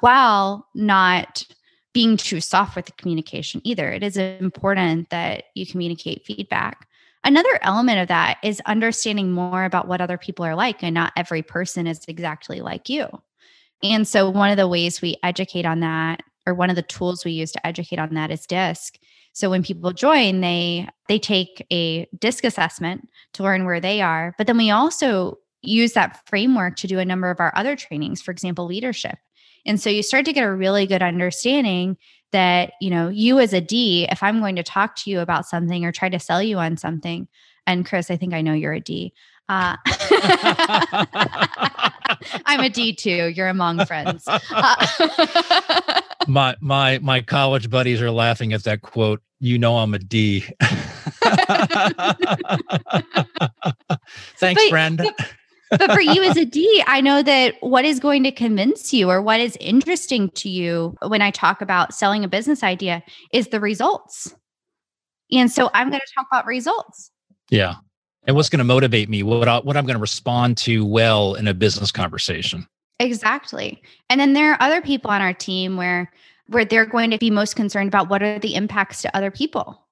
while 0.00 0.66
not 0.74 1.44
being 1.92 2.16
too 2.16 2.40
soft 2.40 2.76
with 2.76 2.86
the 2.86 2.92
communication 2.92 3.60
either. 3.64 3.90
It 3.92 4.02
is 4.02 4.16
important 4.16 5.10
that 5.10 5.44
you 5.54 5.66
communicate 5.66 6.24
feedback. 6.24 6.88
Another 7.24 7.58
element 7.62 8.00
of 8.00 8.08
that 8.08 8.38
is 8.42 8.60
understanding 8.66 9.30
more 9.30 9.64
about 9.64 9.86
what 9.86 10.00
other 10.00 10.18
people 10.18 10.44
are 10.44 10.56
like, 10.56 10.82
and 10.82 10.94
not 10.94 11.12
every 11.16 11.42
person 11.42 11.86
is 11.86 12.04
exactly 12.08 12.60
like 12.60 12.88
you. 12.88 13.06
And 13.82 14.06
so, 14.06 14.28
one 14.30 14.50
of 14.50 14.56
the 14.56 14.68
ways 14.68 15.00
we 15.00 15.16
educate 15.22 15.66
on 15.66 15.80
that, 15.80 16.22
or 16.46 16.54
one 16.54 16.70
of 16.70 16.76
the 16.76 16.82
tools 16.82 17.24
we 17.24 17.32
use 17.32 17.52
to 17.52 17.66
educate 17.66 17.98
on 17.98 18.14
that, 18.14 18.30
is 18.30 18.46
DISC. 18.46 18.98
So 19.32 19.48
when 19.48 19.62
people 19.62 19.92
join, 19.92 20.40
they 20.40 20.88
they 21.08 21.18
take 21.18 21.66
a 21.70 22.06
DISC 22.18 22.44
assessment 22.44 23.08
to 23.34 23.42
learn 23.42 23.64
where 23.64 23.80
they 23.80 24.00
are, 24.00 24.34
but 24.36 24.46
then 24.46 24.58
we 24.58 24.70
also 24.70 25.38
use 25.62 25.92
that 25.92 26.20
framework 26.26 26.76
to 26.76 26.86
do 26.86 26.98
a 26.98 27.04
number 27.04 27.30
of 27.30 27.40
our 27.40 27.52
other 27.56 27.76
trainings, 27.76 28.20
for 28.20 28.30
example, 28.30 28.66
leadership. 28.66 29.18
And 29.66 29.80
so 29.80 29.90
you 29.90 30.02
start 30.02 30.24
to 30.26 30.32
get 30.32 30.44
a 30.44 30.52
really 30.52 30.86
good 30.86 31.02
understanding 31.02 31.96
that, 32.32 32.72
you 32.80 32.90
know, 32.90 33.08
you 33.08 33.38
as 33.38 33.52
a 33.52 33.60
D, 33.60 34.06
if 34.10 34.22
I'm 34.22 34.40
going 34.40 34.56
to 34.56 34.62
talk 34.62 34.96
to 34.96 35.10
you 35.10 35.20
about 35.20 35.46
something 35.46 35.84
or 35.84 35.92
try 35.92 36.08
to 36.08 36.18
sell 36.18 36.42
you 36.42 36.58
on 36.58 36.76
something, 36.76 37.28
and 37.66 37.86
Chris, 37.86 38.10
I 38.10 38.16
think 38.16 38.34
I 38.34 38.42
know 38.42 38.54
you're 38.54 38.72
a 38.72 38.80
D. 38.80 39.12
Uh, 39.48 39.76
I'm 42.46 42.60
a 42.60 42.68
D 42.68 42.94
too. 42.94 43.32
You're 43.34 43.48
among 43.48 43.84
friends. 43.86 44.24
Uh, 44.26 44.86
my 46.28 46.56
my 46.60 46.98
my 47.00 47.20
college 47.20 47.68
buddies 47.68 48.00
are 48.00 48.10
laughing 48.10 48.52
at 48.52 48.64
that 48.64 48.82
quote. 48.82 49.22
You 49.40 49.58
know 49.58 49.78
I'm 49.78 49.94
a 49.94 49.98
D. 49.98 50.40
Thanks, 54.36 54.62
but, 54.62 54.70
friend. 54.70 55.02
But, 55.78 55.92
for 55.92 56.00
you 56.00 56.22
as 56.22 56.36
a 56.36 56.44
D, 56.44 56.82
I 56.86 57.00
know 57.00 57.22
that 57.22 57.54
what 57.60 57.84
is 57.84 58.00
going 58.00 58.22
to 58.24 58.32
convince 58.32 58.92
you 58.92 59.10
or 59.10 59.20
what 59.22 59.40
is 59.40 59.56
interesting 59.60 60.30
to 60.30 60.48
you 60.48 60.96
when 61.06 61.22
I 61.22 61.30
talk 61.30 61.60
about 61.60 61.94
selling 61.94 62.24
a 62.24 62.28
business 62.28 62.62
idea 62.62 63.02
is 63.32 63.48
the 63.48 63.60
results. 63.60 64.34
And 65.30 65.50
so 65.50 65.70
I'm 65.74 65.88
going 65.88 66.00
to 66.00 66.14
talk 66.14 66.26
about 66.30 66.46
results. 66.46 67.10
Yeah. 67.50 67.76
And 68.26 68.36
what's 68.36 68.48
going 68.48 68.58
to 68.58 68.64
motivate 68.64 69.08
me? 69.08 69.22
What 69.22 69.48
I, 69.48 69.58
what 69.60 69.76
I'm 69.76 69.84
going 69.86 69.96
to 69.96 70.00
respond 70.00 70.56
to 70.58 70.84
well 70.84 71.34
in 71.34 71.48
a 71.48 71.54
business 71.54 71.90
conversation. 71.90 72.66
Exactly. 73.00 73.82
And 74.10 74.20
then 74.20 74.32
there 74.32 74.52
are 74.52 74.62
other 74.62 74.80
people 74.80 75.10
on 75.10 75.22
our 75.22 75.34
team 75.34 75.76
where 75.76 76.12
where 76.48 76.64
they're 76.64 76.86
going 76.86 77.10
to 77.10 77.18
be 77.18 77.30
most 77.30 77.56
concerned 77.56 77.88
about 77.88 78.08
what 78.10 78.22
are 78.22 78.38
the 78.38 78.54
impacts 78.54 79.00
to 79.02 79.16
other 79.16 79.30
people 79.30 79.86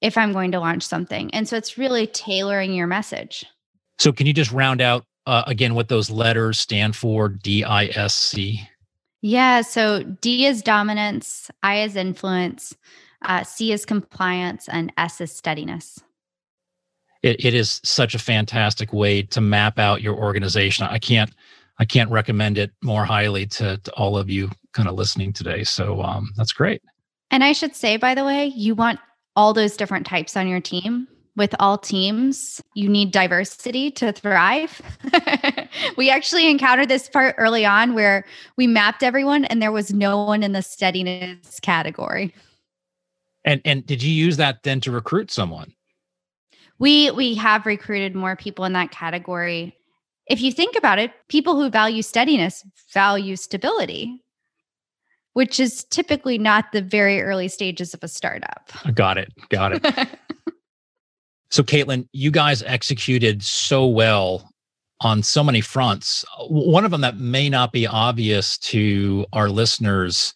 if 0.00 0.16
I'm 0.16 0.32
going 0.32 0.52
to 0.52 0.60
launch 0.60 0.84
something. 0.84 1.32
And 1.34 1.48
so 1.48 1.56
it's 1.56 1.76
really 1.76 2.06
tailoring 2.06 2.72
your 2.74 2.86
message. 2.86 3.44
So, 3.98 4.12
can 4.12 4.26
you 4.26 4.32
just 4.32 4.52
round 4.52 4.80
out 4.80 5.04
uh, 5.26 5.44
again 5.46 5.74
what 5.74 5.88
those 5.88 6.10
letters 6.10 6.58
stand 6.58 6.96
for? 6.96 7.28
D 7.28 7.64
I 7.64 7.86
S 7.86 8.14
C. 8.14 8.68
Yeah. 9.20 9.62
So 9.62 10.02
D 10.02 10.46
is 10.46 10.62
dominance, 10.62 11.50
I 11.62 11.80
is 11.80 11.96
influence, 11.96 12.76
uh, 13.22 13.42
C 13.42 13.72
is 13.72 13.84
compliance, 13.84 14.68
and 14.68 14.92
S 14.96 15.20
is 15.20 15.32
steadiness. 15.32 16.00
It, 17.22 17.44
it 17.44 17.54
is 17.54 17.80
such 17.82 18.14
a 18.14 18.18
fantastic 18.18 18.92
way 18.92 19.22
to 19.22 19.40
map 19.40 19.78
out 19.80 20.02
your 20.02 20.14
organization. 20.14 20.86
I 20.88 20.98
can't 20.98 21.32
I 21.80 21.84
can't 21.84 22.10
recommend 22.10 22.58
it 22.58 22.70
more 22.82 23.04
highly 23.04 23.46
to, 23.46 23.78
to 23.78 23.92
all 23.92 24.16
of 24.16 24.30
you 24.30 24.50
kind 24.72 24.88
of 24.88 24.94
listening 24.94 25.32
today. 25.32 25.64
So 25.64 26.02
um, 26.02 26.30
that's 26.36 26.52
great. 26.52 26.82
And 27.30 27.44
I 27.44 27.52
should 27.52 27.74
say, 27.74 27.96
by 27.96 28.14
the 28.14 28.24
way, 28.24 28.46
you 28.46 28.74
want 28.74 29.00
all 29.36 29.52
those 29.52 29.76
different 29.76 30.06
types 30.06 30.36
on 30.36 30.48
your 30.48 30.60
team 30.60 31.06
with 31.38 31.54
all 31.58 31.78
teams, 31.78 32.60
you 32.74 32.88
need 32.88 33.12
diversity 33.12 33.90
to 33.92 34.12
thrive. 34.12 34.82
we 35.96 36.10
actually 36.10 36.50
encountered 36.50 36.88
this 36.88 37.08
part 37.08 37.36
early 37.38 37.64
on 37.64 37.94
where 37.94 38.26
we 38.56 38.66
mapped 38.66 39.02
everyone 39.02 39.46
and 39.46 39.62
there 39.62 39.72
was 39.72 39.94
no 39.94 40.22
one 40.24 40.42
in 40.42 40.52
the 40.52 40.62
steadiness 40.62 41.60
category. 41.60 42.34
And 43.44 43.62
and 43.64 43.86
did 43.86 44.02
you 44.02 44.12
use 44.12 44.36
that 44.36 44.64
then 44.64 44.80
to 44.80 44.90
recruit 44.90 45.30
someone? 45.30 45.72
We 46.78 47.10
we 47.12 47.34
have 47.36 47.64
recruited 47.64 48.14
more 48.14 48.36
people 48.36 48.64
in 48.64 48.74
that 48.74 48.90
category. 48.90 49.74
If 50.26 50.42
you 50.42 50.52
think 50.52 50.76
about 50.76 50.98
it, 50.98 51.12
people 51.28 51.56
who 51.56 51.70
value 51.70 52.02
steadiness 52.02 52.64
value 52.92 53.36
stability, 53.36 54.22
which 55.32 55.60
is 55.60 55.84
typically 55.84 56.36
not 56.36 56.72
the 56.72 56.82
very 56.82 57.22
early 57.22 57.48
stages 57.48 57.94
of 57.94 58.02
a 58.02 58.08
startup. 58.08 58.70
Got 58.92 59.18
it. 59.18 59.32
Got 59.48 59.72
it. 59.74 60.08
So, 61.50 61.62
Katlin, 61.62 62.06
you 62.12 62.30
guys 62.30 62.62
executed 62.62 63.42
so 63.42 63.86
well 63.86 64.50
on 65.00 65.22
so 65.22 65.42
many 65.44 65.60
fronts. 65.60 66.24
One 66.48 66.84
of 66.84 66.90
them 66.90 67.00
that 67.02 67.18
may 67.18 67.48
not 67.48 67.72
be 67.72 67.86
obvious 67.86 68.58
to 68.58 69.24
our 69.32 69.48
listeners 69.48 70.34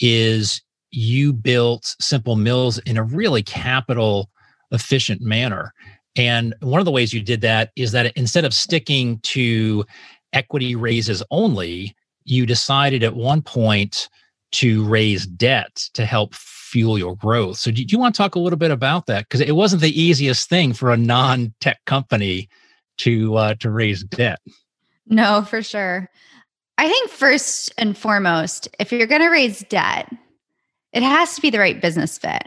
is 0.00 0.60
you 0.90 1.32
built 1.32 1.96
Simple 2.00 2.36
Mills 2.36 2.78
in 2.80 2.96
a 2.96 3.02
really 3.02 3.42
capital 3.42 4.28
efficient 4.72 5.22
manner. 5.22 5.72
And 6.16 6.54
one 6.60 6.80
of 6.80 6.84
the 6.84 6.90
ways 6.90 7.12
you 7.12 7.22
did 7.22 7.40
that 7.42 7.70
is 7.76 7.92
that 7.92 8.14
instead 8.16 8.44
of 8.44 8.52
sticking 8.52 9.18
to 9.20 9.84
equity 10.32 10.74
raises 10.74 11.22
only, 11.30 11.94
you 12.24 12.44
decided 12.44 13.02
at 13.02 13.16
one 13.16 13.42
point 13.42 14.08
to 14.52 14.84
raise 14.84 15.26
debt 15.26 15.88
to 15.94 16.04
help 16.04 16.34
fuel 16.72 16.98
your 16.98 17.14
growth. 17.14 17.58
So, 17.58 17.70
do 17.70 17.84
you 17.86 17.98
want 17.98 18.14
to 18.14 18.18
talk 18.18 18.34
a 18.34 18.40
little 18.40 18.58
bit 18.58 18.70
about 18.70 19.06
that? 19.06 19.28
Because 19.28 19.42
it 19.42 19.52
wasn't 19.52 19.82
the 19.82 20.00
easiest 20.00 20.48
thing 20.48 20.72
for 20.72 20.90
a 20.90 20.96
non-tech 20.96 21.84
company 21.84 22.48
to 22.98 23.36
uh, 23.36 23.54
to 23.56 23.70
raise 23.70 24.02
debt. 24.04 24.40
No, 25.06 25.42
for 25.42 25.62
sure. 25.62 26.08
I 26.78 26.88
think 26.88 27.10
first 27.10 27.72
and 27.76 27.96
foremost, 27.96 28.68
if 28.80 28.90
you're 28.90 29.06
going 29.06 29.20
to 29.20 29.28
raise 29.28 29.60
debt, 29.64 30.10
it 30.92 31.02
has 31.02 31.34
to 31.36 31.42
be 31.42 31.50
the 31.50 31.58
right 31.58 31.80
business 31.80 32.16
fit. 32.18 32.42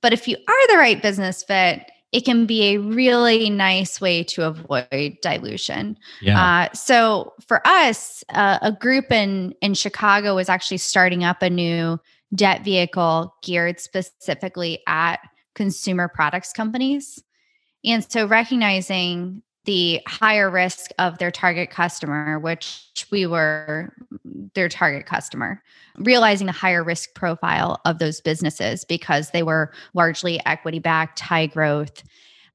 But 0.00 0.12
if 0.12 0.26
you 0.26 0.36
are 0.36 0.68
the 0.68 0.78
right 0.78 1.00
business 1.00 1.42
fit, 1.42 1.90
it 2.12 2.24
can 2.24 2.46
be 2.46 2.74
a 2.74 2.78
really 2.78 3.50
nice 3.50 4.00
way 4.00 4.24
to 4.24 4.46
avoid 4.46 5.18
dilution. 5.20 5.98
Yeah. 6.22 6.42
Uh, 6.42 6.72
so 6.72 7.34
for 7.46 7.66
us, 7.66 8.24
uh, 8.30 8.58
a 8.62 8.72
group 8.72 9.12
in 9.12 9.54
in 9.60 9.74
Chicago 9.74 10.34
was 10.34 10.48
actually 10.48 10.78
starting 10.78 11.24
up 11.24 11.42
a 11.42 11.50
new 11.50 12.00
debt 12.36 12.64
vehicle 12.64 13.34
geared 13.42 13.80
specifically 13.80 14.80
at 14.86 15.16
consumer 15.54 16.08
products 16.08 16.52
companies. 16.52 17.22
And 17.84 18.04
so 18.08 18.26
recognizing 18.26 19.42
the 19.64 20.00
higher 20.06 20.48
risk 20.48 20.92
of 20.98 21.18
their 21.18 21.32
target 21.32 21.70
customer, 21.70 22.38
which 22.38 22.86
we 23.10 23.26
were 23.26 23.92
their 24.54 24.68
target 24.68 25.06
customer, 25.06 25.62
realizing 25.96 26.46
the 26.46 26.52
higher 26.52 26.84
risk 26.84 27.14
profile 27.14 27.80
of 27.84 27.98
those 27.98 28.20
businesses 28.20 28.84
because 28.84 29.30
they 29.30 29.42
were 29.42 29.72
largely 29.92 30.40
equity 30.46 30.78
backed, 30.78 31.18
high 31.18 31.46
growth. 31.46 32.04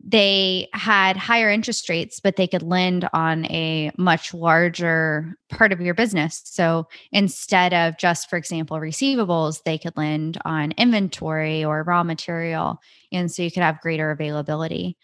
They 0.04 0.68
had 0.74 1.16
higher 1.16 1.49
interest 1.49 1.88
rates, 1.88 2.20
but 2.20 2.36
they 2.36 2.47
could 2.47 2.64
lend 2.64 3.08
on 3.14 3.45
a 3.45 3.91
much 3.97 4.34
larger 4.34 5.36
part 5.49 5.72
of 5.72 5.82
your 5.82 5.93
business. 5.93 6.41
So 6.45 6.88
instead 7.12 7.74
of 7.74 7.97
just, 7.97 8.30
for 8.30 8.38
example, 8.38 8.78
receivables, 8.78 9.64
they 9.64 9.78
could 9.78 9.95
lend 9.95 10.39
on 10.43 10.72
inventory 10.72 11.64
or 11.64 11.84
raw 11.84 12.04
material. 12.04 12.80
And 13.12 13.32
so 13.32 13.43
you 13.43 13.52
could 13.52 13.64
have 13.64 13.82
greater 13.82 14.12
availability. 14.12 14.97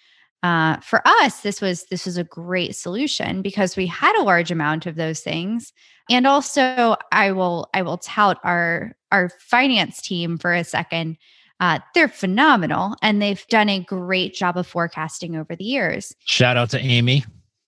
Uh, 0.44 0.78
for 0.82 1.02
us, 1.06 1.42
this 1.42 1.62
was 1.62 1.86
this 1.86 2.06
was 2.06 2.18
a 2.18 2.24
great 2.24 2.76
solution 2.76 3.42
because 3.42 3.76
we 3.76 3.88
had 3.88 4.16
a 4.18 4.24
large 4.24 4.52
amount 4.52 4.86
of 4.86 4.96
those 4.96 5.20
things, 5.22 5.74
and 6.12 6.28
also 6.28 6.96
I 7.12 7.32
will 7.32 7.68
I 7.74 7.82
will 7.82 7.98
tout 7.98 8.38
our 8.44 8.96
our 9.12 9.30
finance 9.40 10.00
team 10.00 10.38
for 10.38 10.54
a 10.54 10.64
second. 10.64 11.18
Uh, 11.60 11.80
they're 11.94 12.08
phenomenal, 12.08 12.96
and 13.02 13.22
they've 13.22 13.46
done 13.48 13.70
a 13.70 13.80
great 13.80 14.34
job 14.34 14.58
of 14.58 14.68
forecasting 14.68 15.36
over 15.36 15.56
the 15.56 15.64
years. 15.64 16.14
Shout 16.26 16.58
out 16.58 16.70
to 16.72 16.80
Amy. 16.80 17.24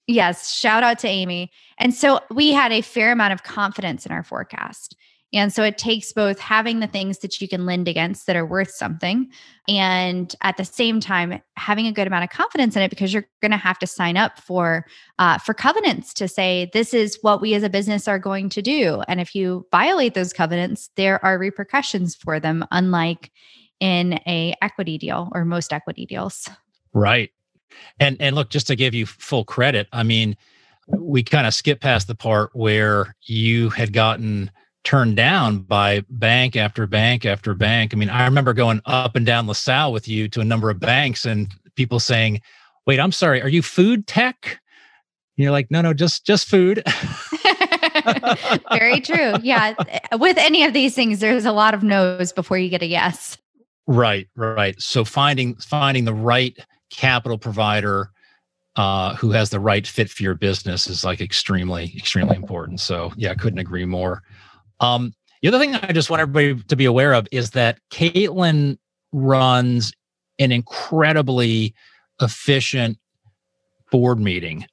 Yes, 0.08 0.52
shout 0.52 0.84
out 0.84 1.00
to 1.00 1.08
Amy. 1.08 1.52
And 1.78 1.94
so 1.94 2.20
we 2.32 2.52
had 2.52 2.72
a 2.72 2.82
fair 2.82 3.12
amount 3.12 3.34
of 3.34 3.44
confidence 3.44 4.06
in 4.06 4.12
our 4.12 4.24
forecast. 4.24 4.96
And 5.32 5.54
so 5.54 5.64
it 5.64 5.78
takes 5.78 6.12
both 6.12 6.40
having 6.40 6.80
the 6.80 6.88
things 6.88 7.20
that 7.20 7.40
you 7.40 7.48
can 7.48 7.66
lend 7.66 7.88
against 7.88 8.26
that 8.26 8.36
are 8.36 8.46
worth 8.46 8.72
something 8.72 9.30
and 9.68 10.36
at 10.42 10.58
the 10.58 10.66
same 10.66 11.00
time 11.00 11.40
having 11.56 11.86
a 11.86 11.92
good 11.92 12.08
amount 12.08 12.24
of 12.24 12.32
confidence 12.32 12.76
in 12.76 12.82
it 12.82 12.90
because 12.90 13.14
you're 13.14 13.28
going 13.42 13.52
to 13.52 13.58
have 13.58 13.78
to 13.80 13.88
sign 13.88 14.18
up 14.18 14.40
for 14.40 14.86
uh, 15.20 15.38
for 15.38 15.54
covenants 15.54 16.14
to 16.16 16.28
say 16.28 16.70
this 16.74 16.94
is 16.94 17.20
what 17.22 17.42
we 17.42 17.54
as 17.54 17.62
a 17.62 17.70
business 17.70 18.08
are 18.08 18.18
going 18.18 18.50
to 18.50 18.62
do. 18.64 19.04
And 19.08 19.22
if 19.22 19.36
you 19.36 19.68
violate 19.72 20.16
those 20.16 20.34
covenants, 20.34 20.90
there 20.96 21.24
are 21.24 21.38
repercussions 21.38 22.16
for 22.16 22.40
them, 22.40 22.66
unlike 22.72 23.32
in 23.80 24.14
a 24.28 24.54
equity 24.62 24.98
deal 24.98 25.30
or 25.34 25.46
most 25.46 25.74
equity 25.74 26.06
deals. 26.06 26.50
Right. 26.94 27.32
And 28.00 28.18
and 28.20 28.36
look, 28.36 28.50
just 28.50 28.68
to 28.68 28.76
give 28.76 28.94
you 28.94 29.06
full 29.06 29.46
credit, 29.46 29.88
I 29.92 30.04
mean, 30.04 30.36
we 30.88 31.24
kind 31.24 31.48
of 31.48 31.54
skip 31.54 31.82
past 31.82 32.08
the 32.08 32.16
part 32.16 32.50
where 32.54 33.16
you 33.24 33.70
had 33.70 33.94
gotten 33.94 34.52
turned 34.84 35.16
down 35.16 35.60
by 35.60 36.04
bank 36.10 36.56
after 36.56 36.88
bank 36.88 37.26
after 37.26 37.54
bank. 37.54 37.94
I 37.94 37.98
mean, 37.98 38.10
I 38.10 38.26
remember 38.26 38.54
going 38.54 38.82
up 38.86 39.16
and 39.16 39.26
down 39.26 39.48
LaSalle 39.48 39.92
with 39.92 40.08
you 40.08 40.28
to 40.30 40.42
a 40.42 40.46
number 40.46 40.70
of 40.70 40.80
banks 40.80 41.26
and 41.26 41.54
people 41.76 42.00
saying, 42.00 42.42
"Wait, 42.88 43.00
I'm 43.00 43.12
sorry, 43.12 43.42
are 43.42 43.50
you 43.50 43.62
food 43.62 44.08
tech?" 44.08 44.60
And 45.38 45.44
you're 45.44 45.52
like, 45.52 45.70
"No, 45.70 45.82
no, 45.82 45.94
just 45.94 46.26
just 46.26 46.48
food." 46.48 46.84
Very 48.72 49.00
true. 49.02 49.34
Yeah, 49.44 49.76
eh, 49.88 50.16
with 50.18 50.38
any 50.38 50.64
of 50.64 50.74
these 50.74 50.96
things 50.96 51.20
there's 51.20 51.46
a 51.46 51.52
lot 51.52 51.74
of 51.74 51.84
no's 51.84 52.34
before 52.34 52.58
you 52.58 52.70
get 52.70 52.82
a 52.82 52.88
yes. 52.88 53.38
Right, 53.90 54.28
right. 54.36 54.80
So 54.80 55.04
finding 55.04 55.56
finding 55.56 56.06
the 56.06 56.14
right 56.14 56.56
capital 56.92 57.40
provider 57.40 58.12
uh, 58.76 59.16
who 59.16 59.32
has 59.32 59.50
the 59.50 59.60
right 59.60 59.86
fit 59.88 60.12
for 60.12 60.22
your 60.22 60.36
business 60.36 60.86
is 60.86 61.04
like 61.04 61.22
extremely 61.22 61.92
extremely 61.98 62.36
important. 62.36 62.82
So 62.82 63.12
yeah, 63.18 63.32
I 63.32 63.34
couldn't 63.34 63.58
agree 63.58 63.86
more. 63.86 64.22
Um, 64.80 65.16
the 65.42 65.48
other 65.48 65.58
thing 65.58 65.74
I 65.74 65.92
just 65.92 66.12
want 66.12 66.22
everybody 66.22 66.62
to 66.62 66.76
be 66.76 66.86
aware 66.86 67.14
of 67.14 67.28
is 67.32 67.50
that 67.52 67.80
Katlin 67.90 68.78
runs 69.12 69.92
an 70.38 70.52
incredibly 70.52 71.74
efficient 72.22 73.00
board 73.92 74.20
meeting. 74.20 74.68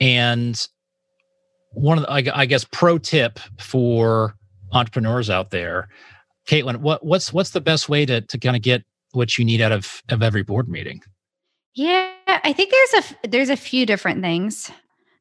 And 0.00 0.64
one 1.72 1.98
of 1.98 2.04
the, 2.04 2.38
I 2.38 2.46
guess, 2.46 2.64
pro 2.70 2.98
tip 2.98 3.40
for 3.58 4.36
entrepreneurs 4.70 5.28
out 5.28 5.50
there, 5.50 5.88
Katlin, 6.46 6.78
what, 6.78 7.04
what's 7.04 7.32
what's 7.32 7.50
the 7.50 7.60
best 7.60 7.88
way 7.88 8.04
to 8.06 8.20
to 8.20 8.38
kind 8.38 8.56
of 8.56 8.62
get 8.62 8.84
what 9.12 9.38
you 9.38 9.44
need 9.44 9.60
out 9.60 9.72
of 9.72 10.02
of 10.08 10.22
every 10.22 10.42
board 10.42 10.68
meeting? 10.68 11.02
Yeah, 11.74 12.10
I 12.26 12.52
think 12.52 12.70
there's 12.70 13.04
a 13.04 13.28
there's 13.28 13.50
a 13.50 13.56
few 13.56 13.86
different 13.86 14.22
things. 14.22 14.70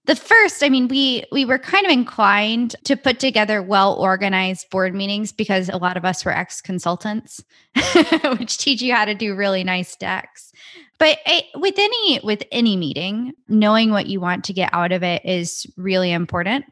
The 0.06 0.16
first, 0.18 0.62
I 0.64 0.70
mean, 0.70 0.90
we 0.90 1.24
we 1.32 1.46
were 1.46 1.58
kind 1.58 1.86
of 1.86 1.92
inclined 1.92 2.76
to 2.84 2.98
put 2.98 3.20
together 3.20 3.64
well 3.64 3.94
organized 3.94 4.70
board 4.70 4.94
meetings 4.94 5.32
because 5.32 5.70
a 5.70 5.78
lot 5.78 5.96
of 5.96 6.04
us 6.04 6.26
were 6.26 6.36
ex 6.36 6.62
consultants, 6.62 7.42
which 8.38 8.58
teach 8.58 8.82
you 8.82 8.94
how 8.94 9.06
to 9.06 9.16
do 9.16 9.34
really 9.34 9.64
nice 9.64 9.96
decks. 9.96 10.52
But 11.00 11.20
I, 11.26 11.44
with 11.56 11.76
any 11.78 12.20
with 12.22 12.44
any 12.52 12.76
meeting, 12.76 13.34
knowing 13.48 13.92
what 13.92 14.08
you 14.08 14.20
want 14.20 14.44
to 14.46 14.54
get 14.54 14.70
out 14.74 14.92
of 14.92 15.04
it 15.04 15.24
is 15.24 15.66
really 15.78 16.12
important, 16.12 16.66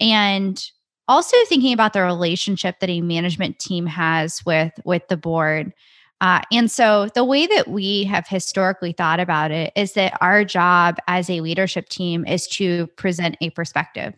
and 0.00 0.58
also 1.08 1.36
thinking 1.48 1.72
about 1.72 1.94
the 1.94 2.02
relationship 2.02 2.80
that 2.80 2.90
a 2.90 3.00
management 3.00 3.58
team 3.58 3.86
has 3.86 4.44
with 4.44 4.72
with 4.84 5.08
the 5.08 5.16
board 5.16 5.72
uh, 6.20 6.40
and 6.50 6.70
so, 6.70 7.08
the 7.14 7.24
way 7.24 7.46
that 7.46 7.68
we 7.68 8.04
have 8.04 8.26
historically 8.26 8.92
thought 8.92 9.20
about 9.20 9.50
it 9.52 9.72
is 9.76 9.92
that 9.92 10.18
our 10.20 10.44
job 10.44 10.96
as 11.06 11.30
a 11.30 11.40
leadership 11.40 11.88
team 11.88 12.26
is 12.26 12.48
to 12.48 12.88
present 12.96 13.36
a 13.40 13.50
perspective 13.50 14.14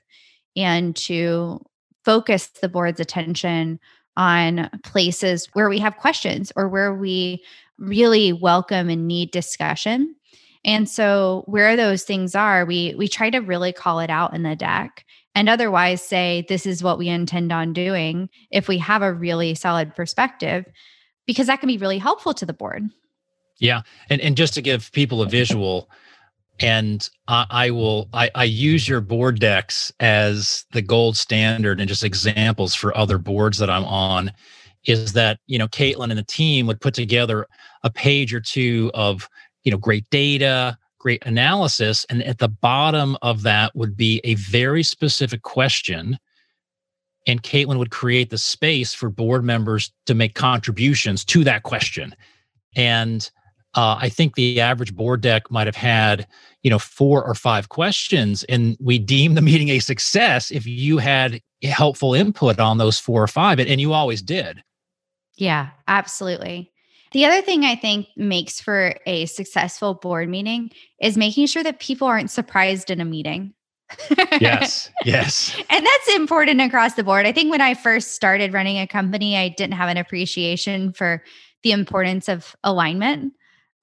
and 0.56 0.96
to 0.96 1.60
focus 2.04 2.48
the 2.62 2.68
board's 2.68 3.00
attention 3.00 3.78
on 4.16 4.70
places 4.82 5.48
where 5.52 5.68
we 5.68 5.78
have 5.78 5.98
questions 5.98 6.50
or 6.56 6.68
where 6.68 6.94
we 6.94 7.44
really 7.78 8.32
welcome 8.32 8.88
and 8.88 9.06
need 9.06 9.30
discussion. 9.30 10.14
And 10.64 10.88
so, 10.88 11.42
where 11.46 11.76
those 11.76 12.04
things 12.04 12.34
are, 12.34 12.64
we 12.64 12.94
we 12.96 13.08
try 13.08 13.28
to 13.28 13.40
really 13.40 13.74
call 13.74 14.00
it 14.00 14.08
out 14.08 14.34
in 14.34 14.42
the 14.42 14.56
deck 14.56 15.04
and 15.34 15.48
otherwise 15.48 16.02
say 16.02 16.44
this 16.48 16.66
is 16.66 16.82
what 16.82 16.98
we 16.98 17.08
intend 17.08 17.52
on 17.52 17.72
doing 17.72 18.28
if 18.50 18.68
we 18.68 18.78
have 18.78 19.02
a 19.02 19.12
really 19.12 19.54
solid 19.54 19.94
perspective 19.94 20.64
because 21.26 21.46
that 21.46 21.60
can 21.60 21.68
be 21.68 21.78
really 21.78 21.98
helpful 21.98 22.34
to 22.34 22.46
the 22.46 22.52
board. 22.52 22.88
Yeah. 23.58 23.82
And, 24.08 24.20
and 24.20 24.36
just 24.36 24.54
to 24.54 24.62
give 24.62 24.90
people 24.92 25.22
a 25.22 25.28
visual, 25.28 25.88
and 26.58 27.08
I, 27.28 27.46
I 27.50 27.70
will 27.70 28.08
I, 28.12 28.30
I, 28.34 28.44
use 28.44 28.88
your 28.88 29.00
board 29.00 29.40
decks 29.40 29.92
as 30.00 30.64
the 30.72 30.82
gold 30.82 31.16
standard 31.16 31.80
and 31.80 31.88
just 31.88 32.04
examples 32.04 32.74
for 32.74 32.96
other 32.96 33.18
boards 33.18 33.58
that 33.58 33.70
I'm 33.70 33.84
on 33.84 34.32
is 34.84 35.12
that 35.14 35.38
you 35.46 35.58
know 35.58 35.68
Katlin 35.68 36.10
and 36.10 36.18
the 36.18 36.24
team 36.24 36.66
would 36.66 36.80
put 36.80 36.94
together 36.94 37.46
a 37.82 37.90
page 37.90 38.34
or 38.34 38.40
two 38.40 38.90
of 38.94 39.28
you 39.64 39.70
know 39.70 39.78
great 39.78 40.08
data 40.10 40.76
great 41.00 41.24
analysis 41.26 42.06
and 42.08 42.22
at 42.22 42.38
the 42.38 42.48
bottom 42.48 43.16
of 43.22 43.42
that 43.42 43.74
would 43.74 43.96
be 43.96 44.20
a 44.22 44.34
very 44.34 44.84
specific 44.84 45.42
question 45.42 46.18
and 47.26 47.42
Katlin 47.42 47.78
would 47.78 47.90
create 47.90 48.30
the 48.30 48.38
space 48.38 48.94
for 48.94 49.10
board 49.10 49.44
members 49.44 49.92
to 50.06 50.14
make 50.14 50.34
contributions 50.34 51.24
to 51.26 51.44
that 51.44 51.62
question. 51.62 52.14
And 52.76 53.28
uh, 53.74 53.98
I 54.00 54.08
think 54.08 54.34
the 54.34 54.60
average 54.60 54.94
board 54.94 55.20
deck 55.20 55.50
might 55.50 55.66
have 55.66 55.76
had, 55.76 56.26
you 56.62 56.70
know, 56.70 56.78
four 56.78 57.24
or 57.24 57.34
five 57.34 57.68
questions, 57.68 58.42
and 58.44 58.76
we 58.80 58.98
deem 58.98 59.34
the 59.34 59.42
meeting 59.42 59.68
a 59.68 59.78
success 59.78 60.50
if 60.50 60.66
you 60.66 60.98
had 60.98 61.40
helpful 61.62 62.14
input 62.14 62.58
on 62.58 62.78
those 62.78 62.98
four 62.98 63.22
or 63.22 63.28
five, 63.28 63.60
and 63.60 63.80
you 63.80 63.92
always 63.92 64.22
did. 64.22 64.62
Yeah, 65.36 65.70
absolutely. 65.86 66.69
The 67.12 67.24
other 67.24 67.42
thing 67.42 67.64
I 67.64 67.74
think 67.74 68.06
makes 68.16 68.60
for 68.60 68.94
a 69.06 69.26
successful 69.26 69.94
board 69.94 70.28
meeting 70.28 70.70
is 71.00 71.16
making 71.16 71.46
sure 71.46 71.62
that 71.62 71.80
people 71.80 72.06
aren't 72.06 72.30
surprised 72.30 72.90
in 72.90 73.00
a 73.00 73.04
meeting. 73.04 73.52
yes. 74.40 74.90
Yes. 75.04 75.56
and 75.68 75.84
that's 75.84 76.14
important 76.14 76.60
across 76.60 76.94
the 76.94 77.02
board. 77.02 77.26
I 77.26 77.32
think 77.32 77.50
when 77.50 77.60
I 77.60 77.74
first 77.74 78.14
started 78.14 78.52
running 78.52 78.78
a 78.78 78.86
company, 78.86 79.36
I 79.36 79.48
didn't 79.48 79.74
have 79.74 79.88
an 79.88 79.96
appreciation 79.96 80.92
for 80.92 81.24
the 81.62 81.72
importance 81.72 82.28
of 82.28 82.54
alignment. 82.62 83.32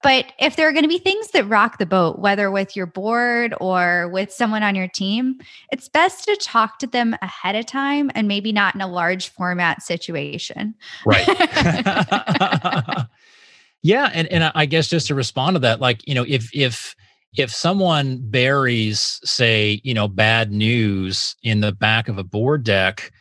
But 0.02 0.26
if 0.38 0.54
there 0.54 0.68
are 0.68 0.72
going 0.72 0.84
to 0.84 0.88
be 0.88 0.98
things 0.98 1.32
that 1.32 1.48
rock 1.48 1.78
the 1.78 1.86
boat, 1.86 2.20
whether 2.20 2.52
with 2.52 2.76
your 2.76 2.86
board 2.86 3.52
or 3.60 4.08
with 4.12 4.32
someone 4.32 4.62
on 4.62 4.76
your 4.76 4.86
team, 4.86 5.40
it's 5.72 5.88
best 5.88 6.24
to 6.26 6.36
talk 6.36 6.78
to 6.78 6.86
them 6.86 7.16
ahead 7.20 7.56
of 7.56 7.66
time 7.66 8.10
and 8.14 8.28
maybe 8.28 8.52
not 8.52 8.76
in 8.76 8.80
a 8.80 8.86
large 8.86 9.28
format 9.30 9.82
situation. 9.82 10.76
Right. 11.04 11.26
yeah. 13.82 14.10
And, 14.12 14.28
and 14.28 14.50
I 14.54 14.66
guess 14.66 14.88
just 14.88 15.06
to 15.08 15.14
respond 15.14 15.56
to 15.56 15.60
that, 15.60 15.80
like, 15.80 16.06
you 16.06 16.14
know, 16.14 16.24
if, 16.26 16.54
if, 16.54 16.94
if 17.36 17.50
someone 17.50 18.18
buries, 18.20 19.20
say, 19.24 19.80
you 19.84 19.94
know, 19.94 20.08
bad 20.08 20.50
news 20.50 21.36
in 21.42 21.60
the 21.60 21.72
back 21.72 22.08
of 22.08 22.18
a 22.18 22.24
board 22.24 22.64
deck, 22.64 23.12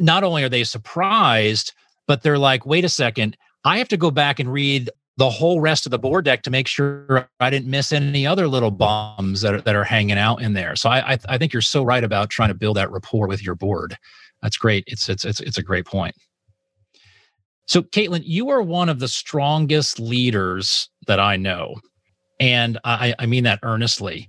not 0.00 0.24
only 0.24 0.42
are 0.42 0.48
they 0.48 0.64
surprised, 0.64 1.72
but 2.06 2.22
they're 2.22 2.38
like, 2.38 2.66
wait 2.66 2.84
a 2.84 2.88
second, 2.88 3.36
I 3.64 3.78
have 3.78 3.88
to 3.88 3.96
go 3.96 4.10
back 4.10 4.40
and 4.40 4.52
read 4.52 4.90
the 5.18 5.30
whole 5.30 5.60
rest 5.60 5.86
of 5.86 5.90
the 5.90 5.98
board 5.98 6.24
deck 6.24 6.42
to 6.42 6.50
make 6.50 6.66
sure 6.66 7.28
I 7.38 7.50
didn't 7.50 7.70
miss 7.70 7.92
any 7.92 8.26
other 8.26 8.48
little 8.48 8.70
bombs 8.70 9.42
that 9.42 9.54
are, 9.54 9.60
that 9.60 9.76
are 9.76 9.84
hanging 9.84 10.18
out 10.18 10.40
in 10.40 10.54
there. 10.54 10.74
So 10.74 10.88
I, 10.88 11.12
I, 11.12 11.18
I 11.28 11.38
think 11.38 11.52
you're 11.52 11.62
so 11.62 11.82
right 11.82 12.02
about 12.02 12.30
trying 12.30 12.48
to 12.48 12.54
build 12.54 12.76
that 12.76 12.90
rapport 12.90 13.28
with 13.28 13.44
your 13.44 13.54
board. 13.54 13.96
That's 14.40 14.56
great. 14.56 14.84
It's 14.86 15.08
it's 15.08 15.24
it's 15.24 15.40
it's 15.40 15.58
a 15.58 15.62
great 15.62 15.86
point. 15.86 16.16
So 17.66 17.82
Katlin, 17.82 18.22
you 18.24 18.50
are 18.50 18.62
one 18.62 18.88
of 18.88 18.98
the 18.98 19.08
strongest 19.08 20.00
leaders 20.00 20.88
that 21.06 21.20
I 21.20 21.36
know, 21.36 21.76
and 22.40 22.78
I, 22.84 23.14
I 23.18 23.26
mean 23.26 23.44
that 23.44 23.60
earnestly. 23.62 24.28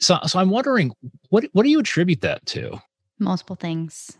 So 0.00 0.18
so 0.26 0.38
I'm 0.38 0.50
wondering 0.50 0.92
what 1.30 1.44
what 1.52 1.62
do 1.62 1.70
you 1.70 1.80
attribute 1.80 2.20
that 2.22 2.44
to? 2.46 2.80
Multiple 3.18 3.56
things. 3.56 4.18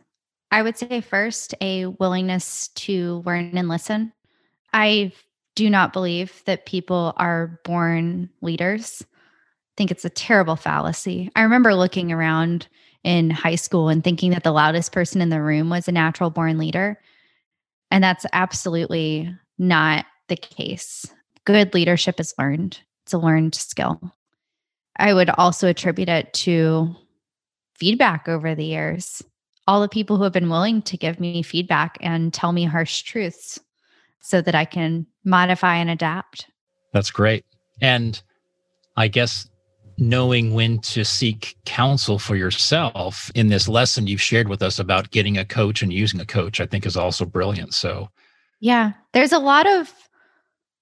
I 0.51 0.63
would 0.63 0.79
say 0.79 1.01
first 1.01 1.55
a 1.61 1.87
willingness 1.87 2.69
to 2.69 3.23
learn 3.27 3.57
and 3.57 3.69
listen. 3.69 4.13
I 4.73 5.13
do 5.57 5.69
not 5.69 5.93
believe 5.93 6.43
that 6.47 6.67
people 6.67 7.13
are 7.17 7.61
born 7.65 8.31
leaders. 8.41 9.03
I 9.03 9.75
think 9.77 9.91
it's 9.91 10.05
a 10.05 10.11
terrible 10.11 10.57
fallacy. 10.57 11.31
I 11.35 11.43
remember 11.43 11.75
looking 11.75 12.13
around 12.13 12.69
in 13.03 13.31
high 13.31 13.55
school 13.57 13.89
and 13.89 14.03
thinking 14.03 14.31
that 14.31 14.45
the 14.45 14.53
loudest 14.53 14.93
person 14.93 15.21
in 15.21 15.29
the 15.29 15.43
room 15.43 15.71
was 15.71 15.89
a 15.89 15.93
natural 15.93 16.31
born 16.31 16.59
leader. 16.59 17.01
And 17.95 18.03
that's 18.03 18.27
absolutely 18.33 19.33
not 19.57 20.05
the 20.27 20.35
case. 20.35 21.07
Good 21.45 21.75
leadership 21.75 22.19
is 22.19 22.35
learned, 22.37 22.81
it's 23.05 23.13
a 23.13 23.19
learned 23.19 23.55
skill. 23.55 24.01
I 24.97 25.15
would 25.15 25.31
also 25.31 25.69
attribute 25.69 26.09
it 26.09 26.33
to 26.35 26.93
feedback 27.79 28.29
over 28.29 28.57
the 28.57 28.65
years. 28.65 29.23
All 29.69 29.81
the 29.81 29.89
people 29.89 30.17
who 30.17 30.25
have 30.25 30.33
been 30.33 30.51
willing 30.51 30.83
to 30.83 30.97
give 30.97 31.21
me 31.21 31.45
feedback 31.45 31.97
and 32.01 32.35
tell 32.35 32.51
me 32.51 32.65
harsh 32.65 33.03
truths 33.03 33.61
so 34.21 34.41
that 34.41 34.57
I 34.57 34.65
can 34.65 35.07
modify 35.25 35.77
and 35.77 35.89
adapt. 35.89 36.49
That's 36.93 37.13
great. 37.13 37.45
And 37.81 38.21
I 38.97 39.07
guess 39.07 39.49
knowing 39.99 40.55
when 40.55 40.79
to 40.81 41.05
seek 41.05 41.57
counsel 41.65 42.19
for 42.19 42.37
yourself 42.37 43.31
in 43.35 43.49
this 43.49 43.69
lesson 43.69 44.07
you've 44.07 44.21
shared 44.21 44.49
with 44.49 44.63
us 44.63 44.79
about 44.79 45.11
getting 45.11 45.39
a 45.39 45.45
coach 45.45 45.83
and 45.83 45.93
using 45.93 46.21
a 46.21 46.27
coach, 46.27 46.61
I 46.61 46.67
think 46.67 46.87
is 46.87 46.97
also 46.97 47.25
brilliant. 47.25 47.75
So, 47.75 48.09
yeah, 48.61 48.93
there's 49.13 49.33
a 49.33 49.39
lot 49.39 49.67
of, 49.67 49.93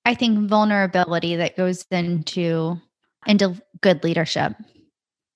I 0.05 0.15
think, 0.15 0.49
vulnerability 0.49 1.37
that 1.37 1.57
goes 1.57 1.85
into 1.91 2.81
into 3.27 3.61
good 3.81 4.03
leadership. 4.03 4.53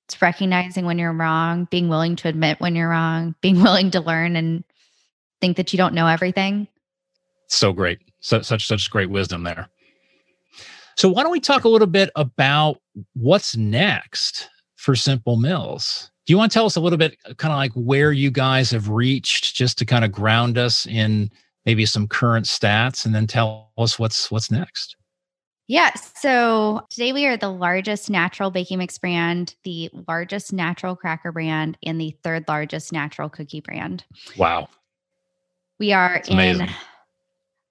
It's 0.06 0.20
recognizing 0.20 0.86
when 0.86 0.98
you're 0.98 1.12
wrong, 1.12 1.66
being 1.70 1.88
willing 1.88 2.16
to 2.16 2.28
admit 2.28 2.60
when 2.60 2.74
you're 2.74 2.88
wrong, 2.88 3.34
being 3.40 3.62
willing 3.62 3.90
to 3.92 4.00
learn 4.00 4.36
and 4.36 4.64
think 5.40 5.56
that 5.56 5.72
you 5.72 5.76
don't 5.76 5.94
know 5.94 6.06
everything 6.06 6.68
so 7.48 7.72
great. 7.72 7.98
So, 8.20 8.42
such 8.42 8.66
such 8.66 8.90
great 8.90 9.10
wisdom 9.10 9.44
there. 9.44 9.68
So 10.96 11.08
why 11.10 11.22
don't 11.22 11.32
we 11.32 11.40
talk 11.40 11.64
a 11.64 11.68
little 11.68 11.86
bit 11.86 12.10
about 12.16 12.80
what's 13.14 13.56
next 13.56 14.48
for 14.76 14.94
Simple 14.94 15.36
Mills? 15.36 16.10
Do 16.26 16.32
you 16.32 16.38
want 16.38 16.50
to 16.50 16.54
tell 16.54 16.66
us 16.66 16.76
a 16.76 16.80
little 16.80 16.98
bit 16.98 17.16
uh, 17.28 17.34
kind 17.34 17.52
of 17.52 17.58
like 17.58 17.72
where 17.72 18.12
you 18.12 18.30
guys 18.30 18.70
have 18.70 18.88
reached 18.88 19.54
just 19.54 19.78
to 19.78 19.84
kind 19.84 20.04
of 20.04 20.12
ground 20.12 20.58
us 20.58 20.86
in 20.86 21.30
maybe 21.64 21.86
some 21.86 22.08
current 22.08 22.46
stats 22.46 23.04
and 23.04 23.14
then 23.14 23.26
tell 23.26 23.72
us 23.78 23.98
what's 23.98 24.30
what's 24.30 24.50
next? 24.50 24.96
Yeah. 25.68 25.92
So 25.94 26.82
today 26.90 27.12
we 27.12 27.26
are 27.26 27.36
the 27.36 27.50
largest 27.50 28.08
natural 28.08 28.50
baking 28.50 28.78
mix 28.78 28.98
brand, 28.98 29.56
the 29.64 29.90
largest 30.08 30.52
natural 30.52 30.94
cracker 30.94 31.32
brand, 31.32 31.76
and 31.84 32.00
the 32.00 32.16
third 32.22 32.44
largest 32.46 32.92
natural 32.92 33.28
cookie 33.28 33.60
brand. 33.60 34.04
Wow. 34.36 34.68
We 35.78 35.92
are 35.92 36.22
in 36.28 36.68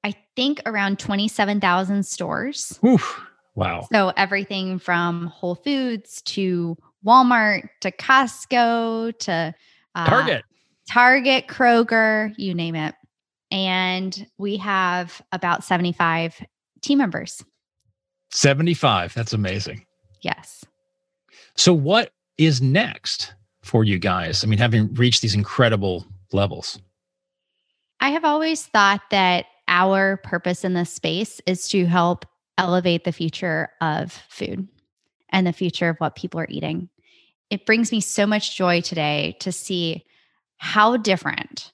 I 0.03 0.13
think 0.35 0.61
around 0.67 0.99
27,000 0.99 2.05
stores. 2.05 2.79
Oof. 2.85 3.25
Wow. 3.55 3.87
So 3.91 4.11
everything 4.17 4.79
from 4.79 5.27
Whole 5.27 5.55
Foods 5.55 6.21
to 6.23 6.77
Walmart 7.05 7.69
to 7.81 7.91
Costco 7.91 9.17
to 9.19 9.55
uh, 9.95 10.09
Target, 10.09 10.43
Target, 10.89 11.47
Kroger, 11.47 12.33
you 12.37 12.53
name 12.53 12.75
it. 12.75 12.95
And 13.51 14.27
we 14.37 14.57
have 14.57 15.21
about 15.31 15.63
75 15.63 16.43
team 16.81 16.97
members. 16.97 17.43
75. 18.31 19.13
That's 19.13 19.33
amazing. 19.33 19.85
Yes. 20.21 20.65
So, 21.55 21.73
what 21.73 22.11
is 22.37 22.61
next 22.61 23.33
for 23.61 23.83
you 23.83 23.97
guys? 23.97 24.43
I 24.43 24.47
mean, 24.47 24.59
having 24.59 24.93
reached 24.95 25.21
these 25.21 25.35
incredible 25.35 26.05
levels. 26.33 26.79
I 28.01 28.09
have 28.09 28.25
always 28.25 28.65
thought 28.65 29.01
that 29.11 29.45
our 29.67 30.17
purpose 30.17 30.65
in 30.65 30.73
this 30.73 30.91
space 30.91 31.39
is 31.45 31.69
to 31.69 31.85
help 31.85 32.25
elevate 32.57 33.03
the 33.03 33.11
future 33.11 33.69
of 33.81 34.11
food 34.29 34.67
and 35.29 35.45
the 35.45 35.53
future 35.53 35.89
of 35.89 35.97
what 35.97 36.15
people 36.15 36.39
are 36.39 36.47
eating. 36.49 36.89
It 37.49 37.65
brings 37.65 37.91
me 37.91 38.01
so 38.01 38.25
much 38.25 38.57
joy 38.57 38.81
today 38.81 39.37
to 39.41 39.51
see 39.51 40.05
how 40.57 40.97
different 40.97 41.71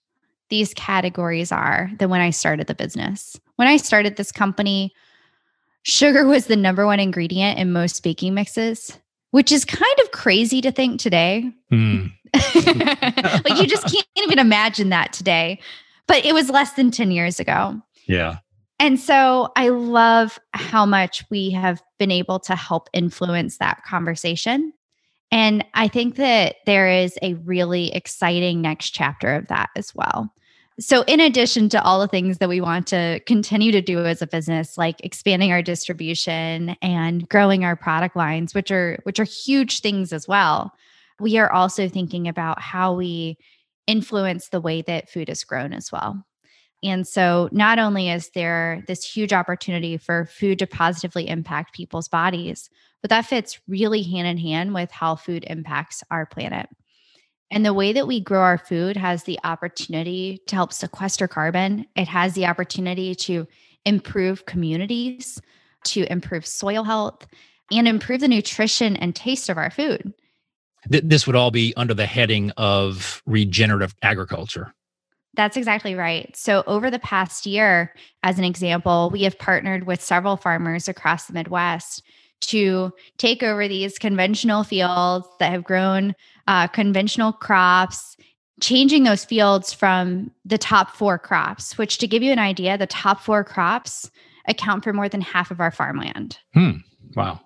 these 0.50 0.74
categories 0.74 1.52
are 1.52 1.90
than 1.98 2.10
when 2.10 2.22
I 2.22 2.30
started 2.32 2.68
the 2.68 2.76
business. 2.76 3.40
When 3.56 3.68
I 3.68 3.78
started 3.78 4.18
this 4.18 4.32
company, 4.32 4.94
sugar 5.84 6.26
was 6.28 6.48
the 6.48 6.56
number 6.56 6.86
one 6.86 7.00
ingredient 7.00 7.58
in 7.58 7.72
most 7.72 8.04
baking 8.04 8.34
mixes, 8.34 9.00
which 9.30 9.52
is 9.52 9.64
kind 9.64 10.00
of 10.04 10.12
crazy 10.12 10.60
to 10.62 10.72
think 10.72 11.00
today. 11.00 11.52
Mm. 11.72 12.12
like 12.34 13.62
you 13.62 13.68
just 13.68 13.84
can't 13.84 14.08
even 14.18 14.40
imagine 14.40 14.90
that 14.90 15.14
today 15.14 15.60
but 16.12 16.26
it 16.26 16.34
was 16.34 16.50
less 16.50 16.74
than 16.74 16.92
10 16.92 17.12
years 17.12 17.40
ago. 17.40 17.82
Yeah. 18.06 18.40
And 18.82 19.00
so 19.00 19.52
I 19.56 19.70
love 19.70 20.40
how 20.54 20.88
much 20.88 21.24
we 21.30 21.52
have 21.52 21.84
been 22.00 22.10
able 22.10 22.40
to 22.40 22.56
help 22.56 22.90
influence 22.94 23.60
that 23.60 23.84
conversation. 23.84 24.74
And 25.32 25.64
I 25.76 25.88
think 25.88 26.16
that 26.16 26.56
there 26.66 26.90
is 26.90 27.16
a 27.22 27.36
really 27.36 27.94
exciting 27.94 28.60
next 28.60 28.90
chapter 28.90 29.36
of 29.36 29.48
that 29.50 29.70
as 29.76 29.94
well. 29.94 30.34
So, 30.80 31.04
in 31.04 31.20
addition 31.20 31.70
to 31.70 31.84
all 31.84 32.02
the 32.02 32.08
things 32.08 32.40
that 32.40 32.50
we 32.50 32.60
want 32.60 32.88
to 32.88 33.20
continue 33.28 33.72
to 33.72 33.82
do 33.84 34.04
as 34.04 34.24
a 34.24 34.28
business, 34.28 34.80
like 34.80 34.96
expanding 35.04 35.52
our 35.52 35.62
distribution 35.62 36.76
and 36.82 37.30
growing 37.30 37.64
our 37.64 37.76
product 37.76 38.16
lines, 38.16 38.56
which 38.56 38.72
are 38.72 38.98
which 39.04 39.20
are 39.20 39.26
huge 39.26 39.82
things 39.82 40.12
as 40.12 40.28
well, 40.28 40.72
we 41.20 41.38
are 41.38 41.52
also 41.52 41.88
thinking 41.88 42.28
about 42.28 42.60
how 42.60 42.96
we 42.96 43.38
influence 43.86 44.50
the 44.50 44.62
way 44.62 44.82
that 44.82 45.12
food 45.12 45.30
is 45.30 45.44
grown 45.44 45.72
as 45.72 45.92
well. 45.92 46.26
And 46.84 47.08
so, 47.08 47.48
not 47.52 47.78
only 47.78 48.10
is 48.10 48.30
there 48.30 48.84
this 48.88 49.04
huge 49.04 49.34
opportunity 49.34 49.98
for 49.98 50.26
food 50.26 50.60
to 50.60 50.68
positively 50.68 51.28
impact 51.28 51.76
people's 51.76 52.08
bodies, 52.08 52.70
but 53.02 53.10
that 53.10 53.26
fits 53.26 53.60
really 53.68 54.02
hand 54.04 54.28
in 54.28 54.38
hand 54.38 54.74
with 54.74 54.92
how 54.92 55.16
food 55.16 55.46
impacts 55.48 56.04
our 56.10 56.26
planet. 56.26 56.68
And 57.52 57.66
the 57.66 57.74
way 57.74 57.94
that 57.94 58.08
we 58.08 58.20
grow 58.20 58.42
our 58.42 58.58
food 58.58 58.96
has 58.96 59.24
the 59.24 59.38
opportunity 59.44 60.42
to 60.48 60.56
help 60.56 60.72
sequester 60.72 61.28
carbon, 61.28 61.86
it 61.96 62.08
has 62.08 62.34
the 62.34 62.46
opportunity 62.46 63.14
to 63.16 63.46
improve 63.86 64.46
communities, 64.46 65.42
to 65.86 66.10
improve 66.12 66.46
soil 66.46 66.84
health, 66.84 67.28
and 67.72 67.88
improve 67.88 68.22
the 68.22 68.28
nutrition 68.28 68.96
and 68.96 69.16
taste 69.16 69.50
of 69.50 69.58
our 69.58 69.70
food. 69.70 70.14
This 70.88 71.28
would 71.28 71.36
all 71.36 71.52
be 71.52 71.74
under 71.76 71.94
the 71.94 72.06
heading 72.06 72.52
of 72.58 73.22
regenerative 73.26 73.96
agriculture. 74.02 74.74
That's 75.34 75.56
exactly 75.56 75.96
right. 75.96 76.36
So, 76.36 76.64
over 76.68 76.92
the 76.92 77.00
past 77.00 77.46
year, 77.46 77.94
as 78.24 78.38
an 78.38 78.44
example, 78.44 79.10
we 79.12 79.24
have 79.24 79.40
partnered 79.40 79.88
with 79.88 80.02
several 80.02 80.36
farmers 80.36 80.88
across 80.90 81.26
the 81.26 81.34
Midwest 81.34 82.04
to 82.42 82.92
take 83.18 83.44
over 83.44 83.68
these 83.68 83.98
conventional 83.98 84.64
fields 84.64 85.28
that 85.40 85.52
have 85.52 85.64
grown 85.64 86.16
uh, 86.48 86.68
conventional 86.68 87.32
crops, 87.32 88.18
changing 88.60 89.04
those 89.04 89.24
fields 89.24 89.72
from 89.72 90.32
the 90.44 90.58
top 90.58 90.92
four 90.96 91.18
crops, 91.18 91.78
which, 91.78 91.98
to 92.00 92.08
give 92.08 92.24
you 92.24 92.32
an 92.32 92.40
idea, 92.40 92.78
the 92.78 92.88
top 92.88 93.22
four 93.22 93.44
crops 93.44 94.12
account 94.48 94.84
for 94.84 94.92
more 94.92 95.08
than 95.08 95.22
half 95.22 95.52
of 95.52 95.62
our 95.62 95.72
farmland. 95.72 96.40
Hmm. 96.54 96.72
Wow. 97.16 97.42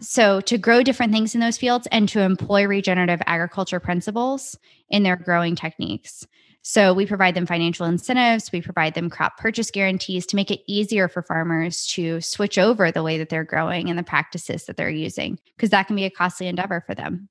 so 0.00 0.40
to 0.42 0.56
grow 0.58 0.82
different 0.82 1.12
things 1.12 1.34
in 1.34 1.40
those 1.40 1.58
fields 1.58 1.88
and 1.90 2.08
to 2.08 2.20
employ 2.20 2.66
regenerative 2.66 3.20
agriculture 3.26 3.80
principles 3.80 4.56
in 4.88 5.02
their 5.02 5.16
growing 5.16 5.56
techniques. 5.56 6.26
So 6.62 6.94
we 6.94 7.06
provide 7.06 7.34
them 7.34 7.44
financial 7.44 7.86
incentives, 7.86 8.52
we 8.52 8.62
provide 8.62 8.94
them 8.94 9.10
crop 9.10 9.36
purchase 9.36 9.70
guarantees 9.70 10.24
to 10.26 10.36
make 10.36 10.50
it 10.50 10.60
easier 10.68 11.08
for 11.08 11.22
farmers 11.22 11.86
to 11.88 12.20
switch 12.20 12.56
over 12.56 12.92
the 12.92 13.02
way 13.02 13.18
that 13.18 13.28
they're 13.28 13.44
growing 13.44 13.90
and 13.90 13.98
the 13.98 14.04
practices 14.04 14.64
that 14.66 14.76
they're 14.76 14.88
using 14.88 15.38
because 15.56 15.70
that 15.70 15.88
can 15.88 15.96
be 15.96 16.04
a 16.04 16.10
costly 16.10 16.46
endeavor 16.46 16.82
for 16.86 16.94
them. 16.94 17.28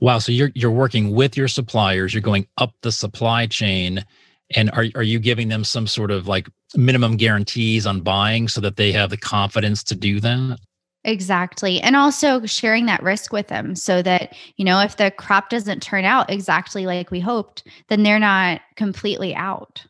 Wow, 0.00 0.18
so 0.18 0.32
you're 0.32 0.50
you're 0.54 0.70
working 0.70 1.12
with 1.12 1.36
your 1.36 1.48
suppliers, 1.48 2.12
you're 2.12 2.20
going 2.20 2.48
up 2.58 2.74
the 2.82 2.92
supply 2.92 3.46
chain 3.46 4.04
and 4.54 4.70
are 4.72 4.86
are 4.94 5.02
you 5.02 5.18
giving 5.18 5.48
them 5.48 5.64
some 5.64 5.86
sort 5.86 6.10
of 6.10 6.26
like 6.26 6.48
minimum 6.74 7.16
guarantees 7.16 7.86
on 7.86 8.00
buying 8.00 8.48
so 8.48 8.60
that 8.60 8.76
they 8.76 8.92
have 8.92 9.10
the 9.10 9.16
confidence 9.16 9.82
to 9.84 9.94
do 9.94 10.20
that? 10.20 10.58
Exactly. 11.06 11.80
And 11.80 11.94
also 11.94 12.44
sharing 12.46 12.86
that 12.86 13.00
risk 13.00 13.32
with 13.32 13.46
them 13.46 13.76
so 13.76 14.02
that, 14.02 14.36
you 14.56 14.64
know, 14.64 14.80
if 14.80 14.96
the 14.96 15.12
crop 15.12 15.50
doesn't 15.50 15.80
turn 15.80 16.04
out 16.04 16.28
exactly 16.28 16.84
like 16.84 17.12
we 17.12 17.20
hoped, 17.20 17.62
then 17.86 18.02
they're 18.02 18.18
not 18.18 18.60
completely 18.74 19.32
out. 19.32 19.86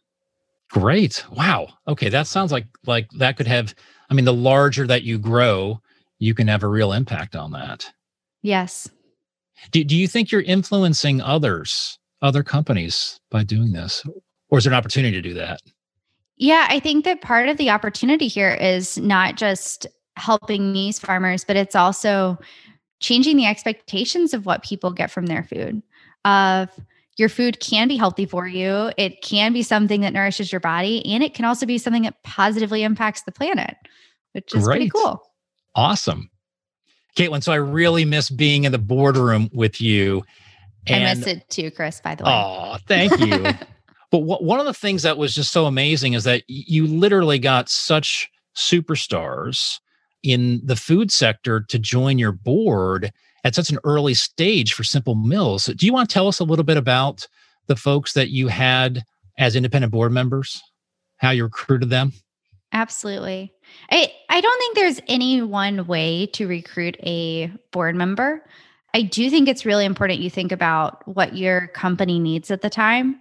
Great. 0.71 1.25
Wow. 1.31 1.69
Okay, 1.89 2.11
that 2.11 2.27
sounds 2.27 2.53
like 2.53 2.67
like 2.85 3.09
that 3.13 3.39
could 3.39 3.47
have 3.47 3.75
I 4.11 4.15
mean 4.15 4.27
the 4.27 4.35
larger 4.35 4.87
that 4.87 5.05
you 5.05 5.19
grow, 5.19 5.81
you 6.19 6.35
can 6.35 6.49
have 6.49 6.63
a 6.63 6.69
real 6.69 6.93
impact 6.93 7.35
on 7.35 7.51
that. 7.53 7.91
Yes. 8.43 8.87
Do 9.71 9.83
do 9.85 9.97
you 9.97 10.07
think 10.07 10.31
you're 10.31 10.43
influencing 10.43 11.23
others, 11.23 11.99
other 12.21 12.43
companies 12.43 13.21
by 13.31 13.43
doing 13.43 13.73
this? 13.73 14.05
Or 14.51 14.59
is 14.59 14.65
there 14.65 14.73
an 14.73 14.79
opportunity 14.79 15.17
to 15.17 15.23
do 15.23 15.35
that? 15.35 15.61
Yeah, 16.37 16.67
I 16.69 16.79
think 16.79 17.07
that 17.07 17.23
part 17.23 17.49
of 17.49 17.57
the 17.57 17.71
opportunity 17.71 18.29
here 18.29 18.53
is 18.53 18.99
not 18.99 19.37
just 19.37 19.87
helping 20.17 20.73
these 20.73 20.99
farmers, 20.99 21.45
but 21.45 21.57
it's 21.57 21.77
also 21.77 22.39
changing 23.01 23.37
the 23.37 23.47
expectations 23.47 24.35
of 24.35 24.47
what 24.47 24.63
people 24.63 24.91
get 24.91 25.11
from 25.11 25.27
their 25.27 25.43
food. 25.43 25.83
Of 26.25 26.69
your 27.17 27.29
food 27.29 27.61
can 27.61 27.89
be 27.89 27.97
healthy 27.97 28.27
for 28.27 28.47
you, 28.47 28.91
it 28.97 29.23
can 29.23 29.53
be 29.53 29.63
something 29.63 30.01
that 30.03 30.13
nourishes 30.13 30.53
your 30.53 30.61
body, 30.61 31.05
and 31.07 31.23
it 31.23 31.35
can 31.35 31.45
also 31.45 31.67
be 31.67 31.79
something 31.79 32.03
that 32.03 32.23
positively 32.23 32.83
impacts 32.83 33.23
the 33.23 33.33
planet, 33.33 33.77
which 34.33 34.55
is 34.55 34.65
Great. 34.65 34.77
pretty 34.77 34.91
cool. 34.91 35.23
Awesome. 35.75 36.31
Katlin, 37.17 37.43
so 37.43 37.53
I 37.53 37.57
really 37.57 38.05
miss 38.05 38.29
being 38.29 38.65
in 38.65 38.73
the 38.73 38.79
boardroom 38.79 39.49
with 39.53 39.81
you. 39.81 40.25
And, 40.87 41.07
I 41.07 41.15
miss 41.15 41.27
it 41.27 41.49
too, 41.49 41.71
Chris, 41.71 42.01
by 42.01 42.15
the 42.15 42.25
way. 42.25 42.31
Oh, 42.33 42.77
thank 42.87 43.19
you. 43.19 43.43
but 44.11 44.19
what, 44.19 44.45
one 44.45 44.61
of 44.61 44.67
the 44.67 44.75
things 44.75 45.03
that 45.03 45.17
was 45.17 45.35
just 45.35 45.53
so 45.53 45.65
amazing 45.65 46.13
is 46.13 46.25
that 46.25 46.43
you 46.47 46.87
literally 46.87 47.39
got 47.39 47.69
such 47.69 48.31
superstars 48.55 49.81
in 50.27 50.61
the 50.65 50.77
food 50.77 51.13
sector 51.13 51.61
to 51.61 51.79
join 51.79 52.19
your 52.19 52.33
board 52.33 53.13
at 53.45 53.55
such 53.55 53.71
an 53.71 53.79
early 53.85 54.13
stage 54.13 54.75
for 54.75 54.83
Simple 54.83 55.15
Mills. 55.15 55.67
Do 55.67 55.87
you 55.87 55.93
want 55.93 56.09
to 56.09 56.13
tell 56.13 56.27
us 56.27 56.41
a 56.41 56.45
little 56.45 56.65
bit 56.65 56.77
about 56.77 57.29
the 57.69 57.77
folks 57.77 58.13
that 58.15 58.31
you 58.31 58.49
had 58.49 59.05
as 59.39 59.55
independent 59.55 59.93
board 59.93 60.11
members, 60.11 60.61
how 61.19 61.31
you 61.31 61.45
recruited 61.45 61.91
them? 61.91 62.13
Absolutely. 62.73 63.53
I, 63.91 64.13
I 64.29 64.41
don't 64.41 64.59
think 64.59 64.75
there's 64.75 65.01
any 65.07 65.43
one 65.43 65.87
way 65.87 66.27
to 66.33 66.49
recruit 66.49 66.97
a 67.05 67.53
board 67.71 67.95
member. 67.95 68.45
I 68.95 69.03
do 69.03 69.31
think 69.31 69.49
it's 69.49 69.65
really 69.65 69.85
important 69.85 70.21
you 70.21 70.31
think 70.31 70.51
about 70.51 71.07
what 71.07 71.37
your 71.37 71.69
company 71.69 72.19
needs 72.19 72.51
at 72.51 72.63
the 72.63 72.71
time 72.71 73.21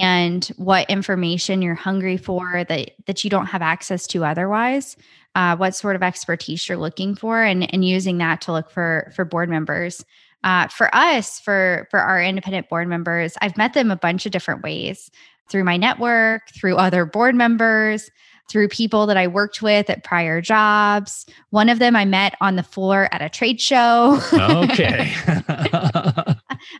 and 0.00 0.46
what 0.56 0.88
information 0.90 1.62
you're 1.62 1.74
hungry 1.74 2.16
for 2.16 2.64
that 2.64 2.92
that 3.06 3.24
you 3.24 3.30
don't 3.30 3.46
have 3.46 3.62
access 3.62 4.06
to 4.06 4.24
otherwise 4.24 4.96
uh, 5.34 5.56
what 5.56 5.74
sort 5.74 5.96
of 5.96 6.02
expertise 6.02 6.68
you're 6.68 6.78
looking 6.78 7.14
for 7.14 7.42
and, 7.42 7.72
and 7.72 7.84
using 7.84 8.18
that 8.18 8.40
to 8.40 8.52
look 8.52 8.70
for 8.70 9.12
for 9.14 9.24
board 9.24 9.48
members 9.48 10.04
uh, 10.44 10.68
for 10.68 10.94
us 10.94 11.40
for 11.40 11.86
for 11.90 12.00
our 12.00 12.22
independent 12.22 12.68
board 12.68 12.88
members 12.88 13.34
i've 13.40 13.56
met 13.56 13.74
them 13.74 13.90
a 13.90 13.96
bunch 13.96 14.26
of 14.26 14.32
different 14.32 14.62
ways 14.62 15.10
through 15.48 15.64
my 15.64 15.76
network 15.76 16.42
through 16.50 16.76
other 16.76 17.04
board 17.04 17.34
members 17.34 18.10
through 18.48 18.68
people 18.68 19.06
that 19.06 19.16
I 19.16 19.28
worked 19.28 19.62
with 19.62 19.88
at 19.88 20.04
prior 20.04 20.42
jobs. 20.42 21.24
One 21.50 21.70
of 21.70 21.78
them 21.78 21.96
I 21.96 22.04
met 22.04 22.34
on 22.40 22.56
the 22.56 22.62
floor 22.62 23.08
at 23.10 23.22
a 23.22 23.30
trade 23.30 23.60
show. 23.60 24.20
okay. 24.32 25.10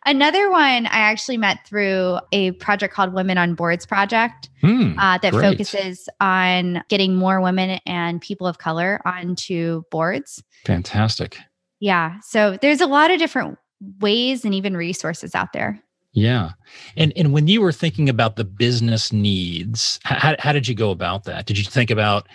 Another 0.05 0.51
one 0.51 0.87
I 0.87 0.99
actually 0.99 1.37
met 1.37 1.67
through 1.67 2.19
a 2.33 2.53
project 2.53 2.95
called 2.95 3.13
Women 3.13 3.39
on 3.39 3.55
Boards 3.55 3.87
Project 3.87 4.51
mm, 4.63 4.95
uh, 4.99 5.19
that 5.19 5.33
great. 5.33 5.51
focuses 5.51 6.09
on 6.21 6.83
getting 6.89 7.15
more 7.15 7.41
women 7.41 7.81
and 7.87 8.21
people 8.21 8.47
of 8.47 8.59
color 8.59 9.01
onto 9.05 9.83
boards. 9.91 10.43
Fantastic. 10.65 11.39
Yeah. 11.81 12.19
So 12.23 12.57
there's 12.61 12.81
a 12.81 12.87
lot 12.87 13.11
of 13.11 13.19
different 13.19 13.59
ways 14.01 14.45
and 14.45 14.55
even 14.55 14.77
resources 14.77 15.35
out 15.35 15.53
there. 15.53 15.83
Yeah. 16.13 16.51
And 16.97 17.13
and 17.17 17.33
when 17.33 17.49
you 17.49 17.61
were 17.63 17.73
thinking 17.73 18.09
about 18.09 18.37
the 18.37 18.45
business 18.45 19.13
needs, 19.13 19.99
how, 20.05 20.37
how 20.39 20.53
did 20.53 20.69
you 20.69 20.75
go 20.75 20.91
about 20.91 21.25
that? 21.25 21.47
Did 21.47 21.59
you 21.59 21.65
think 21.65 21.91
about 21.91 22.29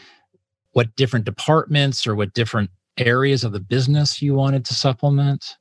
what 0.72 0.96
different 0.96 1.26
departments 1.26 2.08
or 2.08 2.16
what 2.16 2.34
different 2.34 2.72
areas 2.98 3.44
of 3.44 3.52
the 3.52 3.60
business 3.60 4.22
you 4.22 4.34
wanted 4.34 4.66
to 4.66 4.74
supplement? 4.74 5.58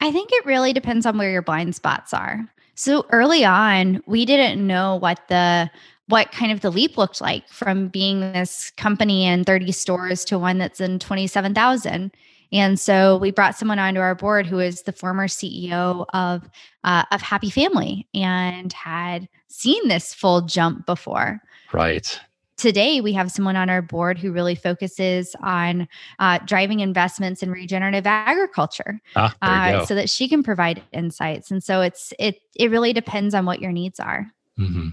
I 0.00 0.12
think 0.12 0.30
it 0.32 0.46
really 0.46 0.72
depends 0.72 1.06
on 1.06 1.18
where 1.18 1.30
your 1.30 1.42
blind 1.42 1.74
spots 1.74 2.12
are. 2.12 2.46
So 2.74 3.06
early 3.10 3.44
on, 3.44 4.02
we 4.06 4.24
didn't 4.24 4.64
know 4.66 4.96
what 4.96 5.20
the 5.28 5.70
what 6.08 6.32
kind 6.32 6.52
of 6.52 6.60
the 6.60 6.70
leap 6.70 6.98
looked 6.98 7.20
like 7.20 7.48
from 7.48 7.88
being 7.88 8.20
this 8.20 8.70
company 8.72 9.24
in 9.24 9.44
30 9.44 9.72
stores 9.72 10.22
to 10.26 10.38
one 10.38 10.58
that's 10.58 10.80
in 10.80 10.98
27,000. 10.98 12.12
And 12.52 12.78
so 12.78 13.16
we 13.16 13.30
brought 13.30 13.56
someone 13.56 13.78
onto 13.78 14.00
our 14.00 14.14
board 14.14 14.46
who 14.46 14.58
is 14.58 14.82
the 14.82 14.92
former 14.92 15.26
CEO 15.26 16.04
of 16.12 16.48
uh, 16.84 17.04
of 17.10 17.22
Happy 17.22 17.50
Family 17.50 18.06
and 18.14 18.72
had 18.72 19.28
seen 19.48 19.88
this 19.88 20.12
full 20.12 20.42
jump 20.42 20.86
before. 20.86 21.40
Right. 21.72 22.20
Today, 22.56 23.00
we 23.00 23.12
have 23.14 23.30
someone 23.32 23.56
on 23.56 23.68
our 23.68 23.82
board 23.82 24.16
who 24.16 24.30
really 24.30 24.54
focuses 24.54 25.34
on 25.42 25.88
uh, 26.18 26.38
driving 26.44 26.80
investments 26.80 27.42
in 27.42 27.50
regenerative 27.50 28.06
agriculture, 28.06 29.00
ah, 29.16 29.34
uh, 29.42 29.84
so 29.84 29.94
that 29.94 30.08
she 30.08 30.28
can 30.28 30.42
provide 30.42 30.82
insights. 30.92 31.50
And 31.50 31.62
so 31.62 31.80
it's 31.80 32.12
it 32.18 32.36
it 32.54 32.70
really 32.70 32.92
depends 32.92 33.34
on 33.34 33.44
what 33.44 33.60
your 33.60 33.72
needs 33.72 33.98
are. 33.98 34.30
Mm-hmm. 34.58 34.90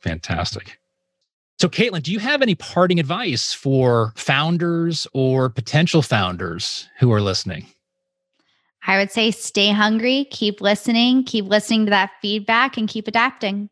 Fantastic. 0.00 0.78
So, 1.58 1.68
Katlin, 1.68 2.02
do 2.02 2.10
you 2.10 2.20
have 2.20 2.40
any 2.40 2.54
parting 2.54 2.98
advice 2.98 3.52
for 3.52 4.14
founders 4.16 5.06
or 5.12 5.50
potential 5.50 6.00
founders 6.00 6.88
who 7.00 7.12
are 7.12 7.20
listening? 7.20 7.66
I 8.86 8.96
would 8.96 9.10
say 9.10 9.30
stay 9.30 9.70
hungry, 9.70 10.26
keep 10.30 10.62
listening, 10.62 11.24
keep 11.24 11.44
listening 11.44 11.84
to 11.84 11.90
that 11.90 12.12
feedback, 12.22 12.78
and 12.78 12.88
keep 12.88 13.06
adapting. 13.06 13.68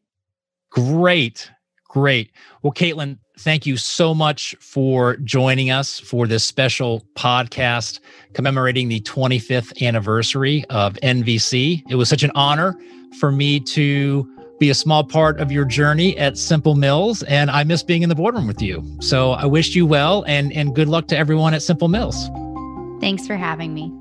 Great. 0.70 1.50
Great. 1.88 2.30
Well, 2.62 2.72
Katlin, 2.72 3.18
thank 3.38 3.64
you 3.64 3.76
so 3.78 4.14
much 4.14 4.54
for 4.60 5.16
joining 5.18 5.70
us 5.70 5.98
for 5.98 6.26
this 6.26 6.44
special 6.44 7.04
podcast 7.14 8.00
commemorating 8.34 8.88
the 8.88 9.00
25th 9.00 9.82
anniversary 9.82 10.64
of 10.68 10.94
NVC. 11.02 11.82
It 11.88 11.94
was 11.94 12.08
such 12.08 12.22
an 12.22 12.32
honor 12.34 12.76
for 13.18 13.32
me 13.32 13.58
to 13.60 14.30
be 14.58 14.70
a 14.70 14.74
small 14.74 15.04
part 15.04 15.40
of 15.40 15.50
your 15.50 15.64
journey 15.64 16.18
at 16.18 16.36
Simple 16.36 16.74
Mills. 16.74 17.22
And 17.22 17.50
I 17.50 17.64
miss 17.64 17.82
being 17.82 18.02
in 18.02 18.08
the 18.08 18.14
boardroom 18.14 18.46
with 18.46 18.60
you. 18.60 18.84
So 19.00 19.32
I 19.32 19.46
wish 19.46 19.74
you 19.74 19.86
well 19.86 20.24
and, 20.26 20.52
and 20.52 20.74
good 20.74 20.88
luck 20.88 21.06
to 21.08 21.16
everyone 21.16 21.54
at 21.54 21.62
Simple 21.62 21.88
Mills. 21.88 22.28
Thanks 23.00 23.26
for 23.26 23.36
having 23.36 23.72
me. 23.72 23.92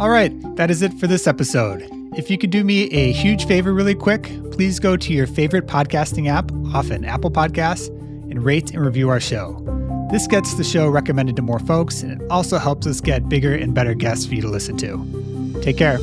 All 0.00 0.08
right, 0.08 0.32
that 0.56 0.70
is 0.70 0.80
it 0.80 0.94
for 0.94 1.06
this 1.06 1.26
episode. 1.26 1.86
If 2.16 2.30
you 2.30 2.38
could 2.38 2.48
do 2.48 2.64
me 2.64 2.84
a 2.84 3.12
huge 3.12 3.46
favor 3.46 3.74
really 3.74 3.94
quick, 3.94 4.32
please 4.50 4.80
go 4.80 4.96
to 4.96 5.12
your 5.12 5.26
favorite 5.26 5.66
podcasting 5.66 6.26
app, 6.26 6.50
often 6.74 7.04
Apple 7.04 7.30
Podcasts, 7.30 7.88
and 8.30 8.42
rate 8.42 8.70
and 8.70 8.82
review 8.82 9.10
our 9.10 9.20
show. 9.20 9.62
This 10.10 10.26
gets 10.26 10.54
the 10.54 10.64
show 10.64 10.88
recommended 10.88 11.36
to 11.36 11.42
more 11.42 11.58
folks, 11.58 12.02
and 12.02 12.18
it 12.18 12.30
also 12.30 12.56
helps 12.56 12.86
us 12.86 13.02
get 13.02 13.28
bigger 13.28 13.54
and 13.54 13.74
better 13.74 13.92
guests 13.92 14.24
for 14.24 14.34
you 14.34 14.40
to 14.40 14.48
listen 14.48 14.78
to. 14.78 15.60
Take 15.60 15.76
care. 15.76 15.98